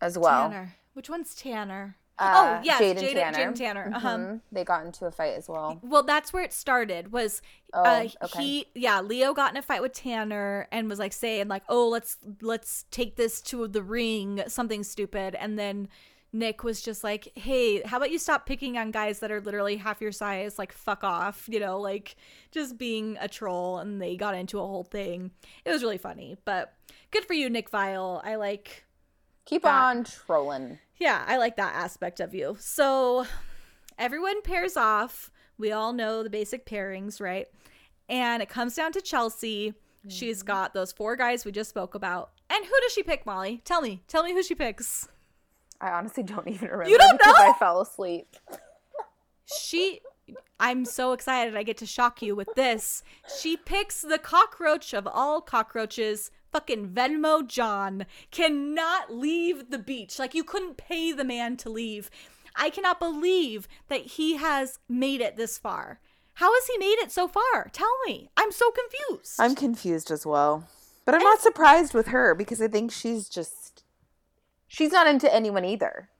as 0.00 0.18
well. 0.18 0.48
tanner. 0.50 0.74
Which 0.94 1.08
one's 1.10 1.34
tanner 1.34 1.96
Uh, 2.18 2.58
oh 2.58 2.60
yes 2.64 2.78
Jade 2.80 2.98
Jade, 2.98 3.16
and 3.16 3.34
Tanner. 3.34 3.36
Jade 3.36 3.46
and 3.46 3.56
Tanner. 3.56 3.92
Uh-huh. 3.94 4.08
Mhm. 4.16 4.40
They 4.50 4.64
got 4.64 4.84
into 4.84 5.06
a 5.06 5.10
fight 5.10 5.34
as 5.34 5.48
well. 5.48 5.78
Well, 5.82 6.02
that's 6.02 6.32
where 6.32 6.42
it 6.42 6.52
started. 6.52 7.12
Was 7.12 7.40
Oh, 7.74 7.82
uh, 7.82 8.08
okay. 8.24 8.42
he? 8.42 8.66
Yeah, 8.74 9.00
Leo 9.02 9.34
got 9.34 9.50
in 9.52 9.56
a 9.58 9.62
fight 9.62 9.82
with 9.82 9.92
Tanner 9.92 10.66
and 10.72 10.88
was 10.88 10.98
like 10.98 11.12
saying 11.12 11.48
like, 11.48 11.62
"Oh, 11.68 11.88
let's 11.88 12.16
let's 12.40 12.86
take 12.90 13.16
this 13.16 13.40
to 13.42 13.68
the 13.68 13.82
ring," 13.82 14.42
something 14.48 14.82
stupid, 14.82 15.34
and 15.34 15.58
then 15.58 15.88
Nick 16.32 16.62
was 16.64 16.82
just 16.82 17.04
like, 17.04 17.30
"Hey, 17.36 17.82
how 17.82 17.98
about 17.98 18.10
you 18.10 18.18
stop 18.18 18.46
picking 18.46 18.76
on 18.78 18.90
guys 18.90 19.20
that 19.20 19.30
are 19.30 19.40
literally 19.40 19.76
half 19.76 20.00
your 20.00 20.12
size? 20.12 20.58
Like, 20.58 20.72
fuck 20.72 21.04
off, 21.04 21.46
you 21.50 21.60
know, 21.60 21.78
like 21.80 22.16
just 22.50 22.76
being 22.78 23.16
a 23.20 23.28
troll." 23.28 23.78
And 23.78 24.00
they 24.02 24.16
got 24.16 24.34
into 24.34 24.58
a 24.58 24.66
whole 24.66 24.84
thing. 24.84 25.30
It 25.64 25.70
was 25.70 25.82
really 25.82 25.98
funny, 25.98 26.36
but 26.44 26.74
good 27.10 27.24
for 27.24 27.34
you, 27.34 27.48
Nick 27.48 27.70
Viall. 27.70 28.20
I 28.24 28.34
like 28.36 28.84
Keep 29.48 29.62
That- 29.62 29.82
on 29.82 30.04
trolling. 30.04 30.78
yeah, 30.98 31.24
I 31.26 31.38
like 31.38 31.56
that 31.56 31.74
aspect 31.74 32.20
of 32.20 32.34
you. 32.34 32.58
So 32.60 33.26
everyone 33.98 34.42
pairs 34.42 34.76
off 34.76 35.30
We 35.56 35.72
all 35.72 35.92
know 35.92 36.22
the 36.22 36.30
basic 36.30 36.66
pairings, 36.66 37.20
right? 37.20 37.48
And 38.08 38.40
it 38.42 38.48
comes 38.48 38.76
down 38.76 38.92
to 38.92 39.00
Chelsea. 39.00 39.74
She's 40.06 40.38
mm-hmm. 40.38 40.46
got 40.46 40.74
those 40.74 40.92
four 40.92 41.16
guys 41.16 41.44
we 41.44 41.50
just 41.50 41.70
spoke 41.70 41.96
about. 41.96 42.30
And 42.48 42.64
who 42.64 42.74
does 42.82 42.92
she 42.92 43.02
pick, 43.02 43.26
Molly? 43.26 43.60
Tell 43.64 43.80
me. 43.80 44.02
Tell 44.06 44.22
me 44.22 44.32
who 44.34 44.42
she 44.44 44.54
picks. 44.54 45.08
I 45.80 45.90
honestly 45.90 46.22
don't 46.22 46.46
even 46.46 46.68
remember 46.68 46.90
You 46.90 46.98
don't 46.98 47.20
know? 47.24 47.32
I 47.36 47.54
fell 47.58 47.80
asleep. 47.80 48.36
She 49.46 50.00
I'm 50.60 50.84
so 50.84 51.12
excited 51.12 51.56
I 51.56 51.62
get 51.62 51.78
to 51.78 51.86
shock 51.86 52.20
you 52.22 52.36
with 52.36 52.48
this. 52.54 53.02
She 53.40 53.56
picks 53.56 54.02
the 54.02 54.18
cockroach 54.18 54.92
of 54.92 55.06
all 55.06 55.40
cockroaches, 55.40 56.30
fucking 56.52 56.88
Venmo 56.88 57.46
John. 57.46 58.06
Cannot 58.30 59.12
leave 59.12 59.70
the 59.70 59.78
beach. 59.78 60.18
Like 60.18 60.34
you 60.34 60.44
couldn't 60.44 60.76
pay 60.76 61.12
the 61.12 61.24
man 61.24 61.56
to 61.58 61.70
leave. 61.70 62.10
I 62.56 62.70
cannot 62.70 62.98
believe 62.98 63.68
that 63.88 64.00
he 64.02 64.36
has 64.36 64.78
made 64.88 65.20
it 65.20 65.36
this 65.36 65.58
far. 65.58 66.00
How 66.34 66.52
has 66.54 66.66
he 66.66 66.78
made 66.78 66.98
it 67.00 67.10
so 67.12 67.26
far? 67.28 67.68
Tell 67.72 67.90
me. 68.06 68.30
I'm 68.36 68.52
so 68.52 68.70
confused. 68.70 69.36
I'm 69.38 69.54
confused 69.54 70.10
as 70.10 70.24
well. 70.24 70.68
But 71.04 71.14
I'm 71.14 71.22
not 71.22 71.40
surprised 71.40 71.94
with 71.94 72.08
her 72.08 72.34
because 72.34 72.60
I 72.60 72.68
think 72.68 72.92
she's 72.92 73.28
just 73.28 73.82
she's 74.66 74.92
not 74.92 75.06
into 75.06 75.32
anyone 75.34 75.64
either. 75.64 76.10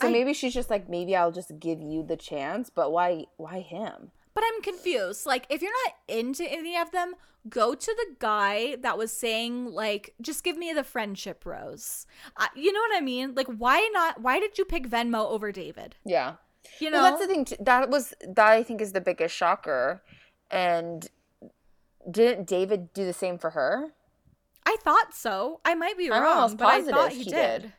So 0.00 0.08
I- 0.08 0.12
maybe 0.12 0.34
she's 0.34 0.54
just 0.54 0.70
like 0.70 0.88
maybe 0.88 1.16
I'll 1.16 1.32
just 1.32 1.58
give 1.58 1.80
you 1.80 2.02
the 2.02 2.16
chance, 2.16 2.68
but 2.70 2.92
why 2.92 3.24
why 3.38 3.60
him? 3.60 4.10
But 4.36 4.44
I'm 4.46 4.60
confused. 4.60 5.24
Like, 5.24 5.46
if 5.48 5.62
you're 5.62 5.72
not 5.86 5.94
into 6.08 6.44
any 6.44 6.76
of 6.76 6.90
them, 6.90 7.14
go 7.48 7.74
to 7.74 7.86
the 7.86 8.16
guy 8.18 8.76
that 8.82 8.98
was 8.98 9.10
saying, 9.10 9.72
like, 9.72 10.12
just 10.20 10.44
give 10.44 10.58
me 10.58 10.74
the 10.74 10.84
friendship 10.84 11.46
rose. 11.46 12.06
Uh, 12.36 12.48
you 12.54 12.70
know 12.70 12.80
what 12.80 12.94
I 12.94 13.00
mean? 13.00 13.34
Like, 13.34 13.46
why 13.46 13.88
not? 13.94 14.20
Why 14.20 14.38
did 14.38 14.58
you 14.58 14.66
pick 14.66 14.90
Venmo 14.90 15.24
over 15.30 15.52
David? 15.52 15.96
Yeah. 16.04 16.34
You 16.80 16.90
know, 16.90 17.00
Well, 17.00 17.10
that's 17.12 17.26
the 17.26 17.32
thing. 17.32 17.44
Too. 17.46 17.56
That 17.60 17.88
was 17.88 18.12
that 18.20 18.46
I 18.46 18.62
think 18.62 18.82
is 18.82 18.92
the 18.92 19.00
biggest 19.00 19.34
shocker. 19.34 20.02
And 20.50 21.08
didn't 22.10 22.46
David 22.46 22.92
do 22.92 23.06
the 23.06 23.14
same 23.14 23.38
for 23.38 23.50
her? 23.50 23.94
I 24.66 24.76
thought 24.82 25.14
so. 25.14 25.60
I 25.64 25.74
might 25.74 25.96
be 25.96 26.10
wrong, 26.10 26.56
but 26.56 26.66
I 26.66 26.82
thought 26.82 27.12
he, 27.12 27.22
he 27.22 27.30
did. 27.30 27.62
did. 27.62 27.72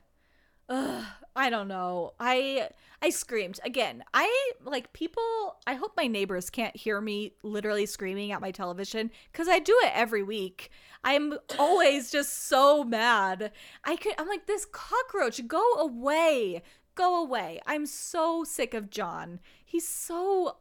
Ugh, 0.70 1.05
I 1.38 1.52
don't 1.52 1.68
know. 1.68 2.14
I 2.20 2.70
I 3.00 3.12
screamed 3.12 3.60
again. 3.64 4.04
I 4.12 4.52
like 4.66 4.92
people. 4.92 5.58
I 5.68 5.76
hope 5.76 5.94
my 5.96 6.08
neighbors 6.08 6.50
can't 6.50 6.76
hear 6.76 7.00
me 7.00 7.34
literally 7.44 7.86
screaming 7.86 8.32
at 8.32 8.42
my 8.42 8.50
television 8.50 9.12
because 9.32 9.48
I 9.48 9.60
do 9.60 9.78
it 9.84 9.92
every 9.94 10.24
week. 10.24 10.72
I'm 11.04 11.36
always 11.60 12.12
just 12.12 12.48
so 12.48 12.84
mad. 12.84 13.52
I 13.84 13.98
could. 13.98 14.16
I'm 14.18 14.28
like 14.28 14.48
this 14.48 14.66
cockroach. 14.66 15.48
Go 15.48 15.74
away. 15.76 16.64
Go 16.96 17.22
away. 17.22 17.62
I'm 17.68 17.86
so 17.86 18.44
sick 18.44 18.74
of 18.74 18.90
John. 18.90 19.40
He's 19.64 19.88
so 19.88 20.58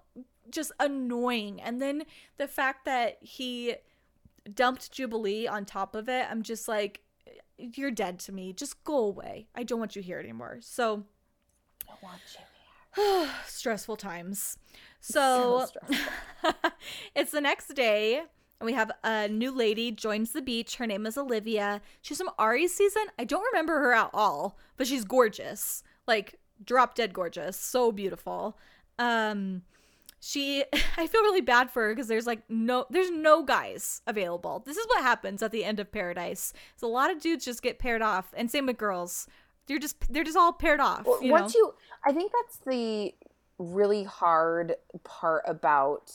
just 0.51 0.73
annoying. 0.79 1.63
And 1.63 1.81
then 1.81 2.05
the 2.37 2.47
fact 2.47 2.85
that 2.85 3.17
he 3.23 3.77
dumped 4.55 4.93
Jubilee 4.93 5.49
on 5.49 5.65
top 5.65 5.95
of 5.95 6.11
it, 6.11 6.27
I'm 6.31 6.43
just 6.43 6.69
like, 6.69 7.01
you're 7.59 7.91
dead 7.91 8.19
to 8.21 8.33
me. 8.33 8.53
Just 8.53 8.83
go 8.85 8.99
away. 8.99 9.49
I 9.55 9.63
don't 9.63 9.79
want 9.79 9.97
you 9.97 10.03
here 10.03 10.19
anymore. 10.19 10.59
So 10.61 11.05
I 11.89 11.95
want 12.03 12.21
you. 12.35 13.27
stressful 13.47 13.97
times. 13.97 14.59
So, 15.01 15.67
stressful. 15.91 16.61
it's 17.15 17.33
the 17.33 17.41
next 17.41 17.69
day. 17.75 18.23
And 18.59 18.67
we 18.67 18.73
have 18.73 18.91
a 19.05 19.29
new 19.29 19.51
lady 19.51 19.91
joins 19.91 20.33
the 20.33 20.41
beach. 20.41 20.77
Her 20.77 20.87
name 20.87 21.05
is 21.07 21.19
Olivia. 21.19 21.83
She's 22.01 22.17
from 22.17 22.31
Arie's 22.39 22.75
season. 22.75 23.05
I 23.19 23.25
don't 23.25 23.45
remember 23.53 23.79
her 23.81 23.93
at 23.93 24.11
all, 24.15 24.59
but 24.77 24.87
she's 24.87 25.05
gorgeous. 25.05 25.83
Like 26.07 26.39
drop 26.65 26.95
dead 26.95 27.13
gorgeous. 27.13 27.57
So 27.59 27.93
beautiful. 27.93 28.57
Um 28.99 29.63
she 30.27 30.65
I 30.97 31.07
feel 31.07 31.23
really 31.23 31.41
bad 31.41 31.71
for 31.71 31.83
her 31.83 31.95
because 31.95 32.09
there's 32.09 32.27
like 32.27 32.41
no 32.49 32.87
there's 32.91 33.11
no 33.11 33.43
guys 33.43 34.03
available. 34.07 34.63
This 34.67 34.77
is 34.77 34.87
what 34.89 35.03
happens 35.03 35.43
at 35.43 35.53
the 35.53 35.65
end 35.65 35.79
of 35.79 35.93
Paradise. 35.93 36.53
So 36.77 36.87
a 36.87 36.91
lot 36.91 37.11
of 37.11 37.21
dudes 37.21 37.45
just 37.45 37.63
get 37.63 37.79
paired 37.79 38.03
off 38.03 38.35
and 38.37 38.51
same 38.51 38.67
with 38.67 38.77
girls. 38.77 39.29
They're 39.67 39.79
just 39.79 40.13
they're 40.13 40.25
just 40.25 40.37
all 40.37 40.53
paired 40.53 40.81
off. 40.81 41.07
Well, 41.07 41.23
you 41.23 41.31
once 41.31 41.55
know? 41.55 41.61
you 41.61 41.75
i 42.05 42.13
think 42.13 42.33
that's 42.43 42.59
the 42.67 43.15
really 43.59 44.05
hard 44.05 44.75
part 45.05 45.43
about 45.47 46.13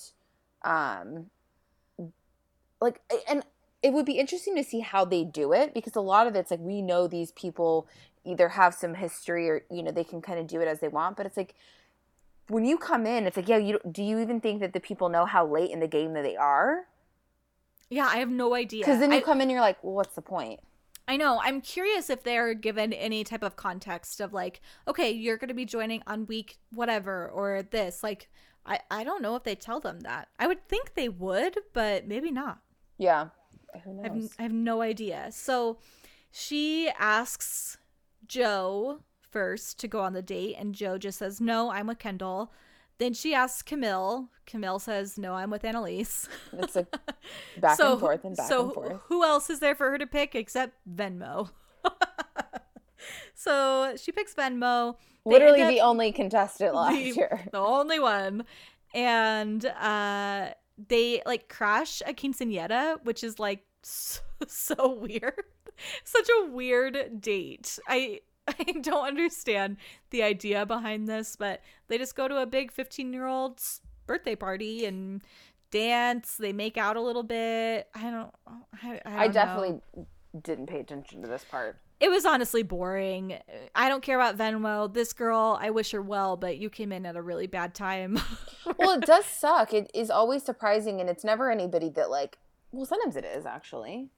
um 0.64 1.28
like 2.80 3.01
and 3.30 3.43
it 3.82 3.93
would 3.93 4.05
be 4.05 4.20
interesting 4.20 4.55
to 4.55 4.64
see 4.64 4.82
how 4.82 5.05
they 5.05 5.24
do 5.24 5.53
it 5.53 5.74
because 5.74 5.95
a 5.95 6.01
lot 6.01 6.28
of 6.28 6.36
it's 6.36 6.51
like 6.51 6.59
we 6.59 6.82
know 6.82 7.07
these 7.07 7.32
people 7.32 7.88
either 8.24 8.49
have 8.49 8.76
some 8.76 8.93
history 8.93 9.49
or 9.49 9.64
you 9.72 9.82
know 9.82 9.91
they 9.91 10.03
can 10.03 10.22
kind 10.22 10.39
of 10.39 10.47
do 10.47 10.62
it 10.62 10.68
as 10.68 10.80
they 10.82 10.88
want 10.88 11.18
but 11.18 11.26
it's 11.26 11.38
like 11.38 11.55
when 12.47 12.65
you 12.65 12.77
come 12.77 13.05
in 13.05 13.25
it's 13.25 13.37
like 13.37 13.47
yeah 13.47 13.57
you 13.57 13.79
do 13.91 14.03
you 14.03 14.19
even 14.19 14.41
think 14.41 14.59
that 14.59 14.73
the 14.73 14.79
people 14.79 15.09
know 15.09 15.25
how 15.25 15.45
late 15.45 15.71
in 15.71 15.79
the 15.79 15.87
game 15.87 16.13
that 16.13 16.23
they 16.23 16.35
are 16.35 16.85
Yeah, 17.89 18.07
I 18.07 18.17
have 18.17 18.29
no 18.29 18.53
idea. 18.55 18.81
because 18.85 18.99
then 18.99 19.11
you 19.11 19.17
I- 19.19 19.21
come 19.21 19.37
in 19.37 19.43
and 19.43 19.51
you're 19.51 19.61
like 19.61 19.83
well 19.83 19.93
what's 19.93 20.15
the 20.15 20.21
point 20.21 20.59
I 21.07 21.17
know. 21.17 21.41
I'm 21.43 21.59
curious 21.61 22.09
if 22.09 22.23
they're 22.23 22.53
given 22.53 22.93
any 22.93 23.23
type 23.25 23.43
of 23.43 23.57
context 23.57 24.21
of 24.21 24.31
like, 24.31 24.61
okay, 24.87 25.11
you're 25.11 25.35
going 25.35 25.49
to 25.49 25.53
be 25.53 25.65
joining 25.65 26.01
on 26.07 26.25
week 26.27 26.57
whatever 26.73 27.27
or 27.27 27.63
this. 27.63 28.01
Like, 28.01 28.29
I 28.65 28.79
I 28.89 29.03
don't 29.03 29.21
know 29.21 29.35
if 29.35 29.43
they 29.43 29.55
tell 29.55 29.81
them 29.81 30.01
that. 30.01 30.29
I 30.39 30.47
would 30.47 30.65
think 30.69 30.93
they 30.93 31.09
would, 31.09 31.57
but 31.73 32.07
maybe 32.07 32.31
not. 32.31 32.59
yeah 32.97 33.29
who 33.83 33.99
I 33.99 34.03
have, 34.03 34.15
knows 34.15 34.29
I 34.39 34.43
have 34.43 34.53
no 34.53 34.81
idea. 34.81 35.29
So 35.31 35.79
she 36.31 36.89
asks 36.97 37.77
Joe 38.25 39.01
first 39.32 39.79
to 39.79 39.88
go 39.88 40.01
on 40.01 40.13
the 40.13 40.21
date, 40.21 40.55
and 40.57 40.75
Joe 40.75 40.97
just 40.97 41.19
says, 41.19 41.39
No, 41.41 41.71
I'm 41.71 41.88
with 41.88 41.99
Kendall. 41.99 42.51
Then 42.97 43.13
she 43.13 43.34
asks 43.34 43.63
Kamil. 43.63 44.29
Kamil 44.45 44.77
says, 44.79 45.17
No, 45.17 45.34
I'm 45.34 45.49
with 45.49 45.63
Annaliese. 45.63 46.27
it's 46.53 46.75
like 46.75 46.93
back 47.59 47.77
so, 47.77 47.93
and 47.93 47.99
forth 47.99 48.23
and 48.23 48.36
back 48.38 48.47
so 48.47 48.65
and 48.65 48.73
forth 48.73 48.99
who 49.07 49.23
else 49.23 49.49
is 49.49 49.59
there 49.59 49.73
for 49.73 49.89
her 49.89 49.97
to 49.97 50.05
pick 50.05 50.36
except 50.36 50.73
Venmo? 50.88 51.49
so 53.34 53.95
she 53.97 54.11
picks 54.11 54.34
Venmo. 54.34 54.95
They 55.25 55.32
literally 55.32 55.63
the 55.67 55.82
only 55.82 56.11
contestant 56.11 56.75
last 56.75 56.93
the- 56.93 57.01
year 57.15 57.41
the 57.51 57.59
only 57.59 57.99
one. 57.99 58.45
And 58.93 59.65
uh 59.65 60.49
they 60.88 61.21
like 61.25 61.47
crash 61.47 62.01
a 62.05 62.13
quinceanera, 62.13 63.03
which 63.03 63.23
is 63.23 63.39
like 63.39 63.63
so, 63.84 64.19
so 64.47 64.93
weird. 64.93 65.43
Such 66.03 66.29
a 66.29 66.51
weird 66.51 67.19
date. 67.21 67.79
I 67.88 68.21
I 68.47 68.71
don't 68.81 69.07
understand 69.07 69.77
the 70.09 70.23
idea 70.23 70.65
behind 70.65 71.07
this, 71.07 71.35
but 71.35 71.61
they 71.87 71.97
just 71.97 72.15
go 72.15 72.27
to 72.27 72.37
a 72.37 72.45
big 72.45 72.71
15 72.71 73.13
year 73.13 73.27
old's 73.27 73.81
birthday 74.07 74.35
party 74.35 74.85
and 74.85 75.21
dance. 75.69 76.35
They 76.37 76.53
make 76.53 76.77
out 76.77 76.97
a 76.97 77.01
little 77.01 77.23
bit. 77.23 77.87
I 77.93 78.01
don't. 78.09 78.31
I, 78.83 78.87
I, 78.87 78.99
I 79.05 79.11
don't 79.11 79.27
know. 79.27 79.31
definitely 79.33 79.81
didn't 80.43 80.67
pay 80.67 80.79
attention 80.79 81.21
to 81.21 81.27
this 81.27 81.43
part. 81.43 81.77
It 81.99 82.09
was 82.09 82.25
honestly 82.25 82.63
boring. 82.63 83.37
I 83.75 83.87
don't 83.87 84.01
care 84.01 84.19
about 84.19 84.35
Venmo. 84.35 84.91
This 84.91 85.13
girl, 85.13 85.59
I 85.61 85.69
wish 85.69 85.91
her 85.91 86.01
well, 86.01 86.35
but 86.35 86.57
you 86.57 86.67
came 86.67 86.91
in 86.91 87.05
at 87.05 87.15
a 87.15 87.21
really 87.21 87.47
bad 87.47 87.73
time. 87.73 88.19
Well, 88.77 88.91
it 88.91 89.05
does 89.05 89.25
suck. 89.25 89.73
It 89.73 89.89
is 89.93 90.11
always 90.11 90.43
surprising, 90.43 91.01
and 91.01 91.09
it's 91.09 91.23
never 91.23 91.49
anybody 91.49 91.89
that 91.89 92.11
like. 92.11 92.37
Well, 92.71 92.85
sometimes 92.85 93.15
it 93.15 93.25
is 93.25 93.45
actually, 93.45 94.09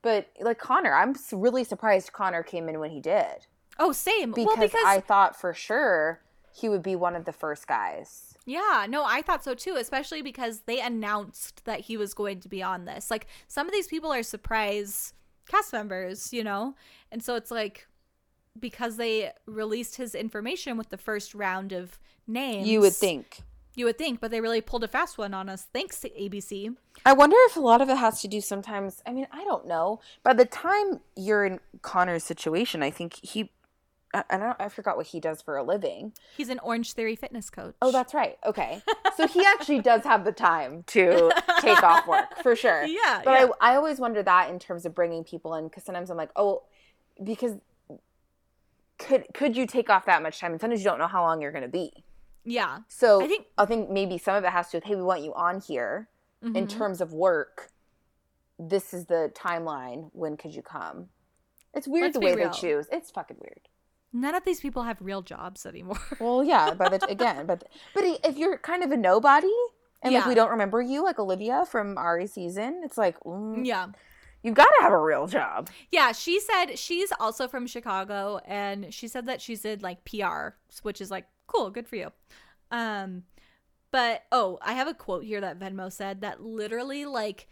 but 0.00 0.30
like 0.40 0.58
Connor, 0.58 0.94
I'm 0.94 1.14
really 1.32 1.64
surprised 1.64 2.12
Connor 2.12 2.42
came 2.42 2.68
in 2.68 2.80
when 2.80 2.90
he 2.90 3.00
did 3.00 3.46
oh, 3.80 3.92
same. 3.92 4.30
because, 4.30 4.46
well, 4.46 4.56
because 4.56 4.84
I 4.86 5.00
thought 5.00 5.38
for 5.38 5.52
sure 5.52 6.20
he 6.52 6.68
would 6.68 6.82
be 6.82 6.94
one 6.94 7.16
of 7.16 7.24
the 7.24 7.32
first 7.32 7.66
guys. 7.66 8.34
Yeah, 8.46 8.86
no, 8.88 9.04
I 9.04 9.22
thought 9.22 9.44
so 9.44 9.54
too, 9.54 9.76
especially 9.76 10.22
because 10.22 10.60
they 10.60 10.80
announced 10.80 11.64
that 11.64 11.80
he 11.80 11.96
was 11.96 12.14
going 12.14 12.40
to 12.40 12.48
be 12.48 12.62
on 12.62 12.84
this. 12.84 13.10
Like 13.10 13.26
some 13.48 13.66
of 13.66 13.72
these 13.72 13.86
people 13.86 14.12
are 14.12 14.22
surprise 14.22 15.12
cast 15.48 15.72
members, 15.72 16.32
you 16.32 16.44
know? 16.44 16.74
And 17.12 17.22
so 17.22 17.34
it's 17.34 17.50
like 17.50 17.86
because 18.58 18.96
they 18.96 19.32
released 19.46 19.96
his 19.96 20.14
information 20.14 20.76
with 20.76 20.88
the 20.88 20.96
first 20.96 21.34
round 21.34 21.72
of 21.72 21.98
names. 22.26 22.68
You 22.68 22.80
would 22.80 22.94
think. 22.94 23.42
You 23.76 23.84
would 23.84 23.98
think, 23.98 24.20
but 24.20 24.30
they 24.30 24.40
really 24.40 24.60
pulled 24.60 24.84
a 24.84 24.88
fast 24.88 25.16
one 25.16 25.32
on 25.32 25.48
us. 25.48 25.66
Thanks 25.72 26.00
to 26.00 26.10
ABC. 26.10 26.74
I 27.06 27.12
wonder 27.12 27.36
if 27.46 27.56
a 27.56 27.60
lot 27.60 27.80
of 27.80 27.88
it 27.88 27.96
has 27.96 28.20
to 28.22 28.28
do 28.28 28.40
sometimes. 28.40 29.02
I 29.06 29.12
mean, 29.12 29.26
I 29.32 29.44
don't 29.44 29.66
know. 29.66 30.00
By 30.22 30.34
the 30.34 30.44
time 30.44 31.00
you're 31.16 31.44
in 31.44 31.60
Connor's 31.82 32.24
situation, 32.24 32.82
I 32.82 32.90
think 32.90 33.14
he. 33.22 33.50
I, 34.12 34.24
I 34.30 34.36
don't. 34.38 34.56
I 34.60 34.68
forgot 34.68 34.96
what 34.96 35.06
he 35.06 35.20
does 35.20 35.40
for 35.42 35.56
a 35.56 35.62
living. 35.62 36.12
He's 36.36 36.48
an 36.48 36.58
Orange 36.60 36.92
Theory 36.94 37.14
fitness 37.16 37.48
coach. 37.50 37.74
Oh, 37.80 37.92
that's 37.92 38.12
right. 38.14 38.38
Okay. 38.44 38.82
So 39.16 39.26
he 39.28 39.44
actually 39.46 39.80
does 39.80 40.02
have 40.04 40.24
the 40.24 40.32
time 40.32 40.82
to 40.88 41.30
take 41.60 41.82
off 41.82 42.06
work 42.08 42.42
for 42.42 42.56
sure. 42.56 42.84
Yeah, 42.86 43.22
But 43.24 43.30
yeah. 43.40 43.46
I, 43.60 43.72
I 43.72 43.76
always 43.76 43.98
wonder 44.00 44.22
that 44.22 44.50
in 44.50 44.58
terms 44.58 44.84
of 44.86 44.94
bringing 44.94 45.22
people 45.24 45.54
in 45.54 45.64
because 45.68 45.84
sometimes 45.84 46.10
I'm 46.10 46.16
like, 46.16 46.30
oh, 46.36 46.62
because 47.22 47.54
could 48.98 49.24
could 49.32 49.56
you 49.56 49.66
take 49.66 49.88
off 49.90 50.06
that 50.06 50.22
much 50.22 50.40
time? 50.40 50.52
And 50.52 50.60
sometimes 50.60 50.80
you 50.80 50.84
don't 50.84 50.98
know 50.98 51.06
how 51.06 51.22
long 51.22 51.40
you're 51.40 51.52
going 51.52 51.62
to 51.62 51.68
be. 51.68 51.92
yeah. 52.44 52.78
So 52.88 53.22
I 53.22 53.26
think- 53.28 53.46
I 53.58 53.64
think 53.64 53.90
maybe 53.90 54.18
some 54.18 54.34
of 54.34 54.44
it 54.44 54.50
has 54.50 54.66
to 54.68 54.72
do 54.72 54.76
with 54.78 54.84
hey, 54.84 54.94
we 54.96 55.02
want 55.02 55.22
you 55.22 55.32
on 55.34 55.60
here 55.60 56.08
in 56.42 56.52
Mhm. 56.54 56.68
terms 56.68 57.00
of 57.00 57.12
work. 57.12 57.70
This 58.58 58.92
is 58.94 59.06
the 59.06 59.30
timeline. 59.34 60.10
When 60.12 60.36
could 60.36 60.54
you 60.54 60.62
come? 60.62 61.08
It's 61.74 61.86
weird 61.86 62.06
Let's 62.06 62.14
the 62.18 62.20
way 62.26 62.34
real. 62.34 62.50
they 62.50 62.58
choose. 62.58 62.86
It's 62.90 63.10
fucking 63.10 63.36
weird. 63.40 63.68
None 64.12 64.34
of 64.34 64.44
these 64.44 64.60
people 64.60 64.82
have 64.82 65.00
real 65.00 65.22
jobs 65.22 65.66
anymore. 65.66 65.98
Well, 66.20 66.42
yeah, 66.42 66.74
but 66.74 67.00
the 67.00 67.06
again, 67.06 67.46
but 67.46 67.64
but 67.94 68.04
if 68.24 68.36
you're 68.36 68.58
kind 68.58 68.82
of 68.82 68.90
a 68.90 68.96
nobody 68.96 69.52
and 70.02 70.14
like 70.14 70.26
we 70.26 70.34
don't 70.34 70.50
remember 70.50 70.82
you, 70.82 71.04
like 71.04 71.18
Olivia 71.18 71.64
from 71.66 71.96
Arie 71.96 72.26
season, 72.26 72.82
it's 72.84 72.98
like 72.98 73.18
mm, 73.20 73.64
yeah. 73.64 73.86
you've 74.42 74.54
got 74.54 74.66
to 74.66 74.82
have 74.82 74.92
a 74.92 74.98
real 74.98 75.26
job. 75.26 75.70
Yeah, 75.90 76.12
she 76.12 76.40
said 76.40 76.76
she's 76.78 77.12
also 77.20 77.46
from 77.46 77.66
Chicago 77.66 78.40
and 78.46 78.92
she 78.92 79.08
said 79.08 79.26
that 79.26 79.40
she's 79.40 79.64
in 79.64 79.80
like 79.80 80.04
PR, 80.04 80.54
which 80.82 81.00
is 81.00 81.10
like 81.10 81.26
cool, 81.46 81.70
good 81.70 81.86
for 81.86 81.96
you. 81.96 82.10
Um 82.70 83.24
but 83.92 84.24
oh, 84.32 84.58
I 84.62 84.72
have 84.74 84.88
a 84.88 84.94
quote 84.94 85.24
here 85.24 85.40
that 85.40 85.58
Venmo 85.58 85.92
said 85.92 86.20
that 86.22 86.42
literally 86.42 87.04
like 87.04 87.48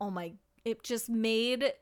oh 0.00 0.10
my 0.10 0.34
it 0.64 0.82
just 0.82 1.08
made 1.08 1.72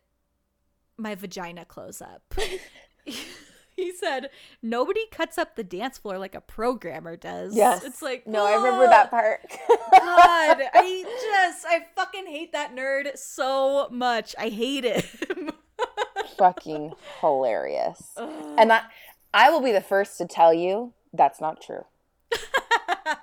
my 0.97 1.15
vagina 1.15 1.65
close 1.65 2.03
up. 2.03 2.35
he 3.83 3.93
said, 3.93 4.30
"Nobody 4.62 5.07
cuts 5.11 5.39
up 5.39 5.57
the 5.57 5.64
dance 5.64 5.99
floor 5.99 6.18
like 6.18 6.35
a 6.35 6.41
programmer 6.41 7.16
does." 7.16 7.55
Yes, 7.57 7.83
It's 7.85 8.01
like 8.03 8.26
no, 8.26 8.47
I 8.47 8.55
remember 8.55 8.85
"Oh, 8.85 8.91
that 8.91 9.11
part. 9.11 9.41
God, 9.49 9.78
I 10.74 11.05
just 11.05 11.66
I 11.66 11.87
fucking 11.97 12.26
hate 12.26 12.53
that 12.53 12.74
nerd 12.74 13.16
so 13.18 13.89
much. 13.91 14.35
I 14.39 14.49
hate 14.49 14.85
him. 14.85 15.51
Fucking 16.39 16.93
hilarious. 17.20 18.12
And 18.16 18.72
I, 18.72 18.83
I 19.35 19.51
will 19.51 19.61
be 19.61 19.72
the 19.72 19.80
first 19.80 20.18
to 20.18 20.26
tell 20.26 20.55
you 20.55 20.93
that's 21.12 21.41
not 21.41 21.61
true. 21.61 21.85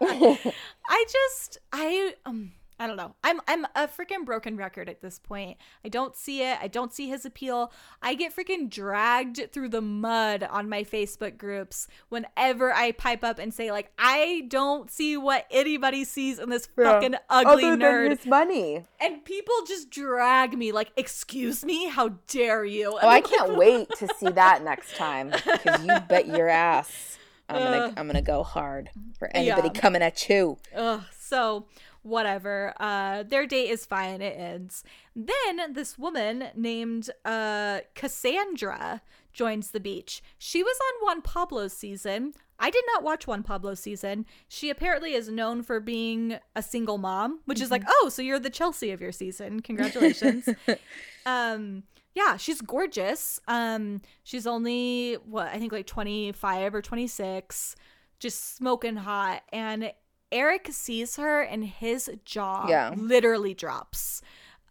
I 0.02 1.06
just 1.10 1.58
I 1.72 2.14
um 2.26 2.52
I 2.82 2.88
don't 2.88 2.96
know. 2.96 3.14
I'm 3.26 3.42
I'm 3.48 3.66
a 3.76 3.88
freaking 3.90 4.26
broken 4.26 4.56
record 4.56 4.88
at 4.88 5.02
this 5.02 5.20
point. 5.20 5.58
I 5.84 5.90
don't 5.90 6.16
see 6.16 6.44
it. 6.44 6.58
I 6.62 6.70
don't 6.70 6.94
see 6.94 7.10
his 7.10 7.26
appeal. 7.26 7.74
I 8.02 8.14
get 8.16 8.34
freaking 8.34 8.70
dragged 8.70 9.52
through 9.52 9.70
the 9.70 9.82
mud 9.82 10.44
on 10.50 10.70
my 10.70 10.84
Facebook 10.86 11.38
groups 11.38 11.88
whenever 12.08 12.72
I 12.74 12.94
pipe 12.94 13.24
up 13.24 13.38
and 13.38 13.54
say 13.54 13.72
like 13.72 13.92
I 14.00 14.46
don't 14.48 14.90
see 14.90 15.18
what 15.18 15.46
anybody 15.52 16.06
sees 16.06 16.40
in 16.40 16.50
this 16.50 16.70
Yeah. 16.78 16.84
fucking 16.94 17.16
ugly 17.30 17.66
Other 17.66 17.72
than 17.76 17.80
nerd. 17.82 18.10
his 18.18 18.26
money. 18.26 18.86
And 19.02 19.26
people 19.26 19.56
just 19.68 19.90
drag 19.90 20.58
me 20.58 20.72
like, 20.72 20.92
"Excuse 20.96 21.66
me, 21.66 21.90
how 21.90 22.10
dare 22.28 22.64
you?" 22.64 22.98
Oh, 23.02 23.08
I 23.10 23.20
can't 23.20 23.56
wait 23.58 23.90
to 23.98 24.08
see 24.18 24.30
that 24.30 24.64
next 24.64 24.96
time 24.96 25.32
because 25.32 25.86
you 25.86 26.00
bet 26.08 26.28
your 26.28 26.48
ass. 26.48 27.18
I'm 27.50 27.58
gonna 27.64 27.78
Ugh. 27.78 27.94
I'm 27.98 28.08
gonna 28.08 28.22
go 28.22 28.44
hard 28.44 28.90
for 29.18 29.28
anybody 29.36 29.70
Yeah. 29.74 29.82
coming 29.82 30.02
at 30.04 30.30
you. 30.30 30.60
Ugh, 30.76 31.02
so 31.20 31.66
whatever. 32.04 32.74
Uh 32.80 33.24
their 33.24 33.46
date 33.46 33.70
is 33.70 33.86
fine, 33.86 34.22
it 34.22 34.38
ends. 34.38 34.84
Then 35.16 35.74
this 35.74 35.98
woman 35.98 36.50
named 36.56 37.10
uh 37.26 37.80
Cassandra 37.96 39.02
joins 39.34 39.72
the 39.72 39.80
beach. 39.80 40.22
She 40.38 40.64
was 40.64 40.78
on 40.88 41.06
Juan 41.06 41.22
Pablo's 41.22 41.74
season. 41.74 42.34
I 42.62 42.70
did 42.70 42.84
not 42.94 43.04
watch 43.04 43.26
Juan 43.26 43.44
Pablo's 43.44 43.80
season. 43.80 44.26
She 44.50 44.70
apparently 44.70 45.14
is 45.14 45.30
known 45.30 45.64
for 45.64 45.80
being 45.80 46.40
a 46.56 46.62
single 46.62 46.98
mom, 46.98 47.40
which 47.46 47.62
is 47.62 47.72
like, 47.72 47.84
oh, 47.88 48.10
so 48.10 48.22
you're 48.22 48.40
the 48.40 48.50
Chelsea 48.50 48.92
of 48.92 49.00
your 49.00 49.14
season. 49.14 49.62
Congratulations. 49.62 50.50
um 51.26 51.84
yeah 52.16 52.38
she's 52.38 52.62
gorgeous 52.62 53.40
um 53.48 54.02
she's 54.24 54.48
only 54.48 55.14
what 55.26 55.48
i 55.48 55.60
think 55.60 55.72
like 55.72 55.86
25 55.86 56.74
or 56.74 56.82
26 56.82 57.76
just 58.20 58.56
smoking 58.56 58.96
hot 58.96 59.44
and 59.52 59.92
eric 60.32 60.68
sees 60.72 61.16
her 61.16 61.42
and 61.42 61.64
his 61.66 62.10
jaw 62.26 62.68
Yeah. 62.70 62.94
literally 62.96 63.54
drops 63.54 64.22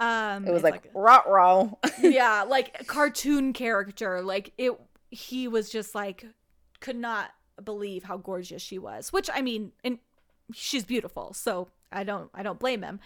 um 0.01 0.47
It 0.47 0.53
was 0.53 0.63
it's 0.63 0.71
like, 0.71 0.91
rot 0.95 1.29
row. 1.29 1.79
yeah 2.01 2.45
like 2.49 2.87
cartoon 2.87 3.53
character 3.53 4.23
like 4.23 4.53
it 4.59 4.73
he 5.11 5.49
was 5.49 5.71
just 5.71 5.95
like 5.95 6.25
could 6.81 6.97
not 6.97 7.31
believe 7.65 8.05
how 8.05 8.17
gorgeous 8.17 8.63
she 8.63 8.79
was 8.79 9.13
which 9.13 9.29
i 9.35 9.43
mean 9.43 9.73
and 9.83 9.99
she's 10.53 10.85
beautiful 10.85 11.33
so 11.33 11.69
i 11.91 12.05
don't 12.05 12.31
i 12.35 12.43
don't 12.43 12.61
blame 12.61 12.83
him 12.83 13.01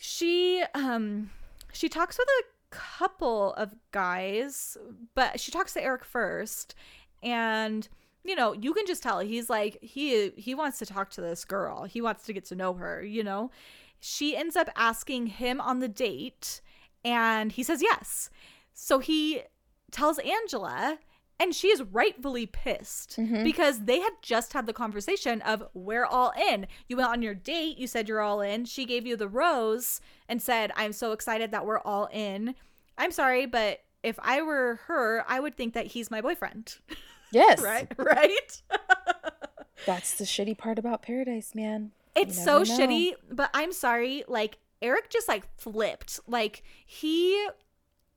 she 0.00 0.64
um 0.74 1.30
she 1.72 1.88
talks 1.88 2.18
with 2.18 2.26
a 2.28 2.44
couple 2.74 3.52
of 3.54 3.74
guys 3.92 4.76
but 5.14 5.38
she 5.38 5.50
talks 5.52 5.72
to 5.74 5.82
eric 5.82 6.04
first 6.04 6.74
and 7.22 7.88
you 8.24 8.34
know 8.34 8.52
you 8.52 8.72
can 8.72 8.86
just 8.86 9.02
tell 9.02 9.20
he's 9.20 9.50
like 9.50 9.78
he 9.82 10.30
he 10.36 10.54
wants 10.54 10.78
to 10.78 10.86
talk 10.86 11.10
to 11.10 11.20
this 11.20 11.44
girl. 11.44 11.84
He 11.84 12.00
wants 12.00 12.24
to 12.24 12.32
get 12.32 12.44
to 12.46 12.54
know 12.54 12.74
her 12.74 13.02
you 13.02 13.22
know? 13.22 13.50
She 14.00 14.36
ends 14.36 14.56
up 14.56 14.68
asking 14.74 15.26
him 15.28 15.60
on 15.60 15.78
the 15.78 15.88
date 15.88 16.60
and 17.04 17.52
he 17.52 17.62
says 17.62 17.82
yes. 17.82 18.30
So 18.74 18.98
he 18.98 19.42
tells 19.90 20.18
angela 20.18 20.98
and 21.38 21.54
she 21.54 21.68
is 21.68 21.82
rightfully 21.82 22.46
pissed 22.46 23.16
mm-hmm. 23.16 23.44
because 23.44 23.84
they 23.84 24.00
had 24.00 24.12
just 24.22 24.52
had 24.52 24.66
the 24.66 24.72
conversation 24.72 25.40
of 25.42 25.64
we're 25.74 26.04
all 26.04 26.32
in. 26.50 26.66
You 26.88 26.96
went 26.96 27.08
on 27.08 27.22
your 27.22 27.34
date 27.34 27.78
you 27.78 27.86
said 27.86 28.08
you're 28.08 28.20
all 28.20 28.40
in. 28.40 28.64
She 28.64 28.84
gave 28.84 29.06
you 29.06 29.16
the 29.16 29.28
rose 29.28 30.00
and 30.28 30.40
said 30.40 30.72
i'm 30.76 30.92
so 30.92 31.12
excited 31.12 31.50
that 31.50 31.66
we're 31.66 31.80
all 31.80 32.08
in. 32.12 32.54
I'm 32.98 33.12
sorry 33.12 33.46
but 33.46 33.80
if 34.02 34.18
i 34.22 34.42
were 34.42 34.80
her 34.86 35.24
i 35.28 35.38
would 35.38 35.56
think 35.56 35.74
that 35.74 35.86
he's 35.86 36.10
my 36.10 36.20
boyfriend 36.20 36.76
yes. 37.32 37.60
right 37.62 37.90
right 37.98 38.62
That's 39.86 40.14
the 40.14 40.24
shitty 40.24 40.56
part 40.56 40.78
about 40.78 41.02
paradise, 41.02 41.54
man. 41.54 41.90
It's 42.14 42.36
so 42.36 42.58
know. 42.58 42.64
shitty, 42.64 43.14
but 43.30 43.50
I'm 43.52 43.72
sorry. 43.72 44.22
Like 44.28 44.58
Eric 44.80 45.10
just 45.10 45.26
like 45.28 45.44
flipped. 45.58 46.20
Like 46.26 46.62
he 46.86 47.48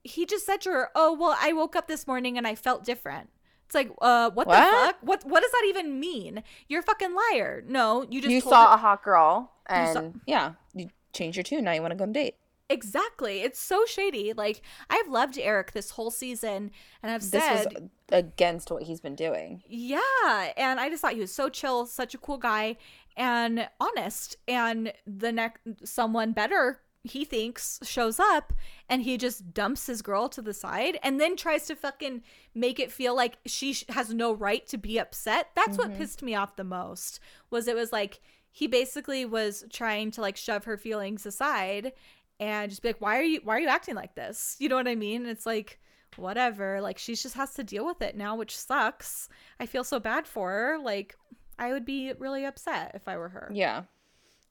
he 0.04 0.26
just 0.26 0.46
said 0.46 0.62
to 0.62 0.70
her, 0.72 0.90
"Oh 0.96 1.14
well, 1.14 1.36
I 1.42 1.54
woke 1.54 1.76
up 1.76 1.88
this 1.88 2.06
morning 2.06 2.38
and 2.38 2.46
I 2.46 2.54
felt 2.56 2.84
different." 2.84 3.30
It's 3.66 3.74
like, 3.74 3.90
uh, 4.00 4.30
what, 4.30 4.48
the 4.48 4.54
fuck? 4.54 4.98
What 5.02 5.26
what 5.26 5.42
does 5.42 5.52
that 5.52 5.66
even 5.68 6.00
mean? 6.00 6.44
You're 6.68 6.82
a 6.82 6.84
fucking 6.84 7.16
liar. 7.16 7.64
No, 7.68 8.06
you 8.12 8.22
just 8.22 8.32
You 8.32 8.42
told 8.42 8.52
saw 8.54 8.68
her- 8.70 8.74
a 8.76 8.78
hot 8.78 9.04
girl 9.04 9.52
and 9.66 9.94
saw- 9.94 10.20
yeah, 10.28 10.52
you 10.76 10.90
changed 11.14 11.38
your 11.38 11.44
tune. 11.44 11.64
Now 11.64 11.72
you 11.72 11.82
want 11.82 11.92
to 11.92 11.96
go 11.96 12.04
on 12.04 12.12
a 12.12 12.14
date. 12.14 12.36
Exactly. 12.70 13.42
It's 13.42 13.60
so 13.60 13.86
shady. 13.86 14.34
Like 14.34 14.62
I've 14.90 15.08
loved 15.08 15.38
Eric 15.38 15.72
this 15.72 15.92
whole 15.92 16.12
season, 16.12 16.72
and 17.02 17.12
I've 17.12 17.30
This 17.30 17.44
said, 17.44 17.74
was 17.74 17.90
against 18.12 18.72
what 18.72 18.84
he's 18.84 19.02
been 19.02 19.16
doing. 19.16 19.64
Yeah, 19.68 20.52
and 20.58 20.80
I 20.80 20.90
just 20.90 21.02
thought 21.02 21.14
he 21.14 21.20
was 21.20 21.34
so 21.34 21.50
chill, 21.50 21.86
such 21.86 22.14
a 22.14 22.18
cool 22.18 22.38
guy, 22.38 22.78
and 23.16 23.68
honest. 23.80 24.38
And 24.48 24.94
the 25.06 25.32
next 25.32 25.62
someone 25.84 26.32
better 26.32 26.82
he 27.04 27.24
thinks 27.24 27.80
shows 27.84 28.20
up, 28.20 28.52
and 28.90 29.04
he 29.04 29.18
just 29.18 29.54
dumps 29.54 29.86
his 29.88 30.02
girl 30.02 30.28
to 30.30 30.42
the 30.42 30.54
side, 30.54 30.98
and 31.04 31.20
then 31.20 31.36
tries 31.36 31.68
to 31.68 31.76
fucking 31.76 32.24
make 32.54 32.80
it 32.80 32.92
feel 32.92 33.16
like 33.16 33.38
she 33.46 33.74
sh- 33.74 33.86
has 33.90 34.14
no 34.14 34.34
right 34.34 34.66
to 34.68 34.78
be 34.78 34.98
upset. 34.98 35.50
That's 35.56 35.78
what 35.78 35.90
mm-hmm. 35.90 35.98
pissed 35.98 36.24
me 36.24 36.36
off 36.36 36.56
the 36.56 36.64
most. 36.64 37.20
Was 37.50 37.68
it 37.68 37.76
was 37.76 37.92
like 37.92 38.22
he 38.52 38.68
basically 38.68 39.26
was 39.26 39.66
trying 39.72 40.12
to 40.12 40.22
like 40.22 40.38
shove 40.38 40.64
her 40.64 40.78
feelings 40.78 41.26
aside 41.26 41.92
and 42.40 42.70
just 42.70 42.82
be 42.82 42.90
like, 42.90 43.02
"Why 43.02 43.18
are 43.20 43.24
you? 43.24 43.42
Why 43.44 43.56
are 43.58 43.60
you 43.60 43.68
acting 43.68 43.96
like 43.96 44.16
this?" 44.16 44.56
You 44.60 44.70
know 44.70 44.76
what 44.76 44.88
I 44.88 44.96
mean? 44.96 45.22
And 45.22 45.30
it's 45.32 45.46
like 45.46 45.80
whatever 46.18 46.80
like 46.80 46.98
she 46.98 47.14
just 47.14 47.36
has 47.36 47.54
to 47.56 47.62
deal 47.64 47.86
with 47.86 48.02
it 48.02 48.16
now 48.16 48.38
which 48.38 48.58
sucks 48.58 49.28
i 49.60 49.66
feel 49.66 49.84
so 49.84 50.00
bad 50.00 50.26
for 50.26 50.50
her 50.50 50.78
like 50.82 51.14
i 51.60 51.74
would 51.74 51.84
be 51.84 52.14
really 52.20 52.46
upset 52.46 52.90
if 52.96 53.06
i 53.10 53.18
were 53.18 53.28
her 53.28 53.50
Yeah. 53.54 53.84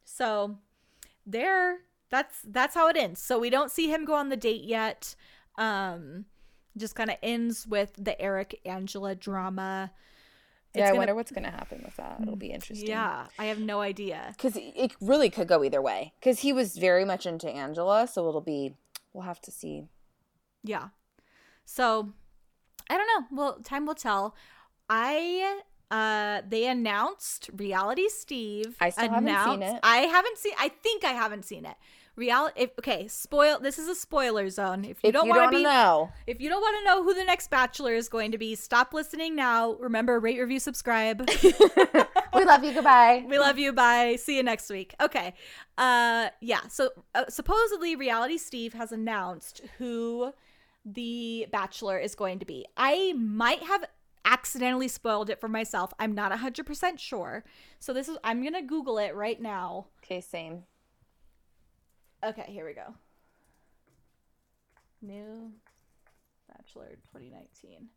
so 0.04 0.58
there 1.24 1.78
that's 2.10 2.42
that's 2.48 2.74
how 2.74 2.88
it 2.88 2.98
ends 2.98 3.22
so 3.22 3.38
we 3.38 3.48
don't 3.48 3.70
see 3.70 3.88
him 3.88 4.04
go 4.04 4.12
on 4.12 4.28
the 4.28 4.36
date 4.36 4.64
yet 4.64 5.14
um 5.56 6.26
just 6.76 6.94
kind 6.96 7.08
of 7.08 7.16
ends 7.22 7.66
with 7.66 7.92
the 7.96 8.20
eric 8.20 8.60
angela 8.66 9.14
drama 9.14 9.90
Yeah, 10.74 10.84
I 10.84 10.86
gonna- 10.88 10.98
wonder 10.98 11.14
what's 11.14 11.30
going 11.30 11.44
to 11.44 11.50
happen 11.50 11.82
with 11.84 11.96
that. 11.96 12.18
It'll 12.22 12.36
be 12.36 12.50
interesting. 12.50 12.88
yeah 12.88 13.26
i 13.38 13.44
have 13.46 13.58
no 13.60 13.80
idea 13.80 14.32
Because 14.36 14.56
it 14.56 14.92
really 15.00 15.30
could 15.30 15.46
go 15.48 15.62
either 15.62 15.80
way. 15.80 16.12
Because 16.18 16.40
he 16.40 16.52
was 16.52 16.76
very 16.76 17.04
much 17.04 17.26
into 17.26 17.48
Angela. 17.48 18.06
So 18.06 18.28
it'll 18.28 18.40
be, 18.40 18.74
we'll 19.12 19.24
have 19.24 19.40
to 19.42 19.50
see. 19.50 19.86
Yeah. 20.62 20.88
So 21.64 22.12
I 22.90 22.96
don't 22.98 23.06
know. 23.06 23.26
Well, 23.42 23.58
time 23.62 23.86
will 23.86 23.94
tell. 23.94 24.34
I 24.88 25.60
uh 25.90 26.42
they 26.48 26.66
announced 26.66 27.50
Reality 27.56 28.08
Steve. 28.08 28.76
I 28.80 28.90
still 28.90 29.08
haven't 29.10 29.44
seen 29.50 29.62
it. 29.62 29.80
I 29.82 29.98
haven't 29.98 30.38
seen 30.38 30.52
I 30.58 30.68
think 30.68 31.04
I 31.04 31.12
haven't 31.12 31.44
seen 31.44 31.64
it. 31.64 31.76
Reality 32.16 32.60
if, 32.62 32.70
okay, 32.78 33.08
spoil 33.08 33.58
this 33.58 33.78
is 33.78 33.88
a 33.88 33.94
spoiler 33.94 34.48
zone. 34.48 34.84
If 34.84 35.02
you 35.02 35.08
If 35.08 35.14
don't 35.14 35.28
want 35.28 35.50
to 35.50 35.58
be 35.58 35.64
know, 35.64 36.10
if 36.26 36.40
you 36.40 36.48
don't 36.48 36.60
want 36.60 36.76
to 36.78 36.84
know 36.84 37.02
who 37.02 37.12
the 37.14 37.24
next 37.24 37.50
bachelor 37.50 37.94
is 37.94 38.08
going 38.08 38.32
to 38.32 38.38
be, 38.38 38.54
stop 38.54 38.94
listening 38.94 39.34
now. 39.34 39.74
Remember 39.74 40.20
rate 40.20 40.38
review 40.38 40.60
subscribe. 40.60 41.28
we 42.34 42.44
love 42.44 42.62
you. 42.62 42.72
Goodbye. 42.72 43.24
We 43.28 43.38
love 43.38 43.58
you. 43.58 43.72
Bye. 43.72 44.16
See 44.16 44.36
you 44.36 44.42
next 44.42 44.70
week. 44.70 44.94
Okay. 45.00 45.34
Uh 45.76 46.28
yeah, 46.40 46.60
so 46.68 46.90
uh, 47.14 47.24
supposedly 47.28 47.96
Reality 47.96 48.38
Steve 48.38 48.74
has 48.74 48.92
announced 48.92 49.62
who 49.78 50.32
the 50.84 51.46
bachelor 51.50 51.98
is 51.98 52.14
going 52.14 52.38
to 52.38 52.44
be. 52.44 52.66
I 52.76 53.14
might 53.14 53.62
have 53.62 53.84
accidentally 54.24 54.88
spoiled 54.88 55.30
it 55.30 55.40
for 55.40 55.48
myself. 55.48 55.92
I'm 55.98 56.14
not 56.14 56.32
100% 56.32 56.98
sure. 56.98 57.44
So 57.78 57.92
this 57.92 58.08
is 58.08 58.18
I'm 58.24 58.40
going 58.40 58.54
to 58.54 58.62
google 58.62 58.98
it 58.98 59.14
right 59.14 59.40
now. 59.40 59.86
Okay, 60.02 60.20
same. 60.20 60.64
Okay, 62.24 62.46
here 62.48 62.64
we 62.64 62.72
go. 62.72 62.94
New 65.02 65.52
Bachelor 66.48 66.96
2019. 67.12 67.88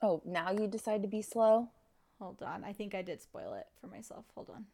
Oh, 0.00 0.22
now 0.24 0.52
you 0.52 0.68
decide 0.68 1.02
to 1.02 1.08
be 1.08 1.22
slow? 1.22 1.70
Hold 2.20 2.40
on. 2.42 2.62
I 2.62 2.72
think 2.72 2.94
I 2.94 3.02
did 3.02 3.20
spoil 3.20 3.54
it 3.54 3.66
for 3.80 3.88
myself. 3.88 4.26
Hold 4.36 4.50
on. 4.50 4.66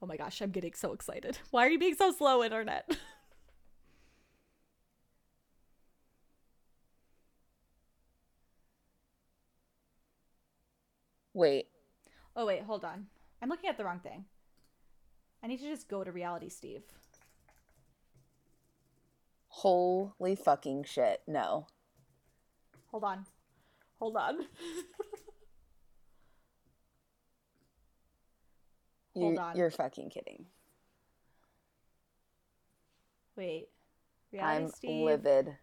Oh 0.00 0.06
my 0.06 0.16
gosh, 0.16 0.40
I'm 0.40 0.52
getting 0.52 0.72
so 0.74 0.92
excited. 0.92 1.38
Why 1.50 1.66
are 1.66 1.70
you 1.70 1.78
being 1.78 1.96
so 1.96 2.12
slow, 2.12 2.42
internet? 2.42 2.96
Wait, 11.34 11.66
oh 12.36 12.46
wait, 12.46 12.62
hold 12.62 12.84
on. 12.84 13.06
I'm 13.40 13.48
looking 13.48 13.68
at 13.70 13.76
the 13.76 13.84
wrong 13.84 14.00
thing. 14.00 14.24
I 15.42 15.48
need 15.48 15.58
to 15.60 15.68
just 15.68 15.88
go 15.88 16.04
to 16.04 16.12
reality, 16.12 16.48
Steve. 16.48 16.82
Holy 19.48 20.34
fucking 20.36 20.84
shit. 20.84 21.20
No. 21.26 21.66
Hold 22.90 23.04
on. 23.04 23.26
Hold 23.98 24.16
on. 24.16 24.38
Hold 29.14 29.34
You, 29.34 29.38
on. 29.38 29.56
You're 29.56 29.70
fucking 29.70 30.10
kidding. 30.10 30.46
Wait. 33.36 33.68
Reality 34.32 34.64
I'm 34.64 34.70
Steve. 34.70 35.04
livid. 35.04 35.56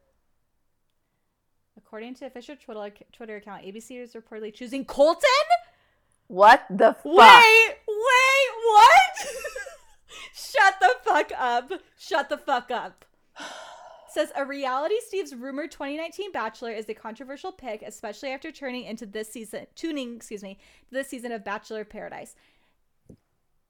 According 1.78 2.16
to 2.16 2.26
official 2.26 2.56
Twitter, 2.56 2.92
Twitter 3.12 3.38
account, 3.38 3.64
ABC 3.64 4.02
is 4.02 4.14
reportedly 4.14 4.54
choosing 4.54 4.86
Colton? 4.86 5.24
What 6.30 6.64
the 6.70 6.94
fuck? 6.94 7.06
Wait, 7.06 7.76
wait, 7.88 8.50
what? 8.64 9.28
Shut 10.36 10.76
the 10.80 10.94
fuck 11.04 11.32
up. 11.36 11.72
Shut 11.98 12.30
the 12.30 12.38
fuck 12.38 12.70
up. 12.70 13.04
Says 14.14 14.32
a 14.36 14.46
reality 14.46 14.96
Steve's 15.06 15.34
rumored 15.34 15.72
2019 15.72 16.32
Bachelor 16.32 16.72
is 16.72 16.88
a 16.88 16.94
controversial 16.94 17.52
pick, 17.52 17.82
especially 17.82 18.30
after 18.30 18.52
turning 18.52 18.84
into 18.84 19.08
this 19.08 19.32
season 19.32 19.66
tuning, 19.74 20.16
excuse 20.16 20.44
me, 20.44 20.60
this 20.92 21.08
season 21.08 21.32
of 21.32 21.44
Bachelor 21.44 21.84
Paradise. 21.84 22.36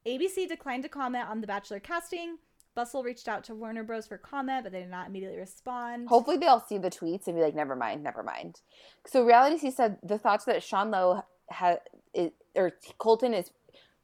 ABC 0.05 0.45
declined 0.49 0.83
to 0.83 0.89
comment 0.89 1.29
on 1.29 1.39
the 1.39 1.47
Bachelor 1.47 1.79
casting. 1.79 2.39
Bustle 2.75 3.03
reached 3.03 3.29
out 3.29 3.45
to 3.45 3.55
Warner 3.55 3.83
Bros. 3.83 4.05
for 4.05 4.17
comment, 4.17 4.63
but 4.63 4.73
they 4.73 4.81
did 4.81 4.91
not 4.91 5.07
immediately 5.07 5.39
respond. 5.39 6.09
Hopefully 6.09 6.35
they'll 6.35 6.59
see 6.67 6.77
the 6.77 6.91
tweets 6.91 7.27
and 7.27 7.37
be 7.37 7.41
like, 7.41 7.55
never 7.55 7.75
mind, 7.77 8.03
never 8.03 8.21
mind. 8.21 8.59
So 9.07 9.25
reality 9.25 9.57
C 9.57 9.71
said 9.71 9.97
the 10.03 10.17
thoughts 10.17 10.43
that 10.43 10.61
Sean 10.61 10.91
Lowe 10.91 11.23
had, 11.49 11.79
or 12.55 12.71
Colton 12.97 13.33
is, 13.33 13.51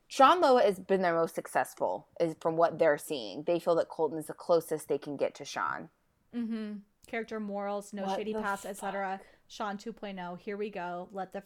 Sean 0.08 0.42
Lowe 0.42 0.58
has 0.58 0.80
been 0.80 1.02
their 1.02 1.16
most 1.16 1.36
successful, 1.36 2.08
is 2.20 2.36
from 2.40 2.58
what 2.58 2.78
they're 2.80 2.98
seeing. 2.98 3.44
They 3.44 3.60
feel 3.60 3.76
that 3.76 3.90
Colton 3.90 4.18
is 4.18 4.28
the 4.28 4.34
closest 4.34 4.88
they 4.88 4.98
can 4.98 5.18
get 5.18 5.36
to 5.36 5.46
Sean. 5.46 5.90
Mm-hmm. 6.36 6.74
Character 7.08 7.40
morals, 7.40 7.94
no 7.94 8.04
What 8.04 8.18
shady 8.18 8.34
the 8.34 8.42
past, 8.42 8.66
etc. 8.66 9.20
Sean 9.48 9.78
2.0. 9.78 10.40
Here 10.40 10.58
we 10.58 10.70
go. 10.70 11.08
Let 11.12 11.34
the 11.34 11.44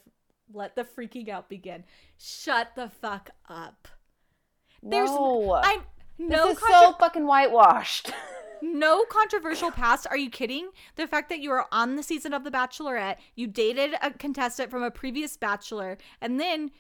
let 0.52 0.76
the 0.76 0.84
freaking 0.84 1.30
out 1.30 1.48
begin. 1.50 1.84
Shut 2.18 2.72
the 2.76 2.90
fuck 2.90 3.30
up. 3.48 3.88
There's 4.82 5.10
no, 5.10 5.60
I'm 5.64 5.82
no 6.18 6.48
this 6.48 6.58
is 6.58 6.64
contro- 6.64 6.92
so 6.92 6.94
fucking 7.00 7.26
whitewashed. 7.26 8.12
no 8.62 9.04
controversial 9.06 9.72
past. 9.72 10.08
Are 10.10 10.18
you 10.18 10.30
kidding? 10.30 10.70
The 10.96 11.08
fact 11.08 11.30
that 11.30 11.40
you 11.40 11.50
were 11.50 11.66
on 11.72 11.96
the 11.96 12.04
season 12.04 12.34
of 12.34 12.44
The 12.44 12.52
Bachelorette, 12.52 13.18
you 13.36 13.48
dated 13.48 13.96
a 14.02 14.12
contestant 14.12 14.70
from 14.72 14.84
a 14.84 14.92
previous 14.92 15.38
Bachelor, 15.38 15.98
and 16.22 16.40
then 16.40 16.72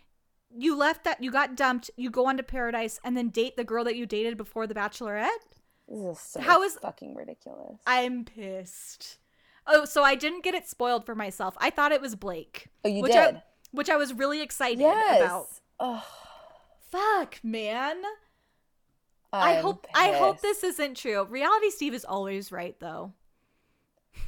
you 0.55 0.75
left 0.75 1.03
that 1.03 1.23
you 1.23 1.31
got 1.31 1.55
dumped, 1.55 1.91
you 1.95 2.09
go 2.09 2.25
on 2.27 2.37
to 2.37 2.43
Paradise, 2.43 2.99
and 3.03 3.15
then 3.15 3.29
date 3.29 3.55
the 3.55 3.63
girl 3.63 3.83
that 3.83 3.95
you 3.95 4.05
dated 4.05 4.37
before 4.37 4.67
The 4.67 4.73
Bachelorette? 4.75 5.27
this 5.87 6.17
is 6.17 6.19
so 6.19 6.41
How 6.41 6.61
is- 6.63 6.75
fucking 6.75 7.15
ridiculous. 7.15 7.79
I'm 7.87 8.25
pissed. 8.25 9.17
Oh, 9.67 9.85
so 9.85 10.03
I 10.03 10.15
didn't 10.15 10.43
get 10.43 10.55
it 10.55 10.67
spoiled 10.67 11.05
for 11.05 11.13
myself. 11.15 11.55
I 11.59 11.69
thought 11.69 11.91
it 11.91 12.01
was 12.01 12.15
Blake. 12.15 12.67
oh, 12.83 12.89
you 12.89 13.03
which 13.03 13.11
did? 13.11 13.35
I, 13.35 13.43
which 13.71 13.89
I 13.89 13.97
was 13.97 14.13
really 14.13 14.41
excited 14.41 14.79
yes. 14.79 15.21
about. 15.21 15.47
Ugh, 15.79 16.03
Fuck, 16.91 17.39
man. 17.43 18.01
I 19.31 19.57
I'm 19.57 19.61
hope 19.63 19.87
I 19.93 20.13
hope 20.13 20.41
this 20.41 20.63
isn't 20.63 20.97
true. 20.97 21.23
Reality 21.25 21.69
Steve 21.69 21.93
is 21.93 22.05
always 22.05 22.51
right 22.51 22.75
though. 22.79 23.13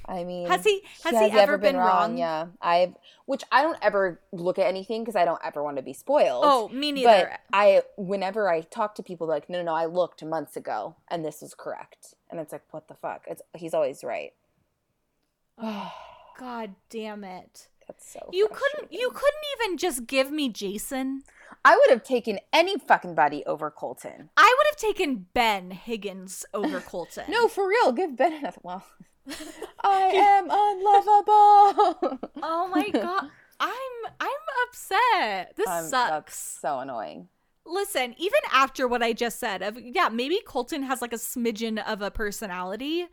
I 0.06 0.24
mean, 0.24 0.48
Has 0.48 0.64
he 0.64 0.84
has 1.04 1.32
he, 1.32 1.38
ever 1.38 1.58
been, 1.58 1.78
wrong? 1.78 2.18
Yeah, 2.18 2.48
I've 2.62 2.96
which 3.26 3.44
I 3.52 3.62
don't 3.62 3.78
ever 3.82 4.20
look 4.32 4.60
at 4.60 4.68
anything 4.68 5.04
because 5.04 5.16
I 5.16 5.26
don't 5.26 5.42
ever 5.44 5.64
want 5.64 5.78
to 5.78 5.84
be 5.84 5.94
spoiled. 5.94 6.44
Oh, 6.46 6.70
me 6.70 6.92
neither. 6.92 7.30
But 7.32 7.40
I, 7.54 7.84
whenever 7.98 8.50
I 8.50 8.62
talk 8.62 8.96
to 8.96 9.04
people, 9.04 9.28
like, 9.28 9.50
no, 9.50 9.60
no, 9.60 9.66
no, 9.66 9.74
I 9.74 9.86
looked 9.86 10.24
months 10.24 10.58
ago 10.58 10.96
and 11.10 11.24
this 11.24 11.42
was 11.42 11.54
correct, 11.54 12.16
and 12.30 12.40
it's 12.40 12.52
like, 12.52 12.64
what 12.72 12.88
the 12.88 12.96
fuck? 12.96 13.24
It's 13.28 13.42
he's 13.54 13.74
always 13.74 14.04
right. 14.04 14.34
Oh, 15.58 15.92
God 16.38 16.76
damn 16.90 17.24
it. 17.24 17.68
That's 17.88 18.10
so. 18.10 18.30
You 18.32 18.48
couldn't 18.48 18.92
you 18.92 19.10
couldn't 19.10 19.44
even 19.60 19.78
just 19.78 20.08
give 20.08 20.32
me 20.32 20.50
Jason. 20.50 21.24
I 21.66 21.76
would 21.78 21.90
have 21.90 22.04
taken 22.04 22.40
any 22.54 22.78
fucking 22.78 23.16
buddy 23.16 23.46
over 23.46 23.70
Colton. 23.72 24.30
I 24.38 24.56
would 24.58 24.68
have 24.72 24.78
taken 24.78 25.28
Ben 25.34 25.72
Higgins 25.72 26.46
over 26.54 26.80
Colton. 26.86 27.26
No, 27.30 27.48
for 27.48 27.68
real, 27.68 27.92
give 27.92 28.16
Ben 28.16 28.34
another. 28.34 28.58
Well, 28.64 28.84
I 29.84 30.00
am 30.14 30.48
unlovable. 30.50 32.20
Oh 32.44 32.68
my 32.74 32.90
god. 32.94 33.30
I'm 33.60 34.12
I'm 34.20 34.30
upset. 34.68 35.56
This 35.56 35.68
Um, 35.68 35.86
sucks. 35.86 36.38
So 36.60 36.80
annoying. 36.80 37.28
Listen, 37.66 38.16
even 38.18 38.40
after 38.52 38.88
what 38.88 39.04
I 39.04 39.14
just 39.14 39.40
said, 39.40 39.62
of 39.62 39.78
yeah, 39.80 40.10
maybe 40.10 40.40
Colton 40.46 40.84
has 40.84 41.02
like 41.02 41.14
a 41.14 41.18
smidgen 41.18 41.78
of 41.86 42.02
a 42.02 42.10
personality, 42.10 43.06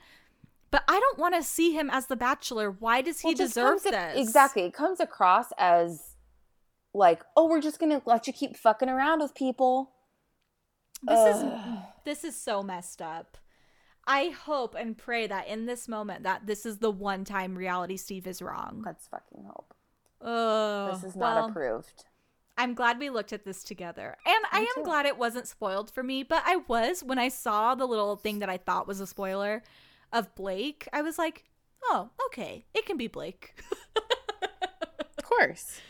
but 0.70 0.82
I 0.89 0.99
don't 0.99 1.18
want 1.18 1.34
to 1.34 1.43
see 1.43 1.72
him 1.74 1.91
as 1.93 2.07
the 2.07 2.16
Bachelor. 2.16 2.70
Why 2.70 3.03
does 3.03 3.20
he 3.20 3.28
Well, 3.28 3.34
deserve 3.36 3.82
comes 3.82 3.86
ac- 3.86 3.91
this? 3.91 4.26
exactly. 4.28 4.62
It 4.62 4.72
comes 4.72 5.01
across 5.01 5.53
as 5.59 6.08
like, 6.99 7.23
oh, 7.37 7.49
we're 7.49 7.61
just 7.61 7.79
gonna 7.79 8.03
let 8.05 8.27
you 8.27 8.33
keep 8.33 8.57
fucking 8.57 8.89
around 8.89 9.21
with 9.21 9.35
people. 9.35 9.93
This 11.03 11.37
is 11.37 11.45
this 12.05 12.25
is 12.25 12.37
so 12.37 12.63
messed 12.63 13.01
up. 13.01 13.39
I 14.07 14.29
hope 14.31 14.75
and 14.75 14.97
pray 14.97 15.27
that 15.27 15.49
in 15.49 15.67
this 15.67 15.87
moment 15.87 16.23
that 16.25 16.47
this 16.47 16.65
is 16.65 16.79
the 16.79 16.91
one 16.91 17.25
time 17.25 17.57
reality 17.57 17.97
Steve 17.97 18.27
is 18.27 18.43
wrong. 18.43 18.83
Let's 18.85 19.07
fucking 19.07 19.45
hope. 19.45 19.75
Oh, 20.21 20.93
This 20.93 21.05
is 21.05 21.17
not 21.17 21.37
well, 21.37 21.49
approved. 21.49 22.05
I'm 22.57 22.75
glad 22.75 22.99
we 22.99 23.11
looked 23.11 23.33
at 23.33 23.45
this 23.45 23.63
together. 23.63 24.17
And 24.27 24.45
I 24.51 24.61
am 24.61 24.67
too. 24.75 24.83
glad 24.83 25.07
it 25.07 25.17
wasn't 25.17 25.47
spoiled 25.47 25.93
for 25.93 26.03
me, 26.03 26.25
but 26.25 26.43
I 26.45 26.57
was 26.57 27.05
when 27.05 27.19
I 27.19 27.29
saw 27.29 27.77
the 27.77 27.87
little 27.87 28.17
thing 28.17 28.41
that 28.41 28.51
I 28.51 28.57
thought 28.57 28.89
was 28.89 28.99
a 28.99 29.07
spoiler 29.07 29.63
of 30.13 30.35
Blake. 30.35 30.89
I 30.93 31.03
was 31.03 31.19
like, 31.19 31.45
"Oh, 31.85 32.11
okay. 32.27 32.65
It 32.75 32.85
can 32.87 32.97
be 32.97 33.07
Blake." 33.07 33.55
Of 35.19 35.25
course. 35.25 35.81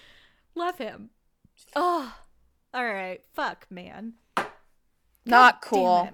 Love 0.59 0.79
him. 0.79 1.11
Oh. 1.77 2.15
All 2.75 2.85
right. 2.85 3.21
Fuck, 3.33 3.67
man. 3.71 4.15
Not 5.25 5.63
Damn 5.63 5.71
cool. 5.71 6.11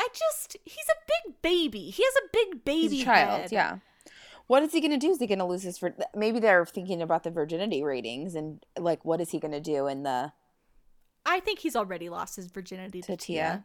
I 0.00 0.08
just 0.12 0.56
he's 0.64 0.86
a 0.88 1.26
big 1.26 1.42
baby. 1.42 1.90
He 1.90 2.02
has 2.02 2.14
a 2.24 2.28
big 2.32 2.64
baby 2.64 2.88
He's 2.96 3.02
a 3.02 3.04
child, 3.04 3.40
head. 3.42 3.52
yeah. 3.52 3.78
What 4.46 4.62
is 4.62 4.72
he 4.72 4.80
going 4.80 4.92
to 4.92 4.96
do? 4.96 5.10
Is 5.10 5.18
he 5.18 5.26
going 5.26 5.40
to 5.40 5.44
lose 5.44 5.62
his? 5.62 5.78
Vir- 5.78 5.96
Maybe 6.14 6.38
they're 6.40 6.64
thinking 6.64 7.02
about 7.02 7.22
the 7.22 7.30
virginity 7.30 7.82
ratings 7.82 8.34
and 8.34 8.64
like, 8.78 9.04
what 9.04 9.20
is 9.20 9.30
he 9.30 9.38
going 9.38 9.52
to 9.52 9.60
do 9.60 9.86
in 9.88 10.04
the 10.04 10.32
I 11.26 11.40
think 11.40 11.58
he's 11.58 11.76
already 11.76 12.08
lost 12.08 12.36
his 12.36 12.46
virginity 12.46 13.02
to, 13.02 13.08
to 13.08 13.16
Tia. 13.16 13.42
Tia? 13.42 13.64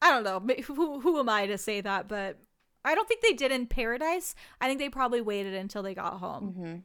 I 0.00 0.10
don't 0.10 0.24
know. 0.24 0.54
Who 0.64 1.00
who 1.00 1.18
am 1.20 1.28
I 1.28 1.46
to 1.46 1.56
say 1.58 1.80
that? 1.80 2.08
But 2.08 2.38
I 2.84 2.94
don't 2.96 3.06
think 3.06 3.20
they 3.20 3.34
did 3.34 3.52
in 3.52 3.66
Paradise. 3.66 4.34
I 4.60 4.66
think 4.66 4.80
they 4.80 4.88
probably 4.88 5.20
waited 5.20 5.54
until 5.54 5.82
they 5.84 5.94
got 5.94 6.14
home. 6.18 6.54
Mm-hmm. 6.58 6.76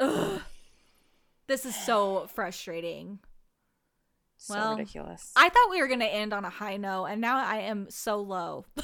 Ugh. 0.00 0.42
This 1.46 1.64
is 1.66 1.74
so 1.74 2.28
frustrating. 2.34 3.18
So 4.36 4.54
Well, 4.54 4.76
ridiculous. 4.76 5.32
I 5.36 5.48
thought 5.48 5.70
we 5.70 5.80
were 5.80 5.88
gonna 5.88 6.04
end 6.06 6.32
on 6.32 6.44
a 6.44 6.50
high 6.50 6.76
note, 6.76 7.06
and 7.06 7.20
now 7.20 7.36
I 7.44 7.58
am 7.58 7.88
so 7.90 8.20
low. 8.20 8.64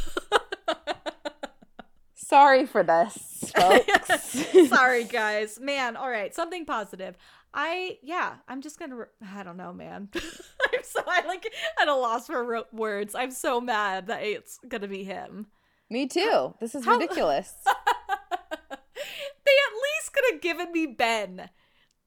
Sorry 2.15 2.67
for 2.67 2.83
this, 2.83 3.51
folks. 3.57 4.69
Sorry, 4.69 5.05
guys. 5.05 5.59
Man, 5.61 5.97
all 5.97 6.11
right, 6.11 6.35
something 6.35 6.67
positive. 6.67 7.17
I 7.55 7.99
yeah, 8.03 8.35
I'm 8.47 8.61
just 8.61 8.79
gonna. 8.79 8.97
Re- 8.97 9.07
I 9.35 9.43
don't 9.43 9.57
know, 9.57 9.73
man. 9.73 10.11
I'm 10.15 10.83
so 10.83 11.01
I 11.07 11.27
like 11.27 11.51
at 11.81 11.89
a 11.89 11.95
loss 11.95 12.27
for 12.27 12.65
words. 12.73 13.15
I'm 13.15 13.31
so 13.31 13.61
mad 13.61 14.09
that 14.09 14.23
it's 14.23 14.59
gonna 14.69 14.89
be 14.89 15.05
him. 15.05 15.47
Me 15.89 16.07
too. 16.07 16.55
This 16.61 16.75
is 16.75 16.85
How- 16.85 16.99
ridiculous. 16.99 17.53
they 17.65 17.73
at 18.75 18.77
least 18.77 20.13
could 20.13 20.25
have 20.33 20.41
given 20.43 20.71
me 20.73 20.87
Ben. 20.87 21.49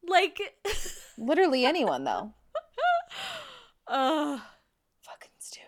Like, 0.08 0.40
Literally 1.18 1.66
anyone 1.74 2.04
though. 2.04 2.34
uh, 3.88 4.40
Fucking 5.02 5.32
stupid. 5.40 5.68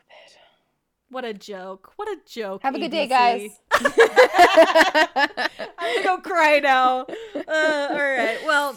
what 1.10 1.24
a 1.26 1.34
joke! 1.34 1.94
What 1.98 2.08
a 2.08 2.18
joke! 2.28 2.62
Have 2.64 2.76
a 2.76 2.80
good 2.80 2.92
day, 2.92 3.08
guys. 3.08 3.52
I'm 3.72 3.88
gonna 5.94 6.04
go 6.04 6.18
cry 6.20 6.60
now. 6.60 7.02
Uh, 7.36 7.88
all 7.92 7.98
right. 7.98 8.38
Well, 8.46 8.76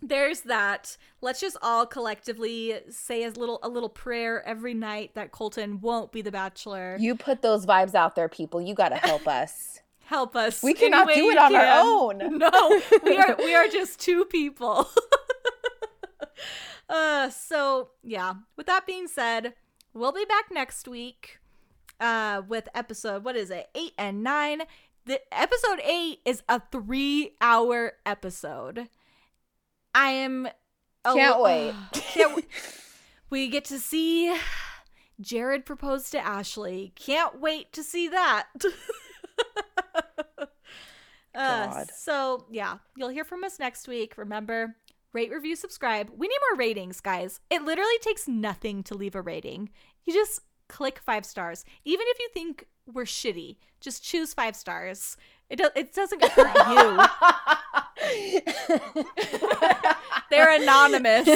there's 0.00 0.40
that. 0.42 0.96
Let's 1.20 1.40
just 1.40 1.56
all 1.62 1.86
collectively 1.86 2.74
say 2.90 3.24
a 3.24 3.30
little 3.30 3.60
a 3.62 3.68
little 3.68 3.88
prayer 3.88 4.42
every 4.46 4.74
night 4.74 5.14
that 5.14 5.30
Colton 5.32 5.80
won't 5.80 6.10
be 6.12 6.22
the 6.22 6.32
Bachelor. 6.32 6.96
you 6.98 7.14
put 7.14 7.42
those 7.42 7.64
vibes 7.66 7.94
out 7.94 8.16
there, 8.16 8.28
people. 8.28 8.60
You 8.60 8.74
got 8.74 8.88
to 8.90 8.96
help 8.96 9.26
us. 9.28 9.80
help 10.12 10.36
us. 10.36 10.62
We 10.62 10.74
cannot 10.74 11.08
do 11.08 11.30
it 11.30 11.38
on 11.38 11.54
our 11.54 11.62
can. 11.62 11.86
own. 11.86 12.38
No, 12.38 12.80
we 13.04 13.16
are 13.16 13.36
we 13.38 13.54
are 13.54 13.66
just 13.78 13.98
two 14.00 14.24
people. 14.26 14.88
uh 16.88 17.30
so 17.30 17.90
yeah, 18.02 18.34
with 18.56 18.66
that 18.66 18.86
being 18.86 19.08
said, 19.08 19.54
we'll 19.94 20.12
be 20.12 20.24
back 20.24 20.46
next 20.52 20.86
week 20.86 21.38
uh 22.00 22.42
with 22.46 22.68
episode 22.74 23.24
what 23.24 23.36
is 23.36 23.50
it? 23.50 23.68
8 23.74 23.92
and 23.98 24.22
9. 24.22 24.62
The 25.04 25.20
episode 25.32 25.80
8 25.82 26.20
is 26.24 26.42
a 26.48 26.60
3-hour 26.60 27.92
episode. 28.06 28.88
I 29.94 30.10
am 30.10 30.48
Can't 31.04 31.40
wait. 31.40 31.74
can't 31.92 32.30
w- 32.30 32.48
we 33.30 33.48
get 33.48 33.64
to 33.66 33.78
see 33.80 34.36
Jared 35.20 35.64
propose 35.66 36.10
to 36.10 36.18
Ashley. 36.18 36.92
Can't 36.96 37.40
wait 37.40 37.72
to 37.72 37.82
see 37.82 38.08
that. 38.08 38.46
Uh, 41.34 41.84
so 41.96 42.46
yeah, 42.50 42.76
you'll 42.96 43.08
hear 43.08 43.24
from 43.24 43.44
us 43.44 43.58
next 43.58 43.88
week. 43.88 44.14
Remember, 44.16 44.76
rate, 45.12 45.30
review, 45.30 45.56
subscribe. 45.56 46.10
We 46.16 46.28
need 46.28 46.38
more 46.50 46.58
ratings, 46.58 47.00
guys. 47.00 47.40
It 47.50 47.62
literally 47.62 47.98
takes 48.00 48.28
nothing 48.28 48.82
to 48.84 48.94
leave 48.94 49.14
a 49.14 49.22
rating. 49.22 49.70
You 50.04 50.12
just 50.12 50.40
click 50.68 50.98
five 50.98 51.24
stars. 51.24 51.64
Even 51.84 52.04
if 52.08 52.18
you 52.18 52.28
think 52.34 52.66
we're 52.92 53.04
shitty, 53.04 53.56
just 53.80 54.02
choose 54.04 54.34
five 54.34 54.56
stars. 54.56 55.16
It 55.48 55.56
do- 55.56 55.70
it 55.76 55.94
doesn't 55.94 56.22
hurt 56.24 56.56
you. 56.68 57.00
They're 60.30 60.54
anonymous. 60.60 61.28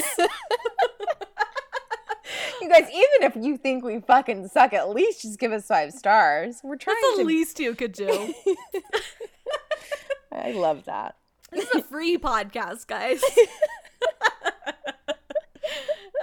you 2.60 2.68
guys, 2.68 2.88
even 2.88 3.22
if 3.22 3.36
you 3.36 3.56
think 3.58 3.84
we 3.84 4.00
fucking 4.00 4.48
suck, 4.48 4.72
at 4.72 4.88
least 4.90 5.22
just 5.22 5.38
give 5.38 5.52
us 5.52 5.66
five 5.66 5.92
stars. 5.92 6.60
We're 6.64 6.76
trying 6.76 6.96
That's 7.02 7.16
the 7.18 7.22
to. 7.22 7.26
least 7.26 7.60
you 7.60 7.74
could 7.74 7.92
do. 7.92 8.32
I 10.36 10.52
love 10.52 10.84
that. 10.84 11.16
This 11.50 11.68
is 11.70 11.74
a 11.76 11.82
free 11.82 12.18
podcast, 12.18 12.86
guys. 12.86 13.22
uh, 13.36 13.48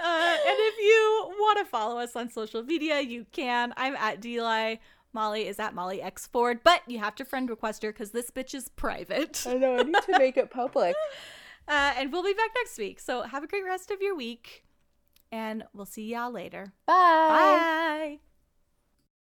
and 0.02 0.56
if 0.60 0.78
you 0.78 1.32
want 1.38 1.58
to 1.58 1.64
follow 1.64 1.98
us 1.98 2.14
on 2.14 2.30
social 2.30 2.62
media, 2.62 3.00
you 3.00 3.26
can. 3.32 3.74
I'm 3.76 3.96
at 3.96 4.20
Deli. 4.20 4.80
Molly 5.12 5.46
is 5.46 5.60
at 5.60 5.74
Molly 5.74 6.02
X 6.02 6.26
Ford, 6.26 6.60
but 6.64 6.82
you 6.88 6.98
have 6.98 7.14
to 7.16 7.24
friend 7.24 7.48
request 7.48 7.82
her 7.84 7.92
because 7.92 8.10
this 8.10 8.30
bitch 8.30 8.54
is 8.54 8.68
private. 8.70 9.44
I 9.48 9.54
know. 9.54 9.76
I 9.76 9.82
need 9.84 9.94
to 9.94 10.18
make 10.18 10.36
it 10.36 10.50
public. 10.50 10.94
Uh, 11.66 11.94
and 11.96 12.12
we'll 12.12 12.22
be 12.22 12.34
back 12.34 12.50
next 12.56 12.76
week. 12.76 13.00
So 13.00 13.22
have 13.22 13.42
a 13.42 13.46
great 13.46 13.64
rest 13.64 13.90
of 13.90 14.02
your 14.02 14.14
week, 14.14 14.64
and 15.32 15.64
we'll 15.72 15.86
see 15.86 16.12
y'all 16.12 16.30
later. 16.30 16.74
Bye. 16.84 16.92
Bye. 18.18 18.18